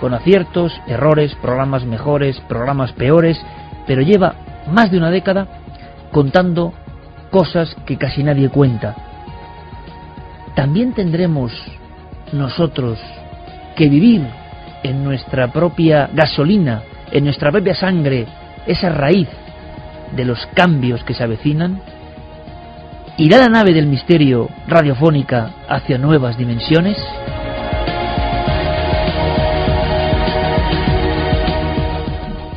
[0.00, 3.40] con aciertos, errores, programas mejores, programas peores,
[3.86, 4.34] pero lleva
[4.70, 5.46] más de una década
[6.12, 6.72] contando
[7.30, 8.94] cosas que casi nadie cuenta.
[10.54, 11.52] También tendremos
[12.32, 12.98] nosotros
[13.76, 14.26] que vivir
[14.82, 16.82] en nuestra propia gasolina,
[17.12, 18.26] en nuestra propia sangre,
[18.66, 19.28] esa raíz
[20.14, 21.80] de los cambios que se avecinan.
[23.18, 26.96] ¿Irá la nave del misterio radiofónica hacia nuevas dimensiones?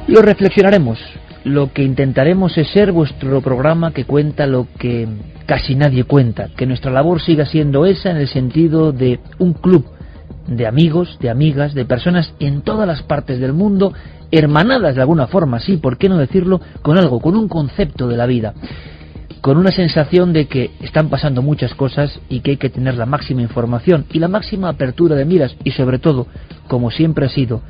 [0.09, 0.97] Lo reflexionaremos.
[1.43, 5.07] Lo que intentaremos es ser vuestro programa que cuenta lo que
[5.45, 9.85] casi nadie cuenta, que nuestra labor siga siendo esa en el sentido de un club
[10.47, 13.93] de amigos, de amigas, de personas en todas las partes del mundo,
[14.31, 16.59] hermanadas de alguna forma, sí, ¿por qué no decirlo?
[16.81, 18.55] Con algo, con un concepto de la vida,
[19.41, 23.05] con una sensación de que están pasando muchas cosas y que hay que tener la
[23.05, 26.25] máxima información y la máxima apertura de miras y sobre todo,
[26.67, 27.61] como siempre ha sido,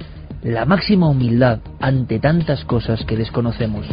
[0.43, 3.85] la máxima humildad ante tantas cosas que desconocemos.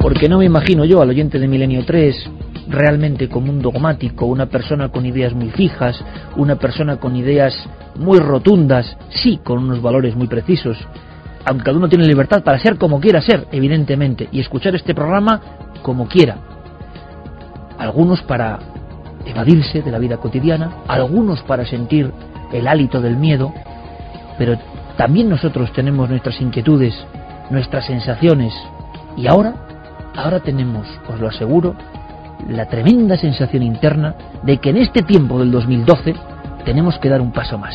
[0.00, 2.30] Porque no me imagino yo al oyente de Milenio 3
[2.68, 6.02] realmente como un dogmático, una persona con ideas muy fijas,
[6.36, 7.54] una persona con ideas
[7.96, 10.76] muy rotundas, sí, con unos valores muy precisos,
[11.44, 15.40] aunque cada uno tiene libertad para ser como quiera ser, evidentemente, y escuchar este programa
[15.82, 16.38] como quiera.
[17.78, 18.58] Algunos para
[19.26, 22.12] evadirse de la vida cotidiana, algunos para sentir
[22.54, 23.52] el hálito del miedo,
[24.38, 24.56] pero
[24.96, 26.94] también nosotros tenemos nuestras inquietudes,
[27.50, 28.54] nuestras sensaciones,
[29.16, 29.54] y ahora,
[30.16, 31.74] ahora tenemos, os lo aseguro,
[32.48, 36.14] la tremenda sensación interna de que en este tiempo del 2012
[36.64, 37.74] tenemos que dar un paso más.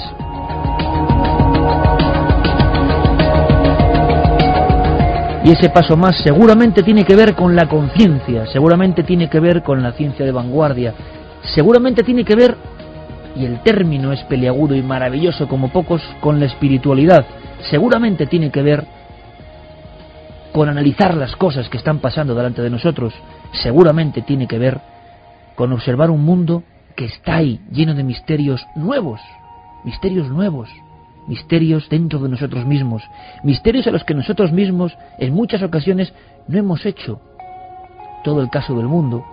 [5.43, 9.63] Y ese paso más seguramente tiene que ver con la conciencia, seguramente tiene que ver
[9.63, 10.93] con la ciencia de vanguardia,
[11.55, 12.57] seguramente tiene que ver,
[13.35, 17.25] y el término es peliagudo y maravilloso como pocos, con la espiritualidad,
[17.69, 18.85] seguramente tiene que ver
[20.51, 23.13] con analizar las cosas que están pasando delante de nosotros,
[23.51, 24.79] seguramente tiene que ver
[25.55, 26.63] con observar un mundo
[26.95, 29.21] que está ahí, lleno de misterios nuevos,
[29.83, 30.69] misterios nuevos,
[31.27, 33.03] misterios dentro de nosotros mismos,
[33.43, 36.13] misterios a los que nosotros mismos en muchas ocasiones
[36.47, 37.21] no hemos hecho
[38.23, 39.23] todo el caso del mundo,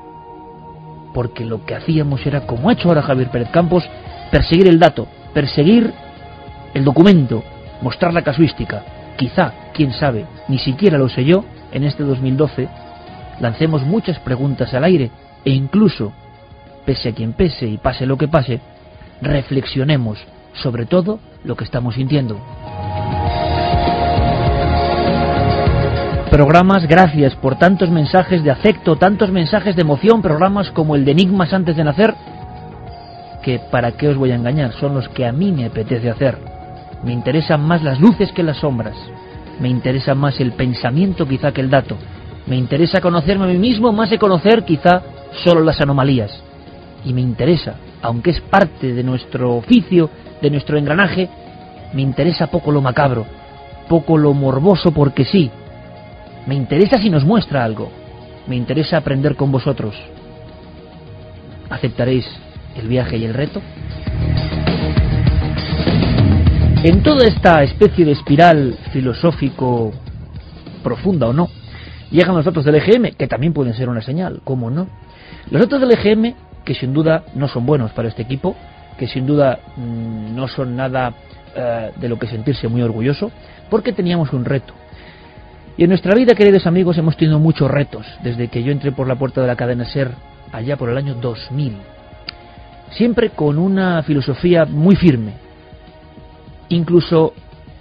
[1.16, 3.88] porque lo que hacíamos era, como ha hecho ahora Javier Pérez Campos,
[4.30, 5.90] perseguir el dato, perseguir
[6.74, 7.42] el documento,
[7.80, 8.84] mostrar la casuística.
[9.16, 12.68] Quizá, quién sabe, ni siquiera lo sé yo, en este 2012,
[13.40, 15.10] lancemos muchas preguntas al aire
[15.42, 16.12] e incluso,
[16.84, 18.60] pese a quien pese y pase lo que pase,
[19.22, 20.18] reflexionemos
[20.52, 22.38] sobre todo lo que estamos sintiendo.
[26.36, 31.12] Programas, gracias por tantos mensajes de afecto, tantos mensajes de emoción, programas como el de
[31.12, 32.12] Enigmas antes de nacer,
[33.42, 36.36] que para qué os voy a engañar, son los que a mí me apetece hacer.
[37.02, 38.94] Me interesan más las luces que las sombras,
[39.60, 41.96] me interesa más el pensamiento quizá que el dato,
[42.46, 45.00] me interesa conocerme a mí mismo más de conocer quizá
[45.42, 46.42] solo las anomalías,
[47.02, 50.10] y me interesa, aunque es parte de nuestro oficio,
[50.42, 51.30] de nuestro engranaje,
[51.94, 53.24] me interesa poco lo macabro,
[53.88, 55.50] poco lo morboso porque sí.
[56.46, 57.90] Me interesa si nos muestra algo.
[58.46, 59.94] Me interesa aprender con vosotros.
[61.68, 62.24] ¿Aceptaréis
[62.76, 63.60] el viaje y el reto?
[66.84, 69.92] En toda esta especie de espiral filosófico
[70.84, 71.48] profunda o no,
[72.12, 74.86] llegan los datos del EGM, que también pueden ser una señal, ¿cómo no?
[75.50, 78.54] Los datos del EGM, que sin duda no son buenos para este equipo,
[78.96, 81.12] que sin duda mm, no son nada
[81.56, 83.32] eh, de lo que sentirse muy orgulloso,
[83.68, 84.72] porque teníamos un reto.
[85.78, 89.06] Y en nuestra vida, queridos amigos, hemos tenido muchos retos, desde que yo entré por
[89.06, 90.10] la puerta de la cadena SER
[90.50, 91.74] allá por el año 2000.
[92.92, 95.34] Siempre con una filosofía muy firme,
[96.70, 97.34] incluso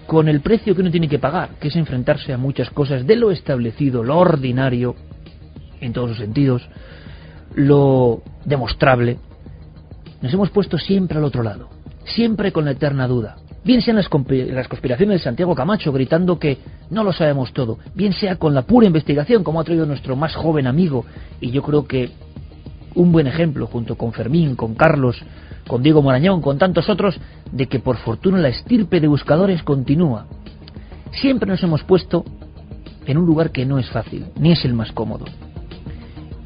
[0.07, 3.15] con el precio que uno tiene que pagar, que es enfrentarse a muchas cosas de
[3.15, 4.95] lo establecido, lo ordinario,
[5.79, 6.67] en todos los sentidos,
[7.53, 9.19] lo demostrable,
[10.21, 11.69] nos hemos puesto siempre al otro lado,
[12.03, 13.37] siempre con la eterna duda.
[13.65, 16.59] Bien sean las, las conspiraciones de Santiago Camacho gritando que
[16.91, 20.35] no lo sabemos todo, bien sea con la pura investigación como ha traído nuestro más
[20.35, 21.03] joven amigo,
[21.41, 22.11] y yo creo que
[22.93, 25.19] un buen ejemplo junto con Fermín, con Carlos,
[25.67, 27.19] con Diego Morañón, con tantos otros,
[27.51, 30.27] de que por fortuna la estirpe de buscadores continúa.
[31.11, 32.23] Siempre nos hemos puesto
[33.07, 35.25] en un lugar que no es fácil, ni es el más cómodo.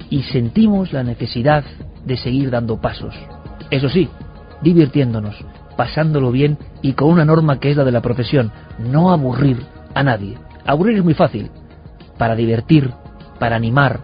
[0.09, 1.65] Y sentimos la necesidad
[2.05, 3.13] de seguir dando pasos.
[3.69, 4.09] Eso sí,
[4.61, 5.35] divirtiéndonos,
[5.79, 9.65] pasándolo bien y con una norma que es la de la profesión, no aburrir
[9.95, 10.37] a nadie.
[10.65, 11.49] Aburrir es muy fácil.
[12.17, 12.91] Para divertir,
[13.39, 14.01] para animar,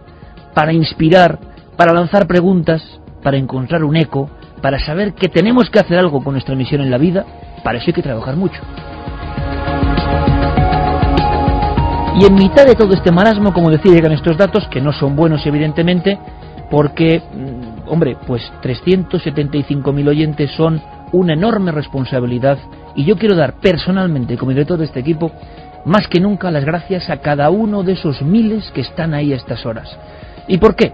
[0.54, 1.38] para inspirar,
[1.76, 2.82] para lanzar preguntas,
[3.22, 4.30] para encontrar un eco,
[4.62, 7.26] para saber que tenemos que hacer algo con nuestra misión en la vida,
[7.62, 8.58] para eso hay que trabajar mucho.
[12.18, 15.14] Y en mitad de todo este marasmo, como decía, llegan estos datos, que no son
[15.14, 16.18] buenos evidentemente,
[16.70, 20.80] porque, mm, hombre, pues 375.000 oyentes son
[21.12, 22.58] una enorme responsabilidad
[22.94, 25.32] y yo quiero dar personalmente, como director de este equipo,
[25.84, 29.36] más que nunca las gracias a cada uno de esos miles que están ahí a
[29.36, 29.96] estas horas.
[30.48, 30.92] ¿Y por qué?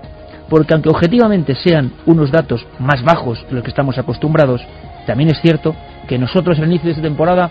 [0.49, 4.61] Porque aunque objetivamente sean unos datos más bajos de los que estamos acostumbrados,
[5.07, 5.75] también es cierto
[6.07, 7.51] que nosotros al inicio de esta temporada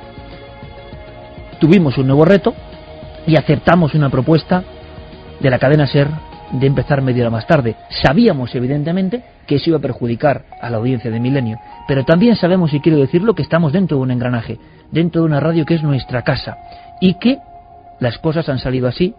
[1.60, 2.54] tuvimos un nuevo reto
[3.26, 4.64] y aceptamos una propuesta
[5.40, 6.10] de la cadena SER
[6.52, 7.76] de empezar media hora más tarde.
[8.04, 12.74] Sabíamos, evidentemente, que eso iba a perjudicar a la audiencia de Milenio, pero también sabemos,
[12.74, 14.58] y quiero decirlo, que estamos dentro de un engranaje,
[14.92, 16.56] dentro de una radio que es nuestra casa,
[17.02, 17.38] y que
[18.00, 19.14] las cosas han salido así,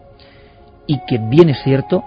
[0.87, 2.03] y que bien es cierto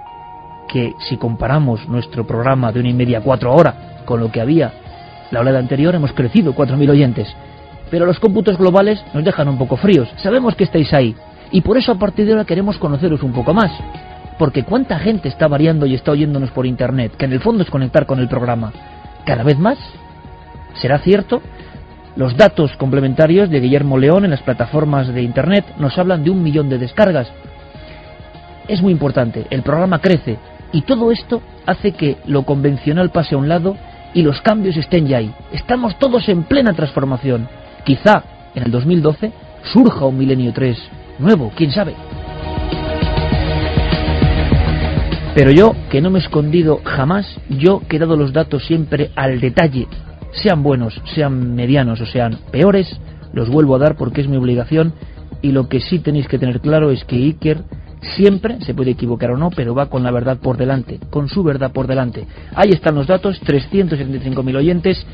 [0.68, 3.76] que si comparamos nuestro programa de una y media a cuatro horas
[4.06, 4.74] con lo que había
[5.30, 7.32] la oleada anterior, hemos crecido 4.000 oyentes.
[7.92, 10.10] Pero los cómputos globales nos dejan un poco fríos.
[10.18, 11.16] Sabemos que estáis ahí.
[11.52, 13.72] Y por eso a partir de ahora queremos conoceros un poco más
[14.38, 17.70] porque cuánta gente está variando y está oyéndonos por Internet, que en el fondo es
[17.70, 18.72] conectar con el programa.
[19.26, 19.78] Cada vez más.
[20.76, 21.42] ¿Será cierto?
[22.16, 26.44] Los datos complementarios de Guillermo León en las plataformas de Internet nos hablan de un
[26.44, 27.28] millón de descargas.
[28.68, 30.38] Es muy importante, el programa crece
[30.72, 33.78] y todo esto hace que lo convencional pase a un lado
[34.14, 35.34] y los cambios estén ya ahí.
[35.52, 37.48] Estamos todos en plena transformación.
[37.84, 38.24] Quizá
[38.56, 39.32] en el 2012
[39.74, 40.78] surja un milenio 3
[41.20, 41.96] nuevo, quién sabe.
[45.36, 49.12] Pero yo, que no me he escondido jamás, yo que he dado los datos siempre
[49.18, 49.86] al detalle,
[50.32, 52.88] sean buenos, sean medianos o sean peores,
[53.34, 54.94] los vuelvo a dar porque es mi obligación
[55.42, 57.64] y lo que sí tenéis que tener claro es que Iker
[58.16, 61.44] siempre, se puede equivocar o no, pero va con la verdad por delante, con su
[61.44, 62.26] verdad por delante.
[62.56, 65.06] Ahí están los datos, 375.000 oyentes,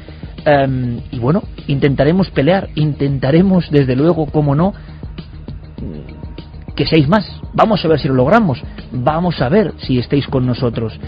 [0.45, 4.73] em, y bueno, intentaremos pelear, intentaremos desde luego, como no,
[6.75, 7.25] que seáis más.
[7.53, 8.61] Vamos a ver si lo logramos,
[8.91, 10.99] vamos a ver si estáis con nosotros.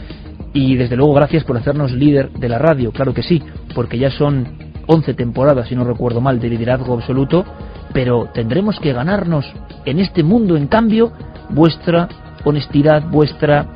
[0.54, 3.42] Y desde luego gracias por hacernos líder de la radio, claro que sí,
[3.74, 7.46] porque ya son 11 temporadas, si no recuerdo mal, de liderazgo absoluto,
[7.94, 9.46] pero tendremos que ganarnos
[9.86, 11.12] en este mundo, en cambio,
[11.50, 12.08] vuestra
[12.44, 13.68] honestidad, vuestra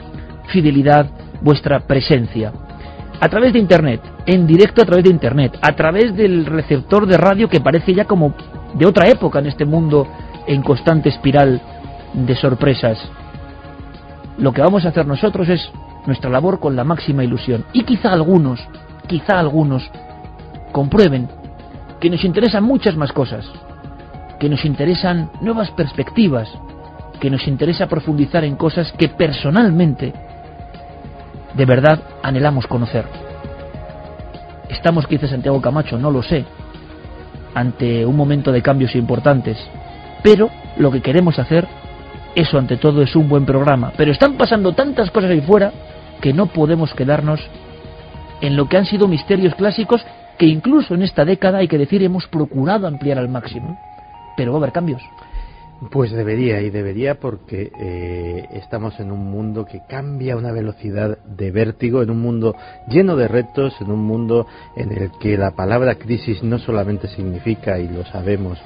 [0.49, 1.09] fidelidad,
[1.41, 2.51] vuestra presencia.
[3.19, 7.17] A través de Internet, en directo a través de Internet, a través del receptor de
[7.17, 8.35] radio que parece ya como
[8.75, 10.07] de otra época en este mundo
[10.45, 11.61] en constante espiral
[12.13, 12.97] de sorpresas.
[14.37, 15.69] Lo que vamos a hacer nosotros es
[16.05, 17.65] nuestra labor con la máxima ilusión.
[17.73, 18.59] Y quizá algunos,
[19.07, 19.89] quizá algunos,
[20.71, 21.27] comprueben
[21.99, 23.45] que nos interesan muchas más cosas,
[24.39, 26.49] que nos interesan nuevas perspectivas,
[27.19, 30.13] que nos interesa profundizar en cosas que personalmente
[31.55, 33.05] de verdad anhelamos conocer.
[34.69, 36.45] Estamos, quizás Santiago Camacho, no lo sé,
[37.55, 39.57] ante un momento de cambios importantes,
[40.21, 41.67] pero lo que queremos hacer,
[42.37, 43.91] eso ante todo es un buen programa.
[43.97, 45.73] Pero están pasando tantas cosas ahí fuera
[46.21, 47.41] que no podemos quedarnos
[48.41, 50.05] en lo que han sido misterios clásicos
[50.37, 53.75] que incluso en esta década, hay que decir, hemos procurado ampliar al máximo.
[54.37, 55.01] Pero va a haber cambios.
[55.91, 61.17] Pues debería, y debería porque eh, estamos en un mundo que cambia a una velocidad
[61.23, 62.55] de vértigo, en un mundo
[62.87, 64.45] lleno de retos, en un mundo
[64.75, 68.59] en el que la palabra crisis no solamente significa, y lo sabemos,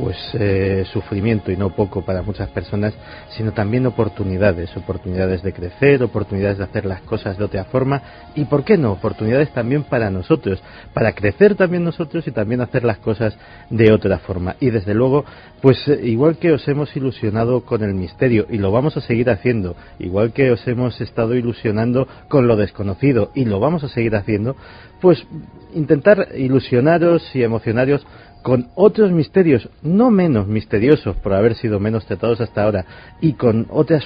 [0.00, 2.94] pues eh, sufrimiento y no poco para muchas personas,
[3.36, 8.00] sino también oportunidades, oportunidades de crecer, oportunidades de hacer las cosas de otra forma
[8.34, 10.62] y, ¿por qué no?, oportunidades también para nosotros,
[10.94, 13.36] para crecer también nosotros y también hacer las cosas
[13.68, 14.56] de otra forma.
[14.58, 15.26] Y desde luego,
[15.60, 19.28] pues eh, igual que os hemos ilusionado con el misterio y lo vamos a seguir
[19.28, 24.16] haciendo, igual que os hemos estado ilusionando con lo desconocido y lo vamos a seguir
[24.16, 24.56] haciendo,
[25.02, 25.26] pues
[25.74, 28.06] intentar ilusionaros y emocionaros
[28.42, 32.84] con otros misterios no menos misteriosos por haber sido menos tratados hasta ahora
[33.20, 34.04] y con otras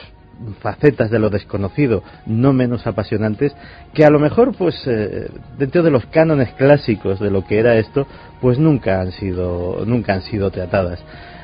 [0.60, 3.54] facetas de lo desconocido no menos apasionantes
[3.92, 7.76] que a lo mejor pues eh, dentro de los cánones clásicos de lo que era
[7.76, 8.06] esto
[8.40, 11.02] pues nunca han sido nunca han sido tratadas.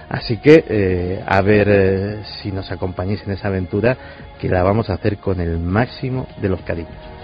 [0.08, 3.96] Así que eh, a ver eh, si nos acompañáis en esa aventura
[4.40, 7.19] que la vamos a hacer con el máximo de los cariños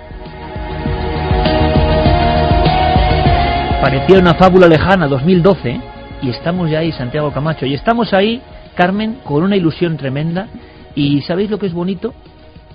[3.80, 5.80] Parecía una fábula lejana, 2012,
[6.22, 8.40] y estamos ya ahí, Santiago Camacho, y estamos ahí,
[8.74, 10.48] Carmen, con una ilusión tremenda,
[10.94, 12.14] y ¿sabéis lo que es bonito?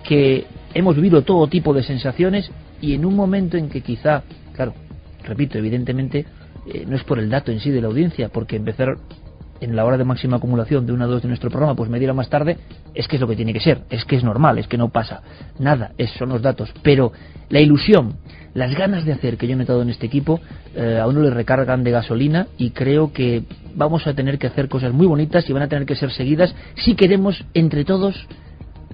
[0.04, 4.24] Que hemos vivido todo tipo de sensaciones y en un momento en que quizá,
[4.54, 4.74] claro,
[5.24, 6.26] repito, evidentemente,
[6.68, 8.96] eh, no es por el dato en sí de la audiencia, porque empezar
[9.62, 12.16] en la hora de máxima acumulación de una a dos de nuestro programa, pues medirlo
[12.16, 12.58] más tarde,
[12.94, 14.90] es que es lo que tiene que ser, es que es normal, es que no
[14.90, 15.22] pasa
[15.60, 16.74] nada, esos son los datos.
[16.82, 17.12] Pero
[17.50, 18.18] la ilusión,
[18.54, 20.40] las ganas de hacer que yo he notado en este equipo
[20.76, 23.44] eh, a uno le recargan de gasolina y creo que
[23.76, 26.54] vamos a tener que hacer cosas muy bonitas y van a tener que ser seguidas
[26.76, 28.28] si queremos entre todos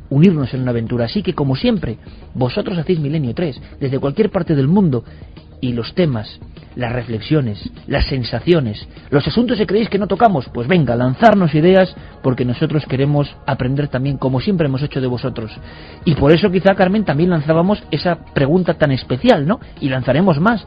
[0.09, 1.05] unirnos en una aventura.
[1.05, 1.97] Así que como siempre,
[2.34, 5.03] vosotros hacéis Milenio 3 desde cualquier parte del mundo
[5.59, 6.39] y los temas,
[6.75, 11.95] las reflexiones, las sensaciones, los asuntos que creéis que no tocamos, pues venga, lanzarnos ideas
[12.21, 15.51] porque nosotros queremos aprender también como siempre hemos hecho de vosotros.
[16.05, 19.59] Y por eso quizá Carmen también lanzábamos esa pregunta tan especial, ¿no?
[19.81, 20.65] Y lanzaremos más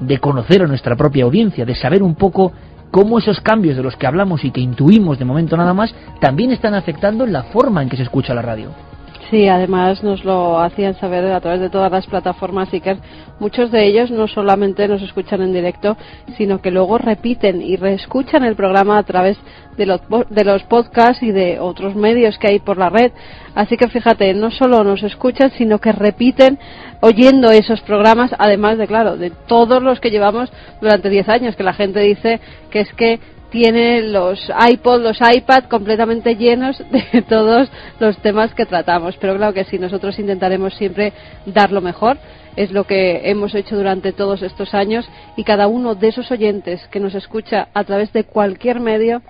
[0.00, 2.52] de conocer a nuestra propia audiencia, de saber un poco
[2.90, 6.52] cómo esos cambios de los que hablamos y que intuimos de momento nada más también
[6.52, 8.87] están afectando la forma en que se escucha la radio.
[9.30, 12.96] Sí, además nos lo hacían saber a través de todas las plataformas y que
[13.38, 15.98] muchos de ellos no solamente nos escuchan en directo,
[16.38, 19.36] sino que luego repiten y reescuchan el programa a través
[19.76, 20.00] de los,
[20.30, 23.12] de los podcasts y de otros medios que hay por la red.
[23.54, 26.58] Así que fíjate, no solo nos escuchan, sino que repiten
[27.00, 30.50] oyendo esos programas, además de, claro, de todos los que llevamos
[30.80, 32.40] durante 10 años, que la gente dice
[32.70, 34.38] que es que tiene los
[34.70, 39.16] iPod, los iPad completamente llenos de todos los temas que tratamos.
[39.16, 41.12] Pero claro que sí, nosotros intentaremos siempre
[41.46, 42.18] dar lo mejor.
[42.56, 46.86] Es lo que hemos hecho durante todos estos años y cada uno de esos oyentes
[46.88, 49.22] que nos escucha a través de cualquier medio,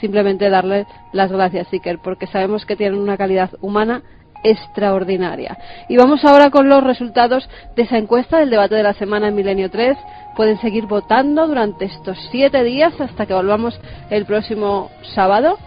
[0.00, 4.02] simplemente darle las gracias, Iker, porque sabemos que tienen una calidad humana
[4.42, 5.58] extraordinaria.
[5.88, 9.34] Y vamos ahora con los resultados de esa encuesta del debate de la semana en
[9.34, 9.96] Milenio 3.
[10.36, 13.78] Pueden seguir votando durante estos siete días hasta que volvamos
[14.10, 15.58] el próximo sábado,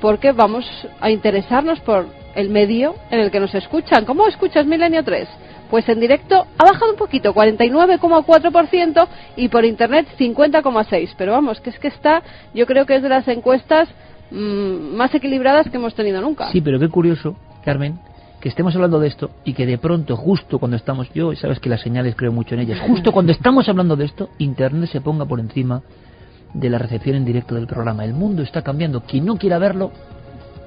[0.00, 0.66] porque vamos
[1.00, 4.04] a interesarnos por el medio en el que nos escuchan.
[4.04, 5.28] ¿Cómo escuchas Milenio 3?
[5.70, 11.14] Pues en directo ha bajado un poquito, 49,4% y por internet 50,6%.
[11.16, 12.22] Pero vamos, que es que está,
[12.52, 13.88] yo creo que es de las encuestas
[14.30, 16.50] mmm, más equilibradas que hemos tenido nunca.
[16.52, 17.98] Sí, pero qué curioso, Carmen,
[18.40, 21.68] que estemos hablando de esto y que de pronto, justo cuando estamos, yo sabes que
[21.70, 25.24] las señales creo mucho en ellas, justo cuando estamos hablando de esto, Internet se ponga
[25.24, 25.82] por encima
[26.54, 28.04] de la recepción en directo del programa.
[28.04, 29.02] El mundo está cambiando.
[29.02, 29.92] Quien no quiera verlo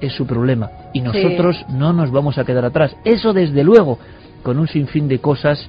[0.00, 1.74] es su problema y nosotros sí.
[1.74, 2.96] no nos vamos a quedar atrás.
[3.04, 3.98] Eso desde luego
[4.42, 5.68] con un sinfín de cosas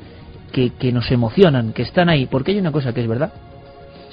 [0.52, 3.34] que, que, nos emocionan, que están ahí, porque hay una cosa que es verdad.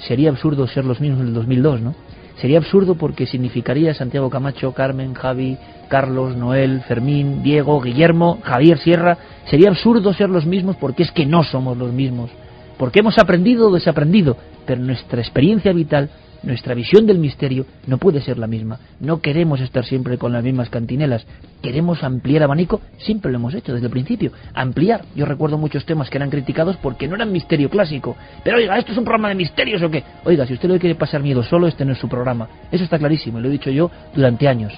[0.07, 1.95] Sería absurdo ser los mismos en el 2002, ¿no?
[2.39, 5.57] Sería absurdo porque significaría Santiago Camacho, Carmen, Javi,
[5.87, 9.17] Carlos, Noel, Fermín, Diego, Guillermo, Javier Sierra.
[9.45, 12.29] Sería absurdo ser los mismos porque es que no somos los mismos.
[12.77, 14.35] Porque hemos aprendido o desaprendido,
[14.65, 16.09] pero nuestra experiencia vital
[16.45, 18.79] nuestra visión del misterio no puede ser la misma.
[18.99, 21.25] No queremos estar siempre con las mismas cantinelas.
[21.61, 24.31] Queremos ampliar abanico, siempre lo hemos hecho desde el principio.
[24.53, 25.05] Ampliar.
[25.15, 28.15] Yo recuerdo muchos temas que eran criticados porque no eran misterio clásico.
[28.43, 30.03] Pero oiga, ¿esto es un programa de misterios o qué?
[30.23, 32.47] Oiga, si usted le quiere pasar miedo solo, este no es su programa.
[32.71, 34.73] Eso está clarísimo, y lo he dicho yo durante años.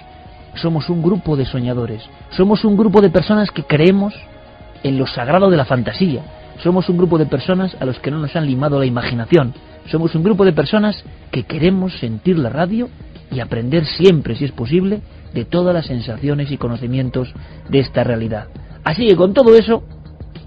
[0.56, 2.04] Somos un grupo de soñadores.
[2.32, 4.14] Somos un grupo de personas que creemos
[4.84, 6.22] en lo sagrado de la fantasía.
[6.64, 9.54] Somos un grupo de personas a los que no nos han limado la imaginación.
[9.88, 12.90] Somos un grupo de personas que queremos sentir la radio
[13.32, 15.02] y aprender siempre, si es posible,
[15.34, 17.34] de todas las sensaciones y conocimientos
[17.70, 18.48] de esta realidad.
[18.84, 19.84] Así que con todo eso,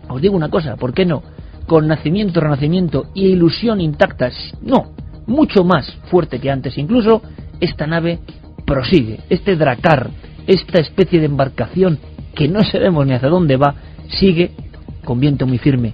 [0.09, 1.23] os digo una cosa, ¿por qué no?
[1.67, 4.93] Con nacimiento, renacimiento y ilusión intactas, no,
[5.27, 7.23] mucho más fuerte que antes incluso,
[7.61, 8.21] esta nave
[8.67, 10.11] prosigue, este dracar,
[10.47, 11.99] esta especie de embarcación
[12.35, 13.75] que no sabemos ni hacia dónde va,
[14.09, 14.53] sigue
[15.05, 15.93] con viento muy firme.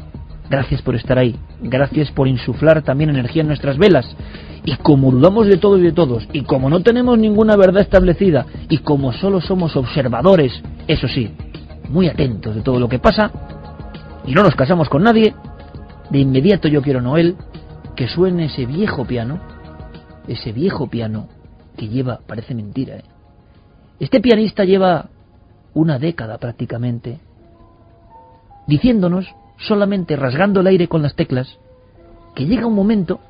[0.48, 1.34] Gracias por estar ahí.
[1.60, 4.06] Gracias por insuflar también energía en nuestras velas.
[4.64, 8.46] Y como dudamos de todo y de todos, y como no tenemos ninguna verdad establecida,
[8.68, 10.52] y como solo somos observadores,
[10.88, 11.30] eso sí,
[11.88, 13.30] muy atentos de todo lo que pasa,
[14.26, 15.34] y no nos casamos con nadie,
[16.10, 17.36] de inmediato yo quiero, Noel,
[17.94, 19.38] que suene ese viejo piano,
[20.26, 21.28] ese viejo piano
[21.76, 23.04] que lleva, parece mentira, ¿eh?
[23.98, 25.08] Este pianista lleva
[25.72, 27.18] una década prácticamente
[28.66, 29.26] diciéndonos,
[29.58, 31.58] solamente rasgando el aire con las teclas,
[32.34, 33.20] que llega un momento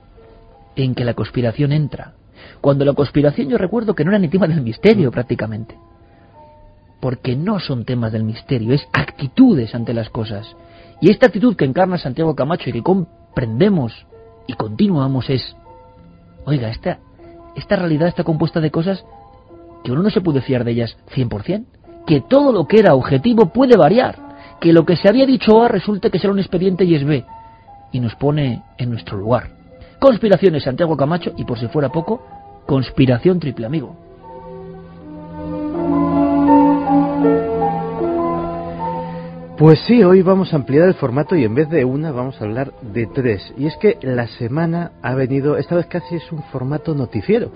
[0.75, 2.15] en que la conspiración entra.
[2.61, 5.77] Cuando la conspiración yo recuerdo que no era ni tema del misterio prácticamente.
[7.01, 10.57] Porque no son temas del misterio, es actitudes ante las cosas.
[11.01, 14.07] Y esta actitud que encarna Santiago Camacho y que comprendemos
[14.47, 15.57] y continuamos es,
[16.45, 16.99] oiga, esta,
[17.55, 19.05] esta realidad está compuesta de cosas
[19.85, 21.65] que uno no se puede fiar de ellas 100%,
[22.07, 24.26] que todo lo que era objetivo puede variar
[24.61, 27.25] que lo que se había dicho A resulta que será un expediente y es B,
[27.93, 29.51] y nos pone en nuestro lugar.
[29.99, 32.23] Conspiraciones Santiago Camacho y por si fuera poco,
[32.67, 33.97] conspiración triple amigo.
[39.59, 42.45] Pues sí, hoy vamos a ampliar el formato y en vez de una vamos a
[42.45, 43.55] hablar de tres.
[43.57, 47.51] Y es que la semana ha venido, esta vez casi es un formato noticiero,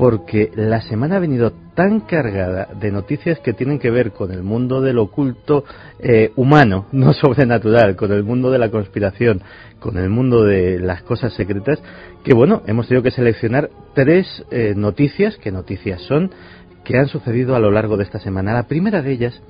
[0.00, 4.42] porque la semana ha venido tan cargada de noticias que tienen que ver con el
[4.42, 5.62] mundo del oculto
[5.98, 9.42] eh, humano, no sobrenatural, con el mundo de la conspiración,
[9.78, 11.82] con el mundo de las cosas secretas,
[12.24, 16.30] que bueno, hemos tenido que seleccionar tres eh, noticias, que noticias son,
[16.82, 18.54] que han sucedido a lo largo de esta semana.
[18.54, 19.42] La primera de ellas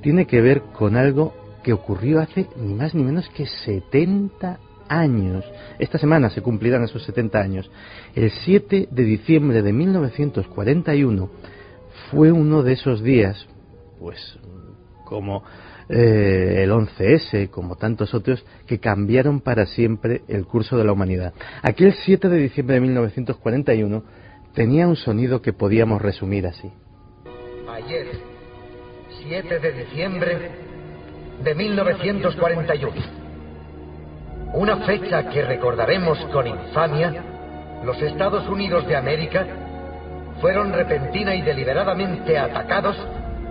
[0.00, 4.60] tiene que ver con algo que ocurrió hace ni más ni menos que 70
[4.90, 5.44] años.
[5.78, 7.70] Esta semana se cumplirán esos 70 años.
[8.14, 11.30] El 7 de diciembre de 1941
[12.10, 13.46] fue uno de esos días,
[13.98, 14.38] pues
[15.04, 15.42] como
[15.88, 21.32] eh, el 11S, como tantos otros, que cambiaron para siempre el curso de la humanidad.
[21.62, 24.02] Aquel 7 de diciembre de 1941
[24.54, 26.70] tenía un sonido que podíamos resumir así.
[27.68, 28.06] Ayer,
[29.22, 30.50] 7 de diciembre
[31.44, 33.19] de 1941.
[34.52, 37.22] Una fecha que recordaremos con infamia,
[37.84, 39.46] los Estados Unidos de América
[40.40, 42.96] fueron repentina y deliberadamente atacados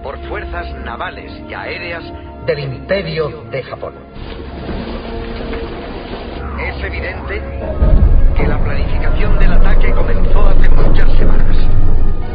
[0.03, 2.03] por fuerzas navales y aéreas
[2.45, 3.93] del imperio de Japón.
[6.59, 7.41] Es evidente
[8.35, 11.57] que la planificación del ataque comenzó hace muchas semanas.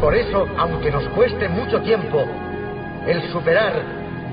[0.01, 2.25] Por eso, aunque nos cueste mucho tiempo
[3.05, 3.73] el superar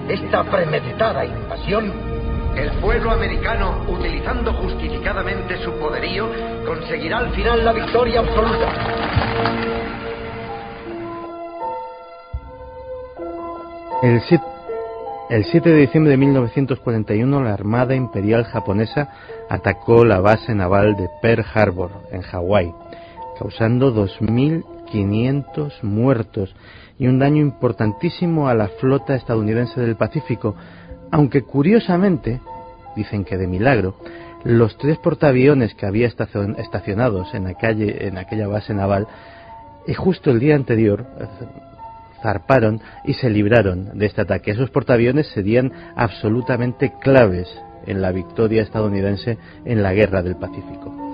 [0.09, 2.11] esta premeditada invasión,
[2.57, 6.29] el pueblo americano, utilizando justificadamente su poderío,
[6.66, 9.23] conseguirá al final la victoria absoluta.
[14.03, 14.45] El 7,
[15.31, 19.09] El 7 de diciembre de 1941 la Armada Imperial japonesa
[19.49, 22.74] atacó la base naval de Pearl Harbor en Hawái,
[23.39, 26.55] causando 2.500 muertos
[26.99, 30.55] y un daño importantísimo a la flota estadounidense del Pacífico,
[31.12, 32.40] aunque curiosamente,
[32.97, 33.94] dicen que de milagro,
[34.44, 39.06] los tres portaaviones que había estacionados en, la calle, en aquella base naval,
[39.86, 41.06] y justo el día anterior
[42.22, 44.52] zarparon y se libraron de este ataque.
[44.52, 47.48] Esos portaaviones serían absolutamente claves
[47.86, 51.12] en la victoria estadounidense en la guerra del Pacífico.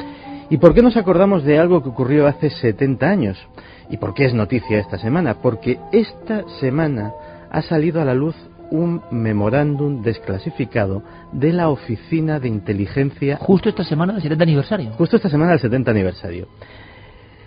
[0.49, 3.49] ¿Y por qué nos acordamos de algo que ocurrió hace 70 años?
[3.91, 5.35] ¿Y por qué es noticia esta semana?
[5.43, 7.13] Porque esta semana
[7.51, 8.37] ha salido a la luz
[8.71, 13.37] un memorándum desclasificado de la Oficina de Inteligencia.
[13.37, 14.93] Justo esta semana del 70 aniversario.
[14.93, 16.49] Justo esta semana del 70 aniversario.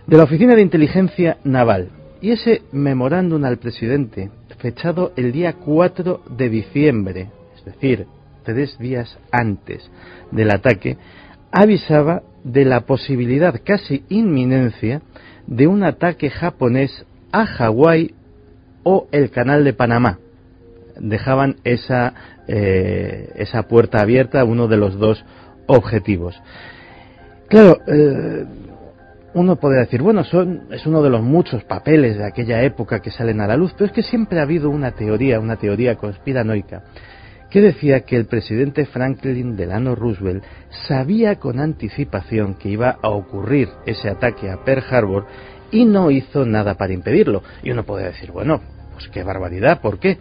[0.07, 1.89] De la Oficina de Inteligencia Naval,
[2.21, 4.29] y ese memorándum al presidente,
[4.59, 8.05] fechado el día 4 de diciembre, es decir,
[8.43, 9.89] tres días antes
[10.31, 10.97] del ataque,
[11.51, 15.01] avisaba de la posibilidad casi inminencia
[15.47, 18.13] de un ataque japonés a Hawái
[18.83, 20.19] o el canal de Panamá.
[21.01, 22.13] Dejaban esa,
[22.47, 25.23] eh, esa puerta abierta, uno de los dos
[25.67, 26.39] objetivos.
[27.47, 28.45] Claro, eh,
[29.33, 33.11] uno puede decir, bueno, son, es uno de los muchos papeles de aquella época que
[33.11, 36.83] salen a la luz, pero es que siempre ha habido una teoría, una teoría conspiranoica,
[37.49, 40.43] que decía que el presidente Franklin Delano Roosevelt
[40.87, 45.25] sabía con anticipación que iba a ocurrir ese ataque a Pearl Harbor
[45.71, 47.43] y no hizo nada para impedirlo.
[47.63, 48.61] Y uno puede decir, bueno,
[48.93, 50.17] pues qué barbaridad, ¿por qué?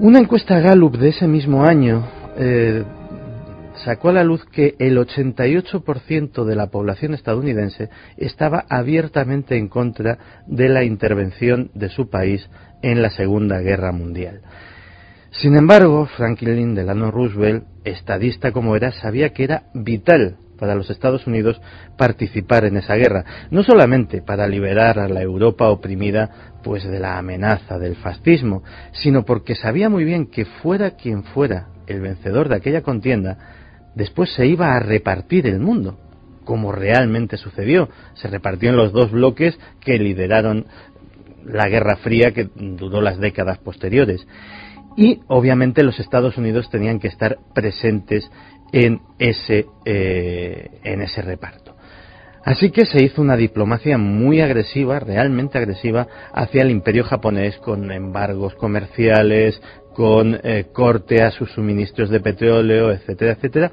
[0.00, 2.06] Una encuesta Gallup de ese mismo año
[2.36, 2.84] eh,
[3.84, 10.44] sacó a la luz que el 88% de la población estadounidense estaba abiertamente en contra
[10.46, 12.48] de la intervención de su país
[12.80, 14.42] en la Segunda Guerra Mundial.
[15.32, 21.26] Sin embargo, Franklin Delano Roosevelt, estadista como era, sabía que era vital para los Estados
[21.26, 21.60] Unidos
[21.96, 27.18] participar en esa guerra, no solamente para liberar a la Europa oprimida pues de la
[27.18, 28.62] amenaza del fascismo,
[28.92, 33.38] sino porque sabía muy bien que fuera quien fuera el vencedor de aquella contienda,
[33.94, 35.98] después se iba a repartir el mundo,
[36.44, 37.88] como realmente sucedió.
[38.14, 40.66] Se repartió en los dos bloques que lideraron
[41.44, 44.26] la Guerra Fría que duró las décadas posteriores.
[44.96, 48.30] Y obviamente los Estados Unidos tenían que estar presentes
[48.72, 51.74] en ese, eh, en ese reparto.
[52.44, 57.92] Así que se hizo una diplomacia muy agresiva, realmente agresiva, hacia el imperio japonés con
[57.92, 59.60] embargos comerciales,
[59.94, 63.72] con eh, corte a sus suministros de petróleo, etcétera, etcétera.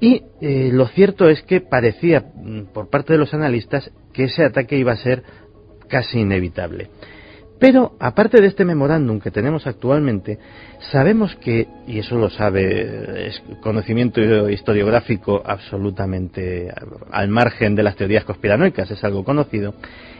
[0.00, 4.44] Y eh, lo cierto es que parecía, mm, por parte de los analistas, que ese
[4.44, 5.22] ataque iba a ser
[5.88, 6.88] casi inevitable.
[7.62, 10.36] Pero, aparte de este memorándum que tenemos actualmente,
[10.90, 13.30] sabemos que, y eso lo sabe,
[13.62, 16.72] conocimiento historiográfico absolutamente
[17.12, 19.74] al margen de las teorías conspiranoicas, es algo conocido,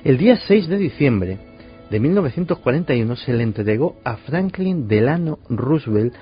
[0.04, 1.38] el día 6 de diciembre
[1.90, 6.14] de 1941 se le entregó a Franklin Delano Roosevelt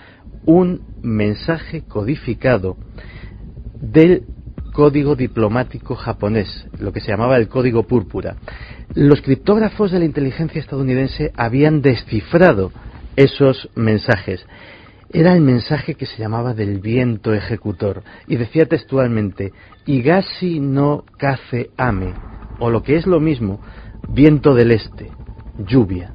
[0.46, 2.78] un mensaje codificado
[3.78, 4.24] del
[4.80, 8.36] código diplomático japonés, lo que se llamaba el código púrpura.
[8.94, 12.72] Los criptógrafos de la inteligencia estadounidense habían descifrado
[13.14, 14.46] esos mensajes.
[15.12, 19.52] Era el mensaje que se llamaba del viento ejecutor y decía textualmente,
[19.84, 22.14] Igashi no kaze ame,
[22.58, 23.60] o lo que es lo mismo,
[24.08, 25.10] viento del este
[25.58, 26.14] lluvia.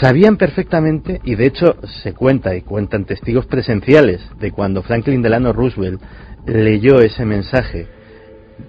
[0.00, 1.74] Sabían perfectamente, y de hecho
[2.04, 6.00] se cuenta y cuentan testigos presenciales de cuando Franklin Delano Roosevelt
[6.46, 7.86] leyó ese mensaje,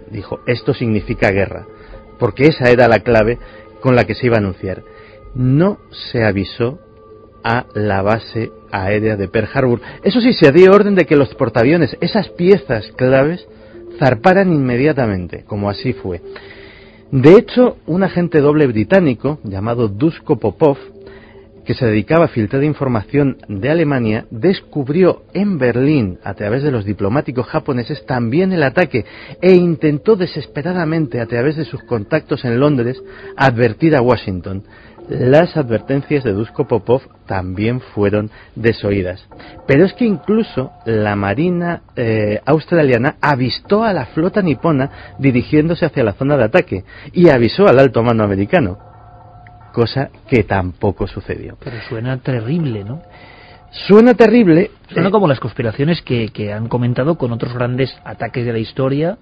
[0.09, 1.65] dijo, esto significa guerra,
[2.19, 3.37] porque esa era la clave
[3.81, 4.83] con la que se iba a anunciar.
[5.33, 5.79] No
[6.11, 6.79] se avisó
[7.43, 9.81] a la base aérea de Pearl Harbor.
[10.03, 13.47] Eso sí, se dio orden de que los portaaviones, esas piezas claves,
[13.97, 16.21] zarparan inmediatamente, como así fue.
[17.11, 20.77] De hecho, un agente doble británico llamado Dusko Popov,
[21.71, 26.83] que se dedicaba a filtrar información de Alemania, descubrió en Berlín, a través de los
[26.83, 29.05] diplomáticos japoneses, también el ataque
[29.41, 33.01] e intentó desesperadamente, a través de sus contactos en Londres,
[33.37, 34.63] advertir a Washington
[35.07, 39.25] las advertencias de Dusko Popov también fueron desoídas.
[39.65, 46.03] Pero es que incluso la Marina eh, australiana avistó a la flota nipona dirigiéndose hacia
[46.03, 46.83] la zona de ataque
[47.13, 48.90] y avisó al alto mando americano,
[49.71, 51.57] cosa que tampoco sucedió.
[51.63, 53.01] Pero suena terrible, ¿no?
[53.87, 54.71] Suena terrible.
[54.89, 59.17] Suena como las conspiraciones que, que han comentado con otros grandes ataques de la historia,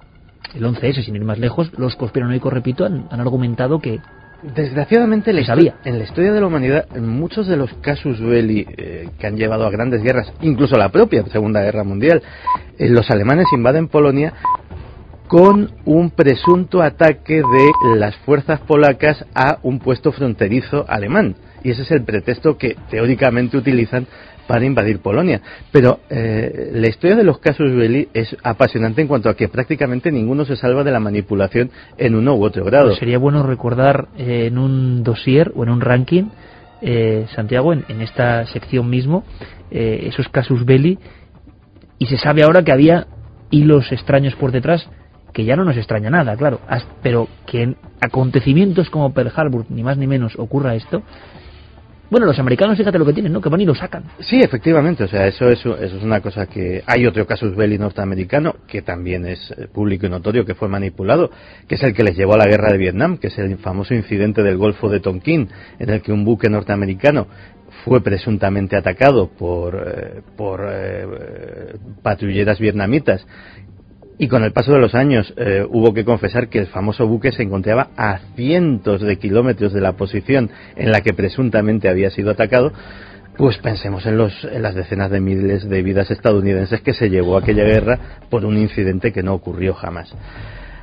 [0.56, 4.00] el 11S, sin ir más lejos, los conspiranoicos, repito, han argumentado que
[4.42, 5.76] Desgraciadamente, la sabía.
[5.84, 9.36] en la historia de la humanidad, en muchos de los casus belli eh, que han
[9.36, 12.24] llevado a grandes guerras, incluso la propia Segunda Guerra Mundial,
[12.78, 14.34] eh, los alemanes invaden Polonia
[15.30, 21.36] con un presunto ataque de las fuerzas polacas a un puesto fronterizo alemán.
[21.64, 24.08] Y ese es el pretexto que teóricamente utilizan
[24.48, 25.40] para invadir Polonia.
[25.72, 30.12] Pero eh, la historia de los casus belli es apasionante en cuanto a que prácticamente
[30.12, 31.70] ninguno se salva de la manipulación
[32.00, 32.88] en uno u otro grado.
[32.88, 36.24] Pues sería bueno recordar eh, en un dossier o en un ranking,
[36.82, 39.24] eh, Santiago, en, en esta sección mismo,
[39.70, 40.98] eh, esos casus belli,
[42.00, 43.06] y se sabe ahora que había
[43.52, 44.90] hilos extraños por detrás,
[45.34, 46.60] que ya no nos extraña nada, claro,
[47.02, 51.04] pero que en acontecimientos como Pearl Harbor, ni más ni menos, ocurra esto.
[52.10, 53.40] Bueno, los americanos, fíjate lo que tienen, ¿no?
[53.40, 54.04] Que van y lo sacan.
[54.20, 56.82] Sí, efectivamente, o sea, eso es, eso es una cosa que...
[56.88, 61.30] Hay otro casus belli norteamericano que también es eh, público y notorio que fue manipulado,
[61.68, 63.94] que es el que les llevó a la guerra de Vietnam, que es el famoso
[63.94, 67.28] incidente del Golfo de Tonkin, en el que un buque norteamericano
[67.86, 73.26] fue presuntamente atacado por, eh, por eh, patrulleras vietnamitas
[74.22, 77.32] y con el paso de los años eh, hubo que confesar que el famoso buque
[77.32, 82.30] se encontraba a cientos de kilómetros de la posición en la que presuntamente había sido
[82.30, 82.74] atacado.
[83.38, 87.64] Pues pensemos en, los, las decenas de miles de vidas estadounidenses que se llevó aquella
[87.64, 87.98] guerra
[88.30, 90.14] por un incidente que no ocurrió jamás.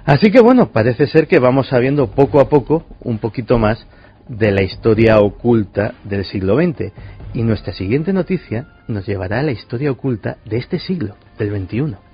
[0.07, 3.87] Así que bueno, parece ser que vamos sabiendo poco a poco un poquito más
[4.29, 6.91] de la historia oculta del siglo XX.
[7.35, 12.06] Y nuestra siguiente noticia nos llevará a la historia oculta de este siglo, del XXI.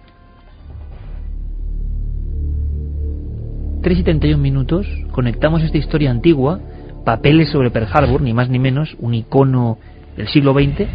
[3.82, 6.60] 3 y 31 minutos, conectamos esta historia antigua,
[7.04, 9.78] papeles sobre Pearl Harbor, ni más ni menos, un icono
[10.16, 10.86] del siglo XX,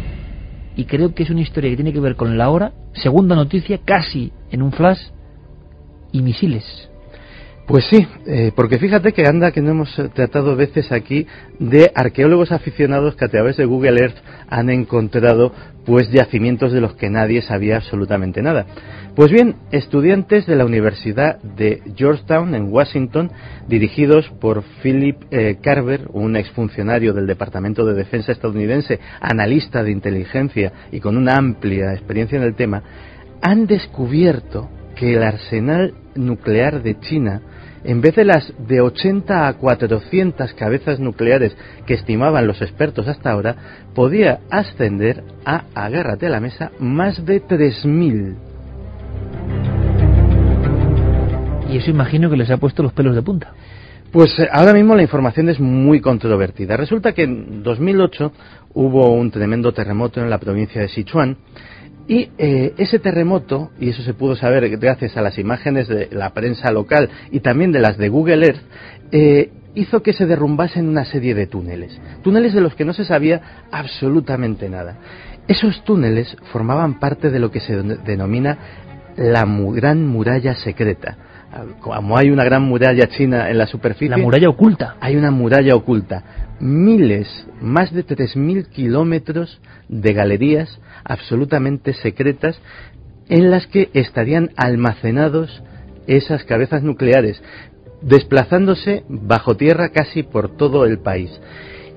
[0.74, 3.80] y creo que es una historia que tiene que ver con la hora, segunda noticia,
[3.84, 5.00] casi en un flash,
[6.12, 6.64] y misiles.
[7.66, 11.26] Pues sí, eh, porque fíjate que anda que no hemos eh, tratado veces aquí
[11.58, 14.16] de arqueólogos aficionados que a través de Google Earth
[14.48, 15.52] han encontrado
[15.84, 18.66] pues yacimientos de los que nadie sabía absolutamente nada.
[19.14, 23.30] Pues bien, estudiantes de la Universidad de Georgetown en Washington,
[23.66, 30.72] dirigidos por Philip eh, Carver, un exfuncionario del Departamento de Defensa estadounidense, analista de inteligencia
[30.92, 32.82] y con una amplia experiencia en el tema,
[33.40, 37.40] han descubierto que el arsenal nuclear de China,
[37.84, 41.56] en vez de las de 80 a 400 cabezas nucleares
[41.86, 43.56] que estimaban los expertos hasta ahora,
[43.94, 48.36] podía ascender a, agárrate a la mesa, más de 3.000.
[51.70, 53.52] Y eso imagino que les ha puesto los pelos de punta.
[54.10, 56.76] Pues eh, ahora mismo la información es muy controvertida.
[56.76, 58.32] Resulta que en 2008
[58.74, 61.36] hubo un tremendo terremoto en la provincia de Sichuan
[62.08, 66.30] y eh, ese terremoto, y eso se pudo saber gracias a las imágenes de la
[66.30, 68.62] prensa local y también de las de Google Earth,
[69.12, 72.00] eh, hizo que se derrumbasen una serie de túneles.
[72.22, 74.96] Túneles de los que no se sabía absolutamente nada.
[75.46, 78.58] Esos túneles formaban parte de lo que se denomina
[79.16, 81.16] la Gran Muralla Secreta.
[81.80, 84.96] Como hay una gran muralla china en la superficie, La muralla oculta.
[85.00, 86.22] hay una muralla oculta.
[86.60, 89.58] Miles, más de 3.000 kilómetros
[89.88, 90.78] de galerías
[91.08, 92.60] absolutamente secretas
[93.28, 95.62] en las que estarían almacenados
[96.06, 97.42] esas cabezas nucleares,
[98.00, 101.30] desplazándose bajo tierra casi por todo el país.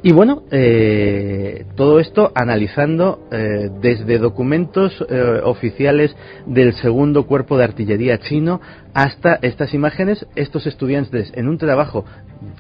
[0.04, 6.16] Y bueno, eh, todo esto analizando eh, desde documentos eh, oficiales
[6.48, 8.62] del segundo cuerpo de artillería chino
[8.96, 12.04] hasta estas imágenes, estos estudiantes en un trabajo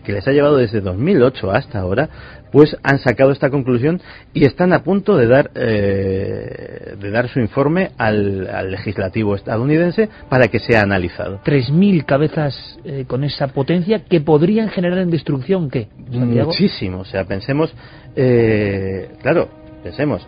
[0.03, 2.10] que les ha llevado desde 2008 hasta ahora,
[2.52, 4.02] pues han sacado esta conclusión
[4.34, 10.10] y están a punto de dar eh, de dar su informe al, al legislativo estadounidense
[10.30, 11.41] para que sea analizado.
[11.44, 15.88] 3.000 cabezas eh, con esa potencia que podrían generar en destrucción, ¿qué?
[16.11, 16.49] Santiago?
[16.49, 17.73] Muchísimo, o sea, pensemos,
[18.15, 19.49] eh, claro,
[19.84, 20.26] pensemos,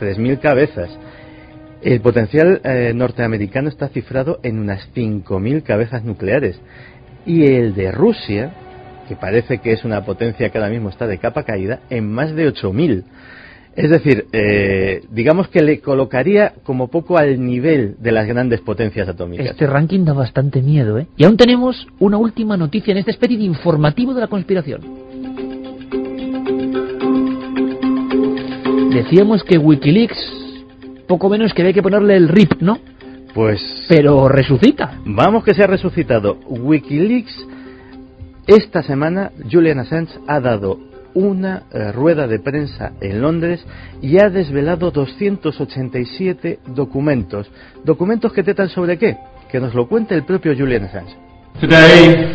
[0.00, 0.90] 3.000 cabezas.
[1.82, 6.60] El potencial eh, norteamericano está cifrado en unas 5.000 cabezas nucleares.
[7.26, 8.52] Y el de Rusia,
[9.12, 12.34] que parece que es una potencia que ahora mismo está de capa caída, en más
[12.34, 13.04] de 8.000.
[13.76, 19.08] Es decir, eh, digamos que le colocaría como poco al nivel de las grandes potencias
[19.08, 19.46] atómicas.
[19.46, 21.08] Este ranking da bastante miedo, ¿eh?
[21.18, 24.80] Y aún tenemos una última noticia en esta especie de informativo de la conspiración.
[28.94, 30.16] Decíamos que Wikileaks,
[31.06, 32.78] poco menos que había que ponerle el RIP, ¿no?
[33.34, 35.00] Pues Pero resucita.
[35.04, 36.38] Vamos que se ha resucitado.
[36.48, 37.46] Wikileaks,
[38.46, 40.78] esta semana Julian Assange ha dado
[41.14, 43.64] una eh, rueda de prensa en Londres
[44.00, 47.50] y ha desvelado 287 documentos.
[47.84, 49.16] ¿Documentos que tratan sobre qué?
[49.50, 51.14] Que nos lo cuente el propio Julian Assange.
[51.60, 52.34] Today,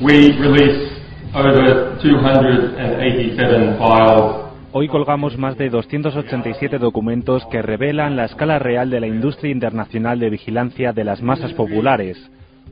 [0.00, 0.92] we release
[1.34, 4.44] over 287 files
[4.76, 10.18] Hoy colgamos más de 287 documentos que revelan la escala real de la industria internacional
[10.18, 12.18] de vigilancia de las masas populares.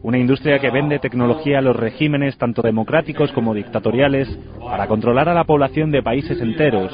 [0.03, 4.29] Una industria que vende tecnología a los regímenes tanto democráticos como dictatoriales
[4.61, 6.93] para controlar a la población de países enteros.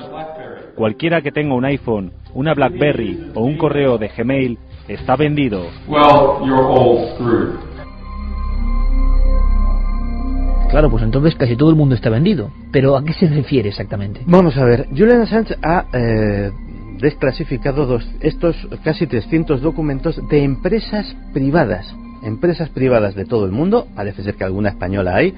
[0.75, 4.59] Cualquiera que tenga un iPhone, una BlackBerry o un correo de Gmail
[4.89, 5.63] está vendido.
[5.89, 7.69] Well, you're all screwed.
[10.69, 12.51] Claro, pues entonces casi todo el mundo está vendido.
[12.73, 14.21] Pero ¿a qué se refiere exactamente?
[14.27, 16.51] Vamos a ver, Julian Assange ha eh,
[17.01, 18.55] desclasificado dos, estos
[18.85, 21.91] casi 300 documentos de empresas privadas,
[22.29, 25.35] empresas privadas de todo el mundo, parece ser que alguna española hay,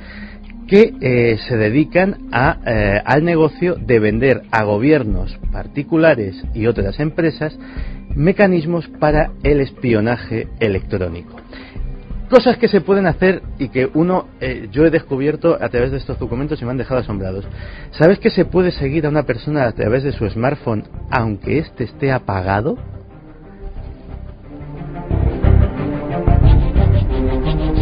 [0.66, 7.00] que eh, se dedican a, eh, al negocio de vender a gobiernos particulares y otras
[7.00, 7.58] empresas
[8.14, 11.40] mecanismos para el espionaje electrónico
[12.30, 15.98] cosas que se pueden hacer y que uno, eh, yo he descubierto a través de
[15.98, 17.44] estos documentos y me han dejado asombrados.
[17.90, 21.84] ¿Sabes que se puede seguir a una persona a través de su smartphone aunque éste
[21.84, 22.78] esté apagado?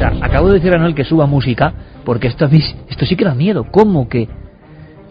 [0.01, 1.73] Acabo de decir a Noel que suba música
[2.05, 2.49] porque esto,
[2.89, 3.67] esto sí que da miedo.
[3.71, 4.29] ¿Cómo que?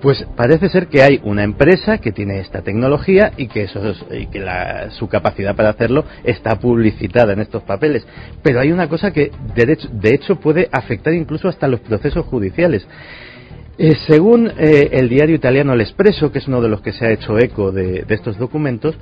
[0.02, 4.06] Pues parece ser que hay una empresa que tiene esta tecnología y que, eso es-
[4.12, 8.06] y que la- su capacidad para hacerlo está publicitada en estos papeles.
[8.44, 12.26] Pero hay una cosa que de hecho, de hecho puede afectar incluso hasta los procesos
[12.28, 12.88] judiciales.
[13.80, 17.06] Eh, según eh, el diario italiano El Espresso, que es uno de los que se
[17.06, 18.96] ha hecho eco de estos documentos,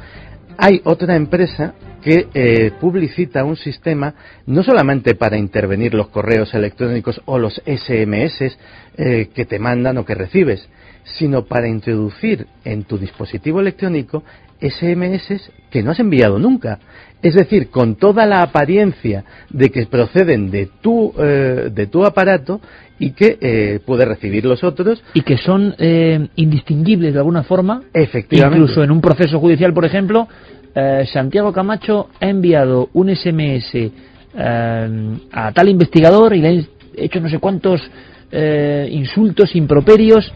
[0.57, 4.13] hay otra empresa que eh, publicita un sistema
[4.45, 8.57] no solamente para intervenir los correos electrónicos o los SMS
[8.97, 10.69] eh, que te mandan o que recibes,
[11.17, 14.23] sino para introducir en tu dispositivo electrónico
[14.61, 16.79] SMS que no has enviado nunca.
[17.21, 22.61] Es decir, con toda la apariencia de que proceden de tu, eh, de tu aparato
[22.97, 25.03] y que eh, puede recibir los otros.
[25.13, 27.83] Y que son eh, indistinguibles de alguna forma.
[27.93, 28.57] Efectivamente.
[28.59, 30.27] Incluso en un proceso judicial, por ejemplo,
[30.73, 36.63] eh, Santiago Camacho ha enviado un SMS eh, a tal investigador y le ha
[36.97, 37.81] hecho no sé cuántos
[38.31, 40.33] eh, insultos, improperios,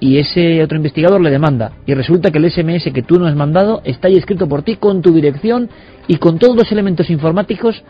[0.00, 1.72] y ese otro investigador le demanda.
[1.86, 4.76] Y resulta que el SMS que tú no has mandado está ahí escrito por ti
[4.76, 5.70] con tu dirección
[6.06, 7.82] y con todos los elementos informáticos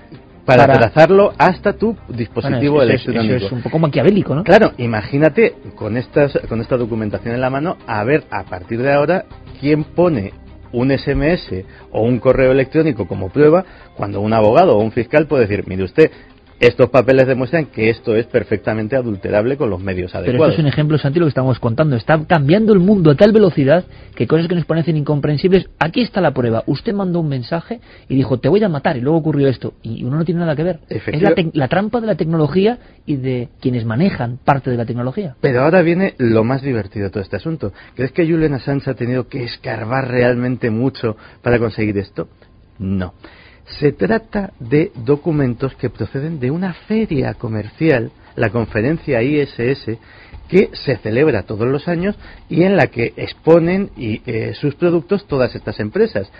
[0.45, 3.35] Para, para- trazarlo hasta tu dispositivo Bueno, eso es- electrónico.
[3.37, 4.45] eso es un poco maquiavélico, ¿no?
[4.45, 8.93] Claro, imagínate con, estas, con esta documentación en la mano, a ver a partir de
[8.93, 9.25] ahora
[9.61, 10.33] quién pone
[10.73, 13.65] un SMS o un correo electrónico como prueba
[13.97, 16.11] cuando un abogado o un fiscal puede decir, mire usted,
[16.67, 20.55] estos papeles demuestran que esto es perfectamente adulterable con los medios Pero esto adecuados.
[20.55, 21.97] es un ejemplo, Santi, lo que estamos contando.
[21.97, 23.85] Está cambiando el mundo a tal velocidad
[24.15, 25.69] que cosas que nos parecen incomprensibles.
[25.79, 26.63] Aquí está la prueba.
[26.67, 29.75] Usted mandó un mensaje y dijo, te voy a matar, y luego ocurrió esto.
[29.83, 30.81] Y uno no tiene nada que ver.
[30.89, 35.37] Es la, la trampa de la tecnología y de quienes manejan parte de la tecnología.
[35.41, 37.73] Pero ahora viene lo más divertido de todo este asunto.
[37.95, 42.29] ¿Crees que Julian Assange ha tenido que escarbar realmente mucho para conseguir esto?
[42.79, 43.15] No.
[43.79, 49.99] Se trata de documentos que proceden de una feria comercial, la conferencia ISS,
[50.49, 52.17] que se celebra todos los años
[52.49, 56.31] y en la que exponen y, eh, sus productos todas estas empresas.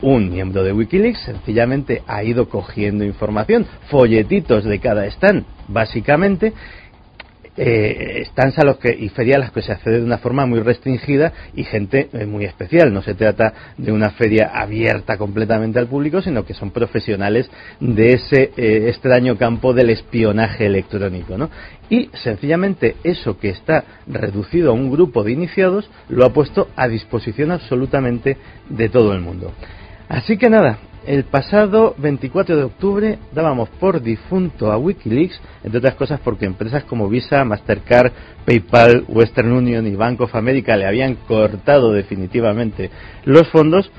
[0.00, 6.52] Un miembro de Wikileaks sencillamente ha ido cogiendo información, folletitos de cada stand, básicamente,
[7.58, 10.46] eh, stands a los que y ferias a las que se accede de una forma
[10.46, 12.92] muy restringida y gente eh, muy especial.
[12.92, 18.12] No se trata de una feria abierta completamente al público, sino que son profesionales de
[18.12, 21.50] ese eh, extraño campo del espionaje electrónico, ¿no?
[21.90, 26.86] Y sencillamente eso que está reducido a un grupo de iniciados lo ha puesto a
[26.86, 28.36] disposición absolutamente
[28.68, 29.52] de todo el mundo.
[30.08, 30.78] Así que nada,
[31.08, 36.84] el pasado 24 de octubre dábamos por difunto a Wikileaks, entre otras cosas porque empresas
[36.84, 38.12] como Visa, Mastercard,
[38.44, 42.90] PayPal, Western Union y Bank of America le habían cortado definitivamente
[43.24, 43.90] los fondos,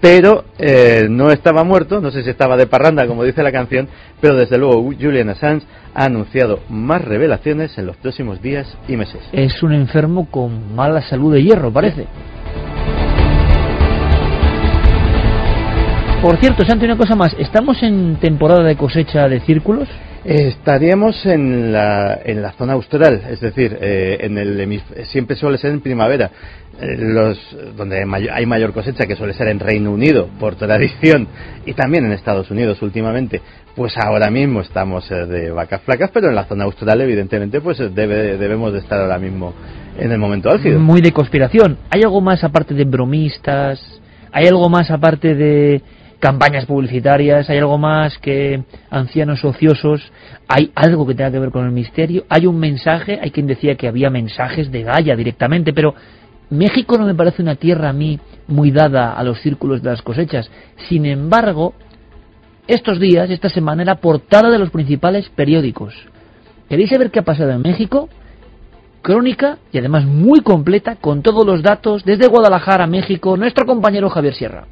[0.00, 3.86] pero eh, no estaba muerto, no sé si estaba de parranda como dice la canción,
[4.22, 9.20] pero desde luego Julian Assange ha anunciado más revelaciones en los próximos días y meses.
[9.32, 12.06] Es un enfermo con mala salud de hierro, parece.
[16.24, 17.36] Por cierto, Santi, una cosa más.
[17.38, 19.86] ¿Estamos en temporada de cosecha de círculos?
[20.24, 25.72] Estaríamos en la, en la zona austral, es decir, eh, en el siempre suele ser
[25.72, 26.30] en primavera,
[26.80, 27.38] eh, los,
[27.76, 31.28] donde hay mayor, hay mayor cosecha, que suele ser en Reino Unido, por tradición,
[31.66, 33.42] y también en Estados Unidos últimamente.
[33.76, 37.78] Pues ahora mismo estamos eh, de vacas flacas, pero en la zona austral, evidentemente, pues
[37.80, 39.52] eh, debe, debemos de estar ahora mismo
[39.98, 40.80] en el momento álgido.
[40.80, 41.76] Muy de conspiración.
[41.90, 44.00] ¿Hay algo más aparte de bromistas?
[44.32, 45.82] ¿Hay algo más aparte de
[46.24, 50.10] campañas publicitarias, hay algo más que ancianos ociosos,
[50.48, 53.74] hay algo que tenga que ver con el misterio, hay un mensaje, hay quien decía
[53.74, 55.94] que había mensajes de Gaia directamente, pero
[56.48, 58.18] México no me parece una tierra a mí
[58.48, 60.50] muy dada a los círculos de las cosechas.
[60.88, 61.74] Sin embargo,
[62.68, 65.94] estos días, esta semana, era portada de los principales periódicos.
[66.70, 68.08] ¿Queréis saber qué ha pasado en México?
[69.02, 74.32] Crónica y además muy completa con todos los datos desde Guadalajara, México, nuestro compañero Javier
[74.32, 74.64] Sierra.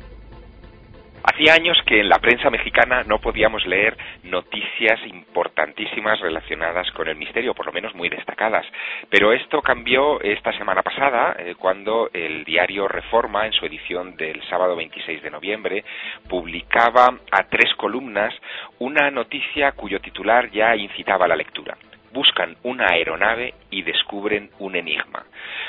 [1.25, 7.15] Hacía años que en la prensa mexicana no podíamos leer noticias importantísimas relacionadas con el
[7.15, 8.67] misterio, por lo menos muy destacadas.
[9.09, 14.43] Pero esto cambió esta semana pasada, eh, cuando el diario Reforma, en su edición del
[14.49, 15.85] sábado 26 de noviembre,
[16.29, 18.35] publicaba a tres columnas
[18.81, 21.77] una noticia cuyo titular ya incitaba a la lectura
[22.13, 25.25] buscan una aeronave y descubren un enigma.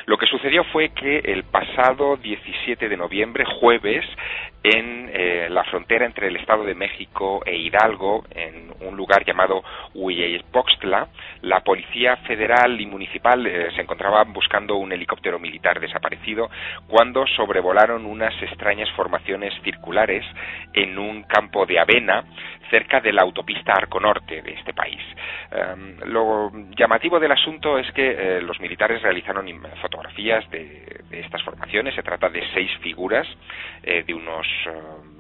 [0.06, 4.06] Lo que sucedió fue que el pasado 17 de noviembre, jueves,
[4.64, 9.61] en eh, la frontera entre el Estado de México e Hidalgo, en un lugar llamado
[9.94, 11.07] Huipoxtla,
[11.41, 16.49] la Policía Federal y Municipal eh, se encontraban buscando un helicóptero militar desaparecido
[16.88, 20.26] cuando sobrevolaron unas extrañas formaciones circulares
[20.74, 22.24] en un campo de avena
[22.69, 25.02] cerca de la autopista Arco Norte de este país.
[25.52, 29.44] Em, lo llamativo del asunto es que eh, los militares realizaron
[29.81, 31.94] fotografías de, estas formaciones.
[31.95, 33.27] Se trata de seis figuras
[33.84, 34.48] de unos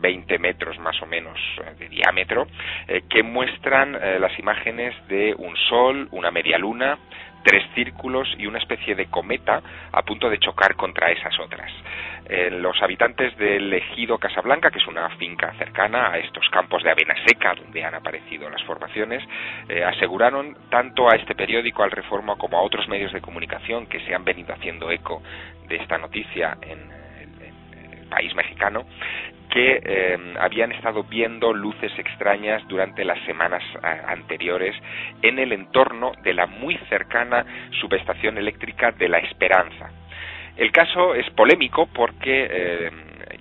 [0.03, 2.47] 20 metros más o menos eh, de diámetro,
[2.87, 6.99] eh, que muestran eh, las imágenes de un sol, una media luna,
[7.43, 9.61] tres círculos y una especie de cometa
[9.91, 11.71] a punto de chocar contra esas otras.
[12.51, 17.15] los habitantes del ejido Casablanca, que es una finca cercana a estos campos de avena
[17.25, 19.21] seca donde han aparecido las formaciones,
[19.85, 24.15] aseguraron tanto a este periódico, al Reforma, como a otros medios de comunicación que se
[24.15, 25.21] han venido haciendo eco
[25.67, 27.02] de esta noticia en
[28.13, 28.85] país mexicano,
[29.49, 33.63] que eh, habían estado viendo luces extrañas durante las semanas
[34.07, 34.75] anteriores
[35.21, 37.45] en el entorno de la muy cercana
[37.81, 39.89] subestación eléctrica de La Esperanza.
[40.55, 42.91] El caso es polémico porque eh,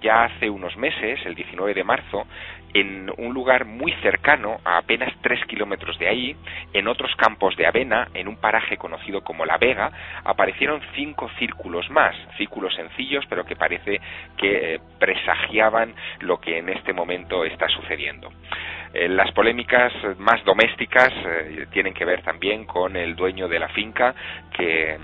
[0.01, 2.27] ya hace unos meses, el 19 de marzo,
[2.75, 6.37] en un lugar muy cercano, a apenas tres kilómetros de ahí,
[6.73, 9.91] en otros campos de avena, en un paraje conocido como La Vega,
[10.25, 14.01] aparecieron cinco círculos más, círculos sencillos, pero que parece
[14.37, 18.31] que eh, presagiaban lo que en este momento está sucediendo.
[18.95, 23.69] Eh, las polémicas más domésticas eh, tienen que ver también con el dueño de la
[23.69, 24.15] finca
[24.53, 24.99] que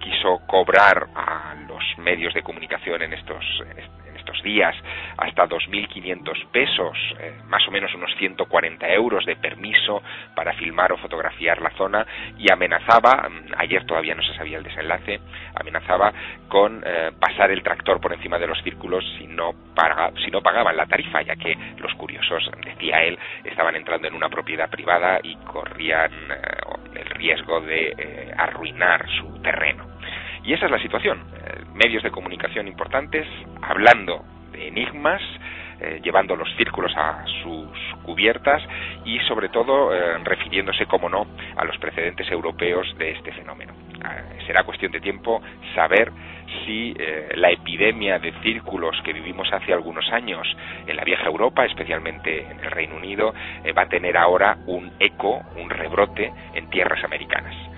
[0.00, 3.44] quiso cobrar a los medios de comunicación en estos,
[3.76, 4.01] estos
[4.42, 4.74] días
[5.16, 10.02] hasta 2.500 pesos, eh, más o menos unos 140 euros de permiso
[10.34, 12.06] para filmar o fotografiar la zona
[12.38, 15.20] y amenazaba, mm, ayer todavía no se sabía el desenlace,
[15.54, 16.12] amenazaba
[16.48, 19.52] con eh, pasar el tractor por encima de los círculos si no,
[20.24, 24.28] si no pagaban la tarifa, ya que los curiosos, decía él, estaban entrando en una
[24.28, 29.92] propiedad privada y corrían eh, el riesgo de arruinar su terreno.
[30.44, 31.20] Y esa es la situación.
[31.34, 33.26] Eh, medios de comunicación importantes
[33.62, 35.22] hablando de enigmas,
[35.80, 37.68] eh, llevando los círculos a sus
[38.02, 38.62] cubiertas
[39.04, 43.72] y sobre todo eh, refiriéndose, como no, a los precedentes europeos de este fenómeno.
[44.04, 45.40] Ah, será cuestión de tiempo
[45.74, 46.10] saber
[46.66, 46.94] si
[47.34, 50.46] la epidemia de círculos que vivimos hace algunos años
[50.86, 53.32] en la vieja Europa, especialmente en el Reino Unido,
[53.76, 57.71] va a tener ahora un eco, un rebrote en tierras americanas.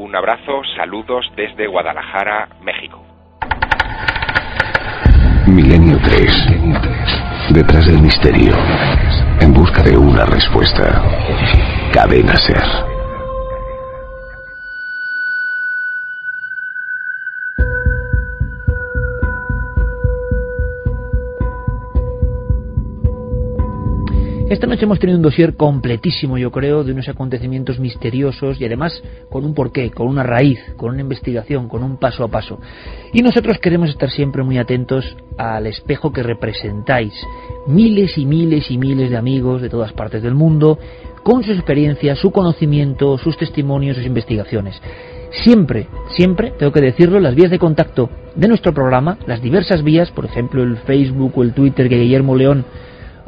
[0.00, 3.04] Un abrazo, saludos desde Guadalajara, México.
[5.48, 7.50] Milenio 3.
[7.50, 8.54] Detrás del misterio.
[9.40, 11.02] En busca de una respuesta.
[11.92, 12.87] Cadena Ser.
[24.48, 29.02] Esta noche hemos tenido un dossier completísimo, yo creo, de unos acontecimientos misteriosos y además
[29.28, 32.58] con un porqué, con una raíz, con una investigación, con un paso a paso.
[33.12, 35.04] Y nosotros queremos estar siempre muy atentos
[35.36, 37.12] al espejo que representáis.
[37.66, 40.78] Miles y miles y miles de amigos de todas partes del mundo,
[41.22, 44.80] con sus experiencias, su conocimiento, sus testimonios, sus investigaciones.
[45.44, 50.10] Siempre, siempre, tengo que decirlo, las vías de contacto de nuestro programa, las diversas vías,
[50.10, 52.64] por ejemplo el Facebook o el Twitter que Guillermo León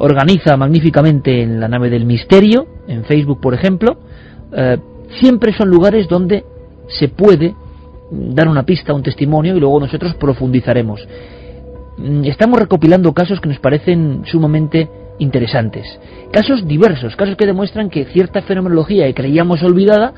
[0.01, 3.97] organiza magníficamente en la nave del misterio, en Facebook por ejemplo,
[4.51, 4.77] eh,
[5.19, 6.43] siempre son lugares donde
[6.87, 7.53] se puede
[8.11, 11.07] dar una pista, un testimonio y luego nosotros profundizaremos.
[11.97, 15.85] Mm, estamos recopilando casos que nos parecen sumamente interesantes,
[16.31, 20.13] casos diversos, casos que demuestran que cierta fenomenología que creíamos olvidada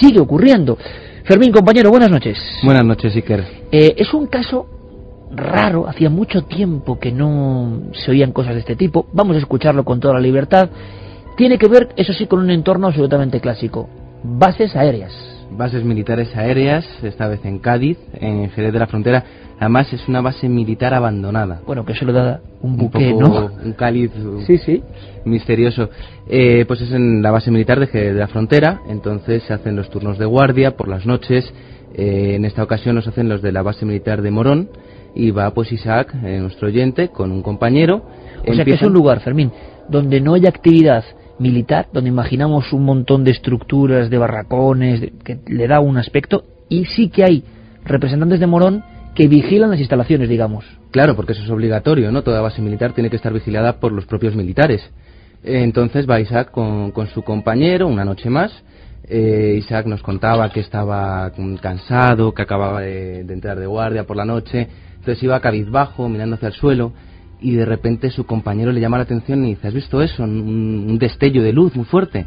[0.00, 0.78] sigue ocurriendo.
[1.24, 2.38] Fermín, compañero, buenas noches.
[2.62, 3.44] Buenas noches, Iker.
[3.72, 4.66] Eh, es un caso
[5.36, 9.84] raro, hacía mucho tiempo que no se oían cosas de este tipo, vamos a escucharlo
[9.84, 10.68] con toda la libertad.
[11.36, 13.88] Tiene que ver, eso sí, con un entorno absolutamente clásico,
[14.22, 15.12] bases aéreas.
[15.50, 19.24] Bases militares aéreas, esta vez en Cádiz, en Jerez de la Frontera.
[19.58, 21.60] Además es una base militar abandonada.
[21.64, 23.50] Bueno, que eso le da un buque, un ¿no?
[23.64, 24.10] Un cáliz
[24.46, 24.82] sí, sí.
[25.24, 25.90] misterioso.
[26.28, 29.76] Eh, pues es en la base militar de Jerez de la Frontera, entonces se hacen
[29.76, 31.52] los turnos de guardia por las noches.
[31.94, 34.68] Eh, en esta ocasión nos hacen los de la base militar de Morón
[35.14, 38.02] y va pues Isaac, eh, nuestro oyente, con un compañero.
[38.46, 39.50] O sea que es un lugar, Fermín,
[39.88, 41.04] donde no hay actividad
[41.38, 46.44] militar, donde imaginamos un montón de estructuras, de barracones, de- que le da un aspecto,
[46.68, 47.44] y sí que hay
[47.84, 48.82] representantes de Morón
[49.14, 50.64] que vigilan las instalaciones, digamos.
[50.90, 52.22] Claro, porque eso es obligatorio, ¿no?
[52.22, 54.82] Toda base militar tiene que estar vigilada por los propios militares.
[55.42, 58.50] Eh, Entonces va Isaac con, con su compañero una noche más.
[59.06, 61.30] Eh, Isaac nos contaba que estaba
[61.60, 64.68] cansado, que acababa de, de entrar de guardia por la noche.
[65.04, 66.92] Entonces iba cabizbajo, mirando hacia el suelo,
[67.38, 70.22] y de repente su compañero le llama la atención y dice, ¿has visto eso?
[70.24, 72.24] Un, un destello de luz muy fuerte.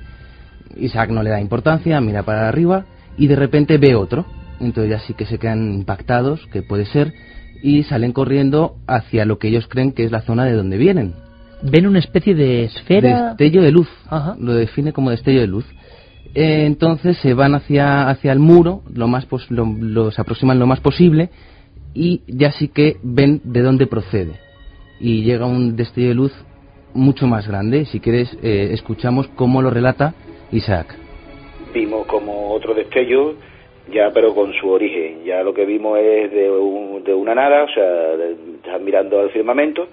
[0.75, 2.85] Isaac no le da importancia, mira para arriba
[3.17, 4.25] y de repente ve otro.
[4.59, 7.13] Entonces ya sí que se quedan impactados, que puede ser,
[7.63, 11.15] y salen corriendo hacia lo que ellos creen que es la zona de donde vienen.
[11.63, 13.29] Ven una especie de esfera.
[13.29, 13.89] Destello de luz.
[14.07, 14.35] Ajá.
[14.39, 15.65] Lo define como destello de luz.
[16.35, 20.59] Eh, entonces se van hacia, hacia el muro, lo más pos- lo, lo- se aproximan
[20.59, 21.31] lo más posible
[21.93, 24.33] y ya sí que ven de dónde procede.
[24.99, 26.33] Y llega un destello de luz
[26.93, 27.85] mucho más grande.
[27.85, 30.13] Si quieres, eh, escuchamos cómo lo relata
[30.51, 30.95] Isaac.
[31.73, 33.35] vimos como otro destello,
[33.93, 35.23] ya pero con su origen.
[35.25, 38.13] Ya lo que vimos es de, un- de una nada, o sea,
[38.55, 39.87] estás mirando al firmamento,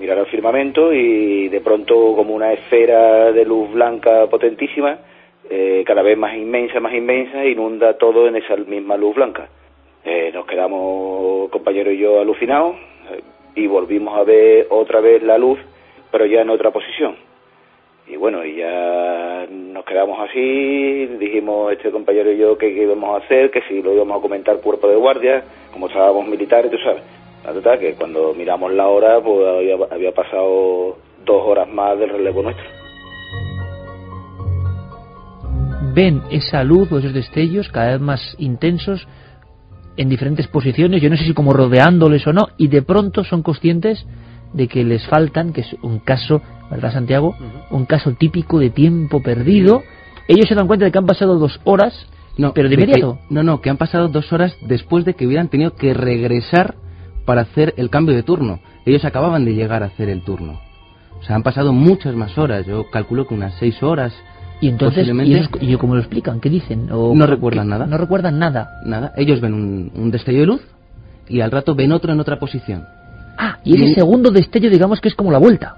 [0.00, 4.98] mirar al firmamento y de pronto como una esfera de luz blanca potentísima,
[5.48, 9.48] eh, cada vez más inmensa, más inmensa, inunda todo en esa misma luz blanca.
[10.04, 12.76] Eh, nos quedamos, compañero y yo, alucinados
[13.10, 13.22] eh,
[13.54, 15.58] y volvimos a ver otra vez la luz,
[16.10, 17.16] pero ya en otra posición.
[18.06, 23.24] Y bueno, y ya nos quedamos así, dijimos este compañero y yo qué íbamos a
[23.24, 27.02] hacer, que si lo íbamos a comentar cuerpo de guardia, como estábamos militares, tú sabes.
[27.44, 32.10] La total, que cuando miramos la hora, pues había, había pasado dos horas más del
[32.10, 32.64] relevo nuestro.
[35.94, 39.06] Ven esa luz o esos destellos cada vez más intensos
[39.98, 43.42] en diferentes posiciones, yo no sé si como rodeándoles o no, y de pronto son
[43.42, 44.06] conscientes
[44.54, 47.34] de que les faltan, que es un caso, ¿verdad Santiago?
[47.70, 49.82] Un caso típico de tiempo perdido.
[50.26, 51.92] Ellos se dan cuenta de que han pasado dos horas,
[52.38, 53.18] No, pero de que- inmediato.
[53.28, 56.76] no, no, que han pasado dos horas después de que hubieran tenido que regresar
[57.26, 58.60] para hacer el cambio de turno.
[58.86, 60.60] Ellos acababan de llegar a hacer el turno.
[61.20, 62.64] O sea, han pasado muchas más horas.
[62.64, 64.14] Yo calculo que unas seis horas.
[64.60, 65.06] Y entonces.
[65.06, 66.40] ¿y, ellos, y cómo lo explican?
[66.40, 66.88] ¿Qué dicen?
[66.90, 67.86] ¿O No recuerdan nada.
[67.86, 68.80] No recuerdan nada.
[68.84, 69.12] Nada.
[69.16, 70.60] Ellos ven un, un destello de luz
[71.28, 72.84] y al rato ven otro en otra posición.
[73.36, 75.76] Ah, y ese segundo destello, digamos que es como la vuelta.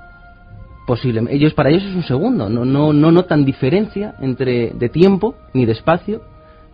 [0.87, 1.37] Posiblemente.
[1.37, 2.49] Ellos para ellos es un segundo.
[2.49, 6.23] No, no, no notan diferencia entre de tiempo ni de espacio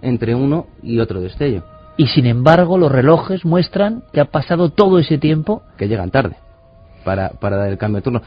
[0.01, 1.65] entre uno y otro destello.
[1.97, 5.63] Y sin embargo, los relojes muestran que ha pasado todo ese tiempo.
[5.77, 6.37] que llegan tarde
[7.05, 8.23] para, para dar el cambio de turno.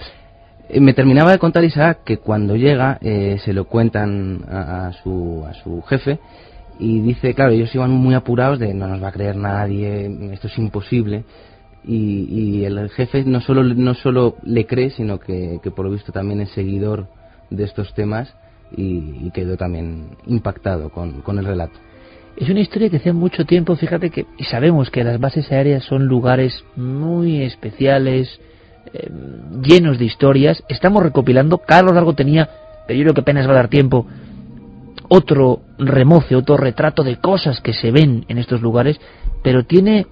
[0.70, 5.44] Eh, me terminaba de contar Isaac que cuando llega eh, se lo cuentan a, su,
[5.48, 6.20] a su jefe
[6.78, 10.48] y dice, claro, ellos iban muy apurados de no nos va a creer nadie, esto
[10.48, 11.24] es imposible.
[11.84, 15.92] Y, y el jefe no solo, no solo le cree, sino que, que por lo
[15.92, 17.08] visto también es seguidor
[17.50, 18.34] de estos temas
[18.76, 21.80] y, y quedó también impactado con, con el relato.
[22.38, 26.06] Es una historia que hace mucho tiempo, fíjate que sabemos que las bases aéreas son
[26.06, 28.40] lugares muy especiales,
[28.94, 29.10] eh,
[29.62, 30.64] llenos de historias.
[30.68, 32.50] Estamos recopilando, Carlos Largo tenía,
[32.88, 34.08] pero yo creo que apenas va a dar tiempo,
[35.08, 39.00] otro remoce, otro retrato de cosas que se ven en estos lugares,
[39.44, 40.08] pero tiene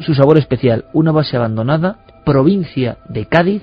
[0.00, 0.86] su sabor especial.
[0.92, 3.62] Una base abandonada, provincia de Cádiz,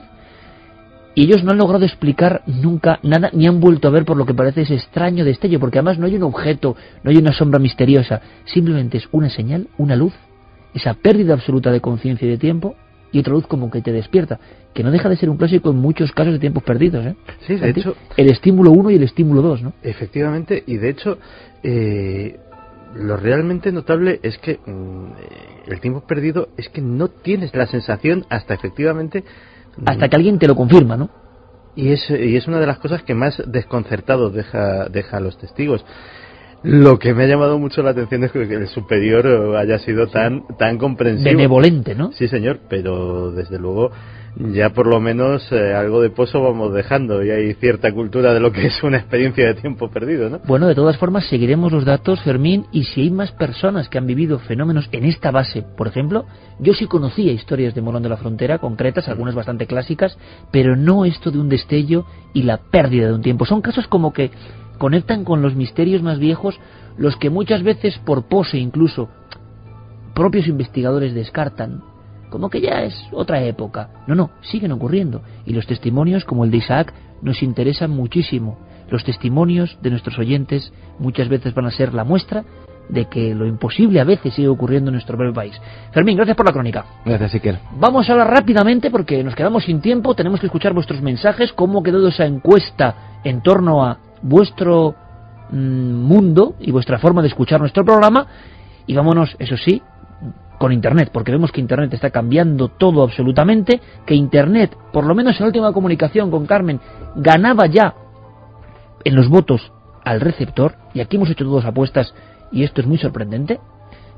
[1.16, 4.26] y ellos no han logrado explicar nunca nada, ni han vuelto a ver por lo
[4.26, 7.60] que parece ese extraño destello, porque además no hay un objeto, no hay una sombra
[7.60, 10.14] misteriosa, simplemente es una señal, una luz,
[10.74, 12.76] esa pérdida absoluta de conciencia y de tiempo,
[13.12, 14.40] y otra luz como que te despierta,
[14.74, 17.06] que no deja de ser un clásico en muchos casos de tiempos perdidos.
[17.06, 17.16] ¿eh?
[17.48, 19.74] Sí, de hecho- El estímulo 1 y el estímulo 2, ¿no?
[19.84, 21.18] Efectivamente, y de hecho,
[21.64, 22.40] eh,
[22.96, 28.26] lo realmente notable es que mm, el tiempo perdido es que no tienes la sensación
[28.30, 29.24] hasta efectivamente.
[29.86, 31.10] Hasta que alguien te lo confirma, ¿no?
[31.76, 35.38] Y es, y es una de las cosas que más desconcertados deja, deja a los
[35.38, 35.86] testigos.
[36.64, 40.46] Lo que me ha llamado mucho la atención es que el superior haya sido tan
[40.58, 41.30] tan comprensivo.
[41.30, 42.12] Benevolente, ¿no?
[42.12, 43.92] Sí, señor, pero desde luego
[44.40, 48.40] ya por lo menos eh, algo de pozo vamos dejando y hay cierta cultura de
[48.40, 50.40] lo que es una experiencia de tiempo perdido, ¿no?
[50.48, 54.08] Bueno, de todas formas seguiremos los datos, Fermín, y si hay más personas que han
[54.08, 56.26] vivido fenómenos en esta base, por ejemplo,
[56.60, 60.18] yo sí conocía historias de Morón de la Frontera, concretas, algunas bastante clásicas,
[60.52, 63.46] pero no esto de un destello y la pérdida de un tiempo.
[63.46, 64.32] Son casos como que
[64.78, 66.58] conectan con los misterios más viejos,
[66.98, 69.10] los que muchas veces por pose incluso
[70.14, 71.82] propios investigadores descartan
[72.30, 73.90] como que ya es otra época.
[74.08, 75.22] No, no, siguen ocurriendo.
[75.46, 78.58] Y los testimonios, como el de Isaac, nos interesan muchísimo.
[78.90, 82.44] Los testimonios de nuestros oyentes muchas veces van a ser la muestra
[82.90, 85.62] de que lo imposible a veces sigue ocurriendo en nuestro breve país.
[85.92, 86.86] Fermín, gracias por la crónica.
[87.06, 87.60] Gracias, Iker.
[87.78, 91.84] Vamos a hablar rápidamente porque nos quedamos sin tiempo, tenemos que escuchar vuestros mensajes, cómo
[91.84, 94.96] quedó esa encuesta en torno a vuestro
[95.52, 98.26] mm, mundo y vuestra forma de escuchar nuestro programa.
[98.88, 99.84] Y vámonos, eso sí,
[100.60, 105.36] con Internet, porque vemos que Internet está cambiando todo absolutamente, que Internet, por lo menos
[105.36, 106.80] en la última comunicación con Carmen,
[107.16, 107.96] ganaba ya
[109.04, 109.72] en los votos
[110.04, 112.14] al receptor, y aquí hemos hecho todas apuestas,
[112.52, 113.60] y esto es muy sorprendente,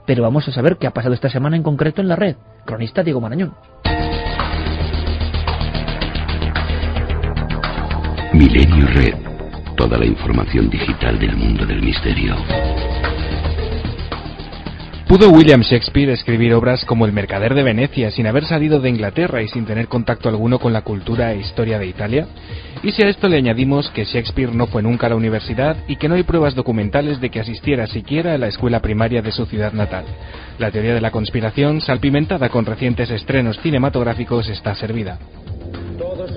[0.05, 2.35] pero vamos a saber qué ha pasado esta semana en concreto en la red.
[2.65, 3.53] Cronista Diego Marañón.
[8.33, 9.15] Milenio Red,
[9.77, 12.35] toda la información digital del mundo del misterio.
[15.11, 19.41] ¿Pudo William Shakespeare escribir obras como El Mercader de Venecia sin haber salido de Inglaterra
[19.41, 22.27] y sin tener contacto alguno con la cultura e historia de Italia?
[22.81, 25.97] Y si a esto le añadimos que Shakespeare no fue nunca a la universidad y
[25.97, 29.45] que no hay pruebas documentales de que asistiera siquiera a la escuela primaria de su
[29.47, 30.05] ciudad natal.
[30.59, 35.19] La teoría de la conspiración, salpimentada con recientes estrenos cinematográficos, está servida.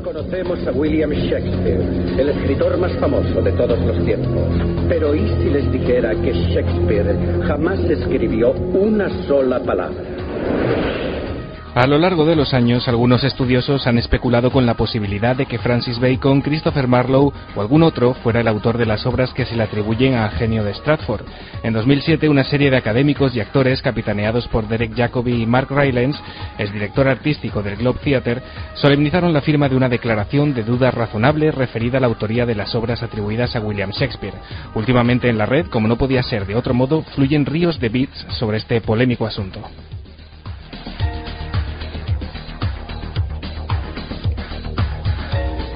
[0.05, 1.81] Conocemos a William Shakespeare,
[2.19, 4.49] el escritor más famoso de todos los tiempos.
[4.87, 7.17] Pero ¿y si les dijera que Shakespeare
[7.47, 10.05] jamás escribió una sola palabra?
[11.75, 15.59] A lo largo de los años, algunos estudiosos han especulado con la posibilidad de que
[15.59, 19.57] Francis Bacon, Christopher Marlowe o algún otro fuera el autor de las obras que se
[19.57, 21.25] le atribuyen a Genio de Stratford.
[21.65, 26.23] En 2007, una serie de académicos y actores capitaneados por Derek Jacobi y Mark Rylance,
[26.59, 28.43] es director artístico del Globe Theatre,
[28.75, 32.73] solemnizaron la firma de una declaración de duda razonable referida a la autoría de las
[32.77, 34.37] obras atribuidas a William Shakespeare.
[34.77, 38.27] Últimamente en la red, como no podía ser de otro modo, fluyen ríos de bits
[38.39, 39.61] sobre este polémico asunto.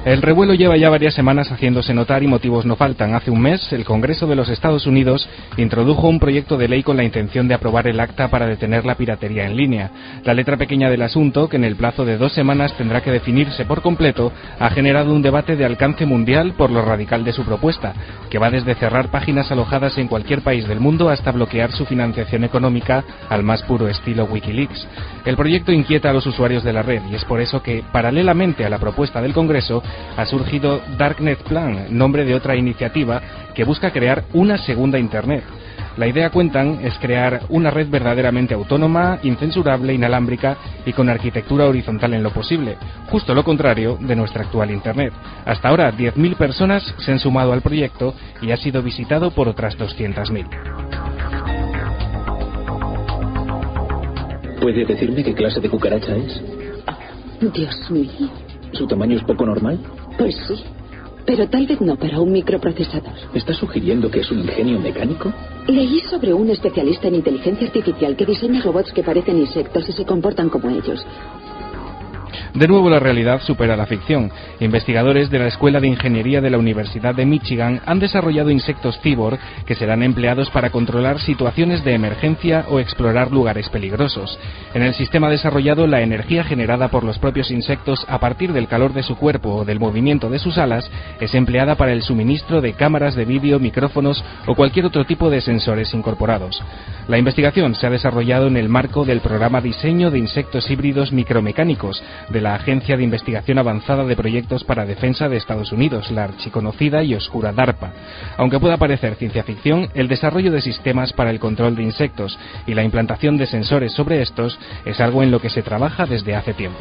[0.09, 3.13] El revuelo lleva ya varias semanas haciéndose notar y motivos no faltan.
[3.13, 6.97] Hace un mes, el Congreso de los Estados Unidos introdujo un proyecto de ley con
[6.97, 9.91] la intención de aprobar el acta para detener la piratería en línea.
[10.23, 13.65] La letra pequeña del asunto, que en el plazo de dos semanas tendrá que definirse
[13.65, 17.93] por completo, ha generado un debate de alcance mundial por lo radical de su propuesta,
[18.31, 22.43] que va desde cerrar páginas alojadas en cualquier país del mundo hasta bloquear su financiación
[22.43, 24.87] económica al más puro estilo Wikileaks.
[25.25, 28.65] El proyecto inquieta a los usuarios de la red y es por eso que, paralelamente
[28.65, 29.83] a la propuesta del Congreso,
[30.17, 33.21] ha surgido Darknet Plan, nombre de otra iniciativa
[33.53, 35.43] que busca crear una segunda Internet.
[35.97, 40.55] La idea, cuentan, es crear una red verdaderamente autónoma, incensurable, inalámbrica
[40.85, 42.77] y con arquitectura horizontal en lo posible,
[43.09, 45.11] justo lo contrario de nuestra actual Internet.
[45.45, 49.77] Hasta ahora, 10.000 personas se han sumado al proyecto y ha sido visitado por otras
[49.77, 50.47] 200.000.
[54.61, 56.41] ¿Puede decirme qué clase de cucaracha es?
[57.53, 58.48] Dios mío.
[58.73, 59.79] ¿Su tamaño es poco normal?
[60.17, 60.63] Pues sí.
[61.25, 63.13] Pero tal vez no para un microprocesador.
[63.33, 65.31] ¿Está sugiriendo que es un ingenio mecánico?
[65.67, 70.05] Leí sobre un especialista en inteligencia artificial que diseña robots que parecen insectos y se
[70.05, 71.05] comportan como ellos.
[72.53, 74.31] De nuevo la realidad supera la ficción.
[74.59, 79.39] Investigadores de la Escuela de Ingeniería de la Universidad de Michigan han desarrollado insectos cyborg
[79.65, 84.37] que serán empleados para controlar situaciones de emergencia o explorar lugares peligrosos.
[84.73, 88.93] En el sistema desarrollado, la energía generada por los propios insectos a partir del calor
[88.93, 92.73] de su cuerpo o del movimiento de sus alas es empleada para el suministro de
[92.73, 96.61] cámaras de vídeo, micrófonos o cualquier otro tipo de sensores incorporados.
[97.07, 102.01] La investigación se ha desarrollado en el marco del programa Diseño de Insectos Híbridos Micromecánicos
[102.29, 107.03] de la Agencia de Investigación Avanzada de Proyectos para Defensa de Estados Unidos, la archiconocida
[107.03, 107.91] y oscura DARPA.
[108.37, 112.73] Aunque pueda parecer ciencia ficción, el desarrollo de sistemas para el control de insectos y
[112.73, 116.53] la implantación de sensores sobre estos es algo en lo que se trabaja desde hace
[116.53, 116.79] tiempo.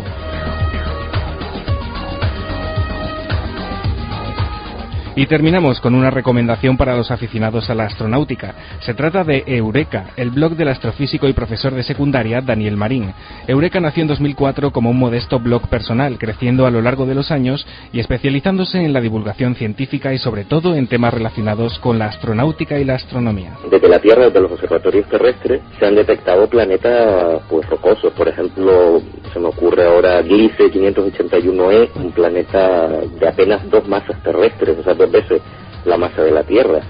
[5.18, 8.54] Y terminamos con una recomendación para los aficionados a la astronáutica.
[8.82, 13.12] Se trata de Eureka, el blog del astrofísico y profesor de secundaria Daniel Marín.
[13.48, 17.32] Eureka nació en 2004 como un modesto blog personal, creciendo a lo largo de los
[17.32, 22.06] años y especializándose en la divulgación científica y sobre todo en temas relacionados con la
[22.06, 23.56] astronáutica y la astronomía.
[23.68, 28.12] Desde la Tierra, desde los observatorios terrestres, se han detectado planetas pues rocosos.
[28.12, 34.78] Por ejemplo, se me ocurre ahora Gliese 581e, un planeta de apenas dos masas terrestres,
[35.10, 35.42] veces
[35.84, 36.80] la masa de la Tierra.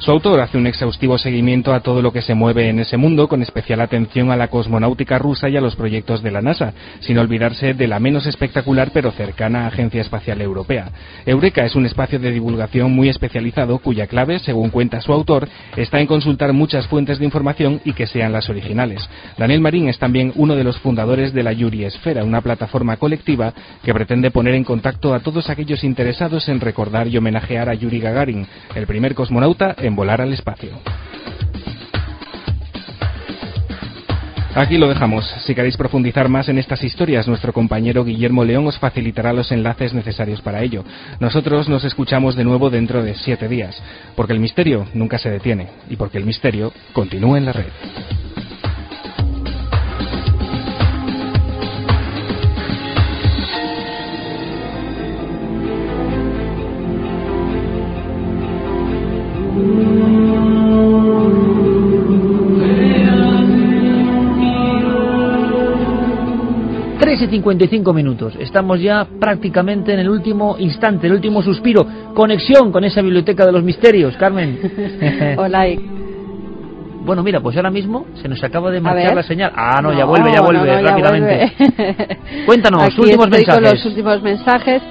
[0.00, 3.26] Su autor hace un exhaustivo seguimiento a todo lo que se mueve en ese mundo,
[3.26, 7.18] con especial atención a la cosmonáutica rusa y a los proyectos de la NASA, sin
[7.18, 10.92] olvidarse de la menos espectacular pero cercana Agencia Espacial Europea.
[11.26, 15.98] Eureka es un espacio de divulgación muy especializado cuya clave, según cuenta su autor, está
[15.98, 19.08] en consultar muchas fuentes de información y que sean las originales.
[19.36, 23.52] Daniel Marín es también uno de los fundadores de la Yuri Esfera, una plataforma colectiva
[23.82, 27.98] que pretende poner en contacto a todos aquellos interesados en recordar y homenajear a Yuri
[27.98, 28.46] Gagarin,
[28.76, 30.70] el primer cosmonauta en volar al espacio.
[34.54, 35.24] Aquí lo dejamos.
[35.44, 39.94] Si queréis profundizar más en estas historias, nuestro compañero Guillermo León os facilitará los enlaces
[39.94, 40.84] necesarios para ello.
[41.20, 43.80] Nosotros nos escuchamos de nuevo dentro de siete días,
[44.16, 47.68] porque el misterio nunca se detiene y porque el misterio continúa en la red.
[67.26, 68.34] 55 minutos.
[68.38, 71.86] Estamos ya prácticamente en el último instante, el último suspiro.
[72.14, 75.34] Conexión con esa biblioteca de los misterios, Carmen.
[75.38, 75.66] Hola.
[77.04, 79.50] Bueno, mira, pues ahora mismo se nos acaba de marcar la señal.
[79.56, 81.52] Ah, no, ya vuelve, ya vuelve, rápidamente.
[82.44, 83.54] Cuéntanos, Aquí últimos estoy mensajes.
[83.54, 84.82] con los últimos mensajes.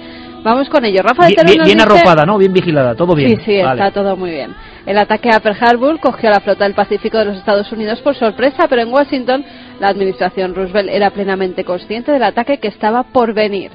[0.44, 1.02] Vamos con ello.
[1.04, 2.38] Rafa de Bien, bien, bien dice- arropada, ¿no?
[2.38, 3.38] Bien vigilada, todo bien.
[3.38, 3.82] Sí, sí, Vale.
[3.82, 4.52] está todo muy bien.
[4.86, 8.00] El ataque a Pearl Harbor cogió a la flota del Pacífico de los Estados Unidos
[8.02, 9.44] por sorpresa, pero en Washington
[9.80, 13.72] la administración Roosevelt era plenamente consciente del ataque que estaba por venir.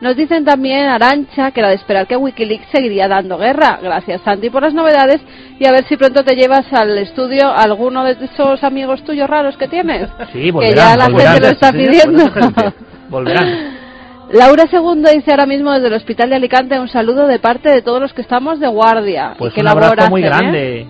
[0.00, 3.78] Nos dicen también, Arancha, que era de esperar que Wikileaks seguiría dando guerra.
[3.82, 5.22] Gracias, Santi, por las novedades
[5.58, 9.28] y a ver si pronto te llevas al estudio a alguno de esos amigos tuyos
[9.28, 10.08] raros que tienes.
[10.32, 11.32] Sí, que volverán, ya la volverán.
[11.32, 12.30] gente lo está pidiendo.
[13.08, 13.76] Volverán.
[14.32, 17.80] Laura II dice ahora mismo desde el Hospital de Alicante un saludo de parte de
[17.80, 19.34] todos los que estamos de guardia.
[19.38, 20.86] Pues y que un abrazo muy ¿eh?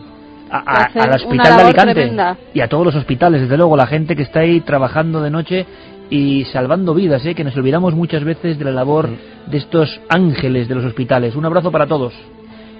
[0.50, 2.36] A- a- al hospital de Alicante tremenda.
[2.54, 5.66] y a todos los hospitales, desde luego, la gente que está ahí trabajando de noche
[6.08, 7.34] y salvando vidas, ¿eh?
[7.34, 9.08] que nos olvidamos muchas veces de la labor
[9.46, 11.34] de estos ángeles de los hospitales.
[11.34, 12.14] Un abrazo para todos.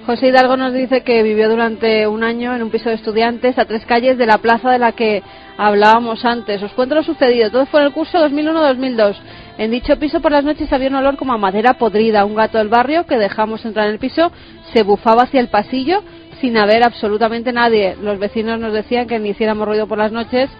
[0.07, 3.65] José Hidalgo nos dice que vivió durante un año en un piso de estudiantes a
[3.65, 5.21] tres calles de la plaza de la que
[5.59, 6.63] hablábamos antes.
[6.63, 7.51] Os cuento lo sucedido.
[7.51, 9.17] Todo fue en el curso 2001-2002.
[9.59, 12.25] En dicho piso por las noches había un olor como a madera podrida.
[12.25, 14.31] Un gato del barrio que dejamos entrar en el piso
[14.73, 16.05] se bufaba hacia el pasillo
[16.41, 17.97] sin haber absolutamente nadie.
[18.01, 20.51] Los vecinos nos decían que ni hiciéramos ruido por las noches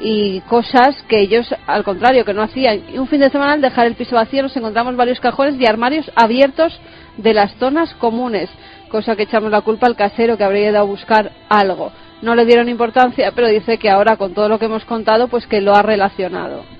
[0.00, 2.82] y cosas que ellos, al contrario, que no hacían.
[2.92, 5.66] Y un fin de semana, al dejar el piso vacío, nos encontramos varios cajones y
[5.66, 6.78] armarios abiertos
[7.16, 8.48] de las zonas comunes,
[8.88, 11.92] cosa que echamos la culpa al casero que habría ido a buscar algo.
[12.22, 15.46] No le dieron importancia, pero dice que ahora, con todo lo que hemos contado, pues
[15.46, 16.79] que lo ha relacionado.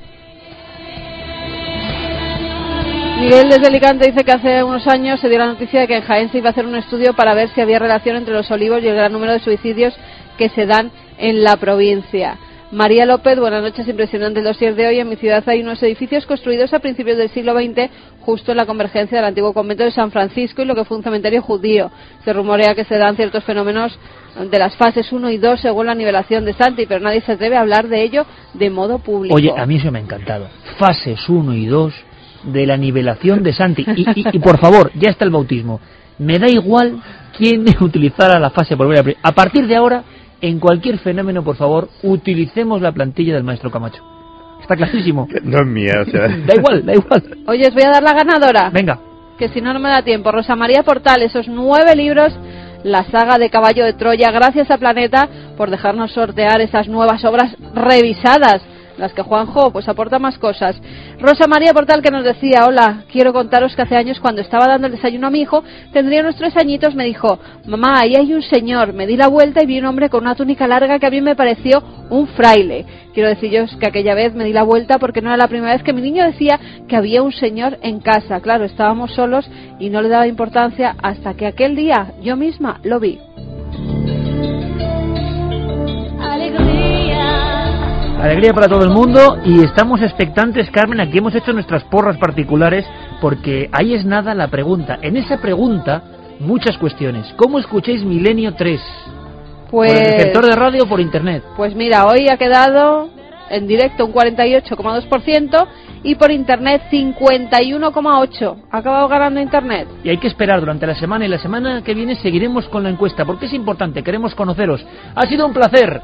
[3.20, 6.02] Miguel desde Alicante dice que hace unos años se dio la noticia de que en
[6.02, 8.82] Jaén se iba a hacer un estudio para ver si había relación entre los olivos
[8.82, 9.94] y el gran número de suicidios
[10.38, 12.38] que se dan en la provincia.
[12.72, 15.00] María López, buenas noches, impresionante el dossier de hoy.
[15.00, 17.90] En mi ciudad hay unos edificios construidos a principios del siglo XX,
[18.20, 21.02] justo en la convergencia del antiguo convento de San Francisco y lo que fue un
[21.02, 21.90] cementerio judío.
[22.24, 23.98] Se rumorea que se dan ciertos fenómenos
[24.50, 27.58] de las fases 1 y 2 según la nivelación de Santi, pero nadie se atreve
[27.58, 28.24] a hablar de ello
[28.54, 29.34] de modo público.
[29.34, 30.48] Oye, a mí eso me ha encantado.
[30.78, 31.92] Fases 1 y 2
[32.44, 33.84] de la nivelación de Santi.
[33.96, 35.80] Y, y- y, por favor, ya está el bautismo.
[36.18, 37.00] Me da igual
[37.36, 39.16] quién utilizara la fase por primera vez.
[39.22, 40.02] A partir de ahora,
[40.40, 44.02] en cualquier fenómeno, por favor, utilicemos la plantilla del maestro Camacho.
[44.60, 45.26] Está clarísimo.
[45.42, 46.28] No es mía, o sea.
[46.28, 47.22] Da igual, da igual.
[47.46, 48.70] Oye, os voy a dar la ganadora.
[48.70, 48.98] Venga.
[49.38, 50.30] Que si no, no me da tiempo.
[50.30, 52.32] Rosa María Portal, esos nueve libros,
[52.84, 54.30] la saga de Caballo de Troya.
[54.30, 58.60] Gracias a Planeta por dejarnos sortear esas nuevas obras revisadas.
[59.00, 60.76] Las que Juanjo pues aporta más cosas.
[61.18, 64.88] Rosa María Portal que nos decía, hola, quiero contaros que hace años cuando estaba dando
[64.88, 68.42] el desayuno a mi hijo, tendría unos tres añitos, me dijo, mamá, ahí hay un
[68.42, 68.92] señor.
[68.92, 71.22] Me di la vuelta y vi un hombre con una túnica larga que a mí
[71.22, 72.84] me pareció un fraile.
[73.14, 75.82] Quiero deciros que aquella vez me di la vuelta porque no era la primera vez
[75.82, 78.40] que mi niño decía que había un señor en casa.
[78.40, 83.00] Claro, estábamos solos y no le daba importancia hasta que aquel día yo misma lo
[83.00, 83.18] vi.
[88.20, 92.84] Alegría para todo el mundo y estamos expectantes, Carmen, aquí hemos hecho nuestras porras particulares
[93.18, 94.98] porque ahí es nada la pregunta.
[95.00, 96.02] En esa pregunta
[96.38, 97.32] muchas cuestiones.
[97.36, 98.80] ¿Cómo escucháis Milenio 3?
[99.70, 101.42] Pues, ¿Por el receptor de radio o por internet?
[101.56, 103.08] pues mira, hoy ha quedado
[103.48, 105.66] en directo un 48,2%
[106.02, 108.56] y por internet 51,8%.
[108.70, 109.88] Ha acabado ganando internet.
[110.04, 112.90] Y hay que esperar durante la semana y la semana que viene seguiremos con la
[112.90, 114.84] encuesta porque es importante, queremos conoceros.
[115.14, 116.02] Ha sido un placer.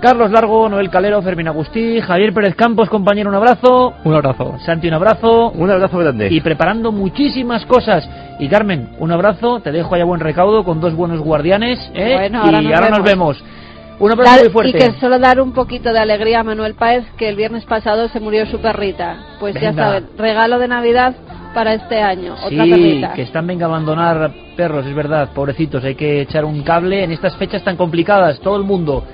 [0.00, 3.92] Carlos Largo, Noel Calero, Fermín Agustí, Javier Pérez Campos, compañero, un abrazo.
[4.02, 4.54] Un abrazo.
[4.64, 5.50] Santi, un abrazo.
[5.50, 6.28] Un abrazo grande.
[6.30, 8.08] Y preparando muchísimas cosas.
[8.38, 9.60] Y Carmen, un abrazo.
[9.60, 11.78] Te dejo allá buen recaudo con dos buenos guardianes.
[11.94, 12.14] ¿eh?
[12.16, 12.98] Bueno, ahora y nos ahora vemos.
[12.98, 13.44] nos vemos.
[13.98, 14.70] Un abrazo Dar- muy fuerte.
[14.70, 18.08] Y que solo dar un poquito de alegría a Manuel Páez, que el viernes pasado
[18.08, 19.16] se murió su perrita.
[19.38, 21.14] Pues ya saben, regalo de Navidad
[21.52, 22.36] para este año.
[22.42, 23.12] Otra Sí, perrita.
[23.12, 27.12] que están venga a abandonar perros, es verdad, pobrecitos, hay que echar un cable en
[27.12, 29.04] estas fechas tan complicadas, todo el mundo.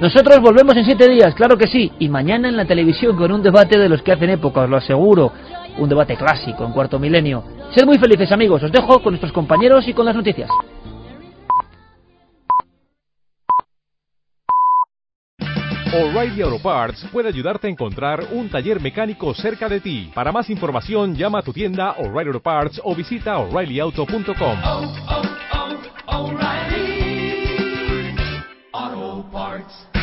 [0.00, 3.42] Nosotros volvemos en siete días, claro que sí, y mañana en la televisión con un
[3.42, 5.32] debate de los que hacen época, os lo aseguro,
[5.76, 7.42] un debate clásico en cuarto milenio.
[7.74, 10.48] Sed muy felices amigos, os dejo con nuestros compañeros y con las noticias.
[15.92, 20.12] O'Reilly Auto Parts puede ayudarte a encontrar un taller mecánico cerca de ti.
[20.14, 24.58] Para más información, llama a tu tienda O'Reilly Auto Parts o visita oreillyauto.com.
[29.38, 29.97] parts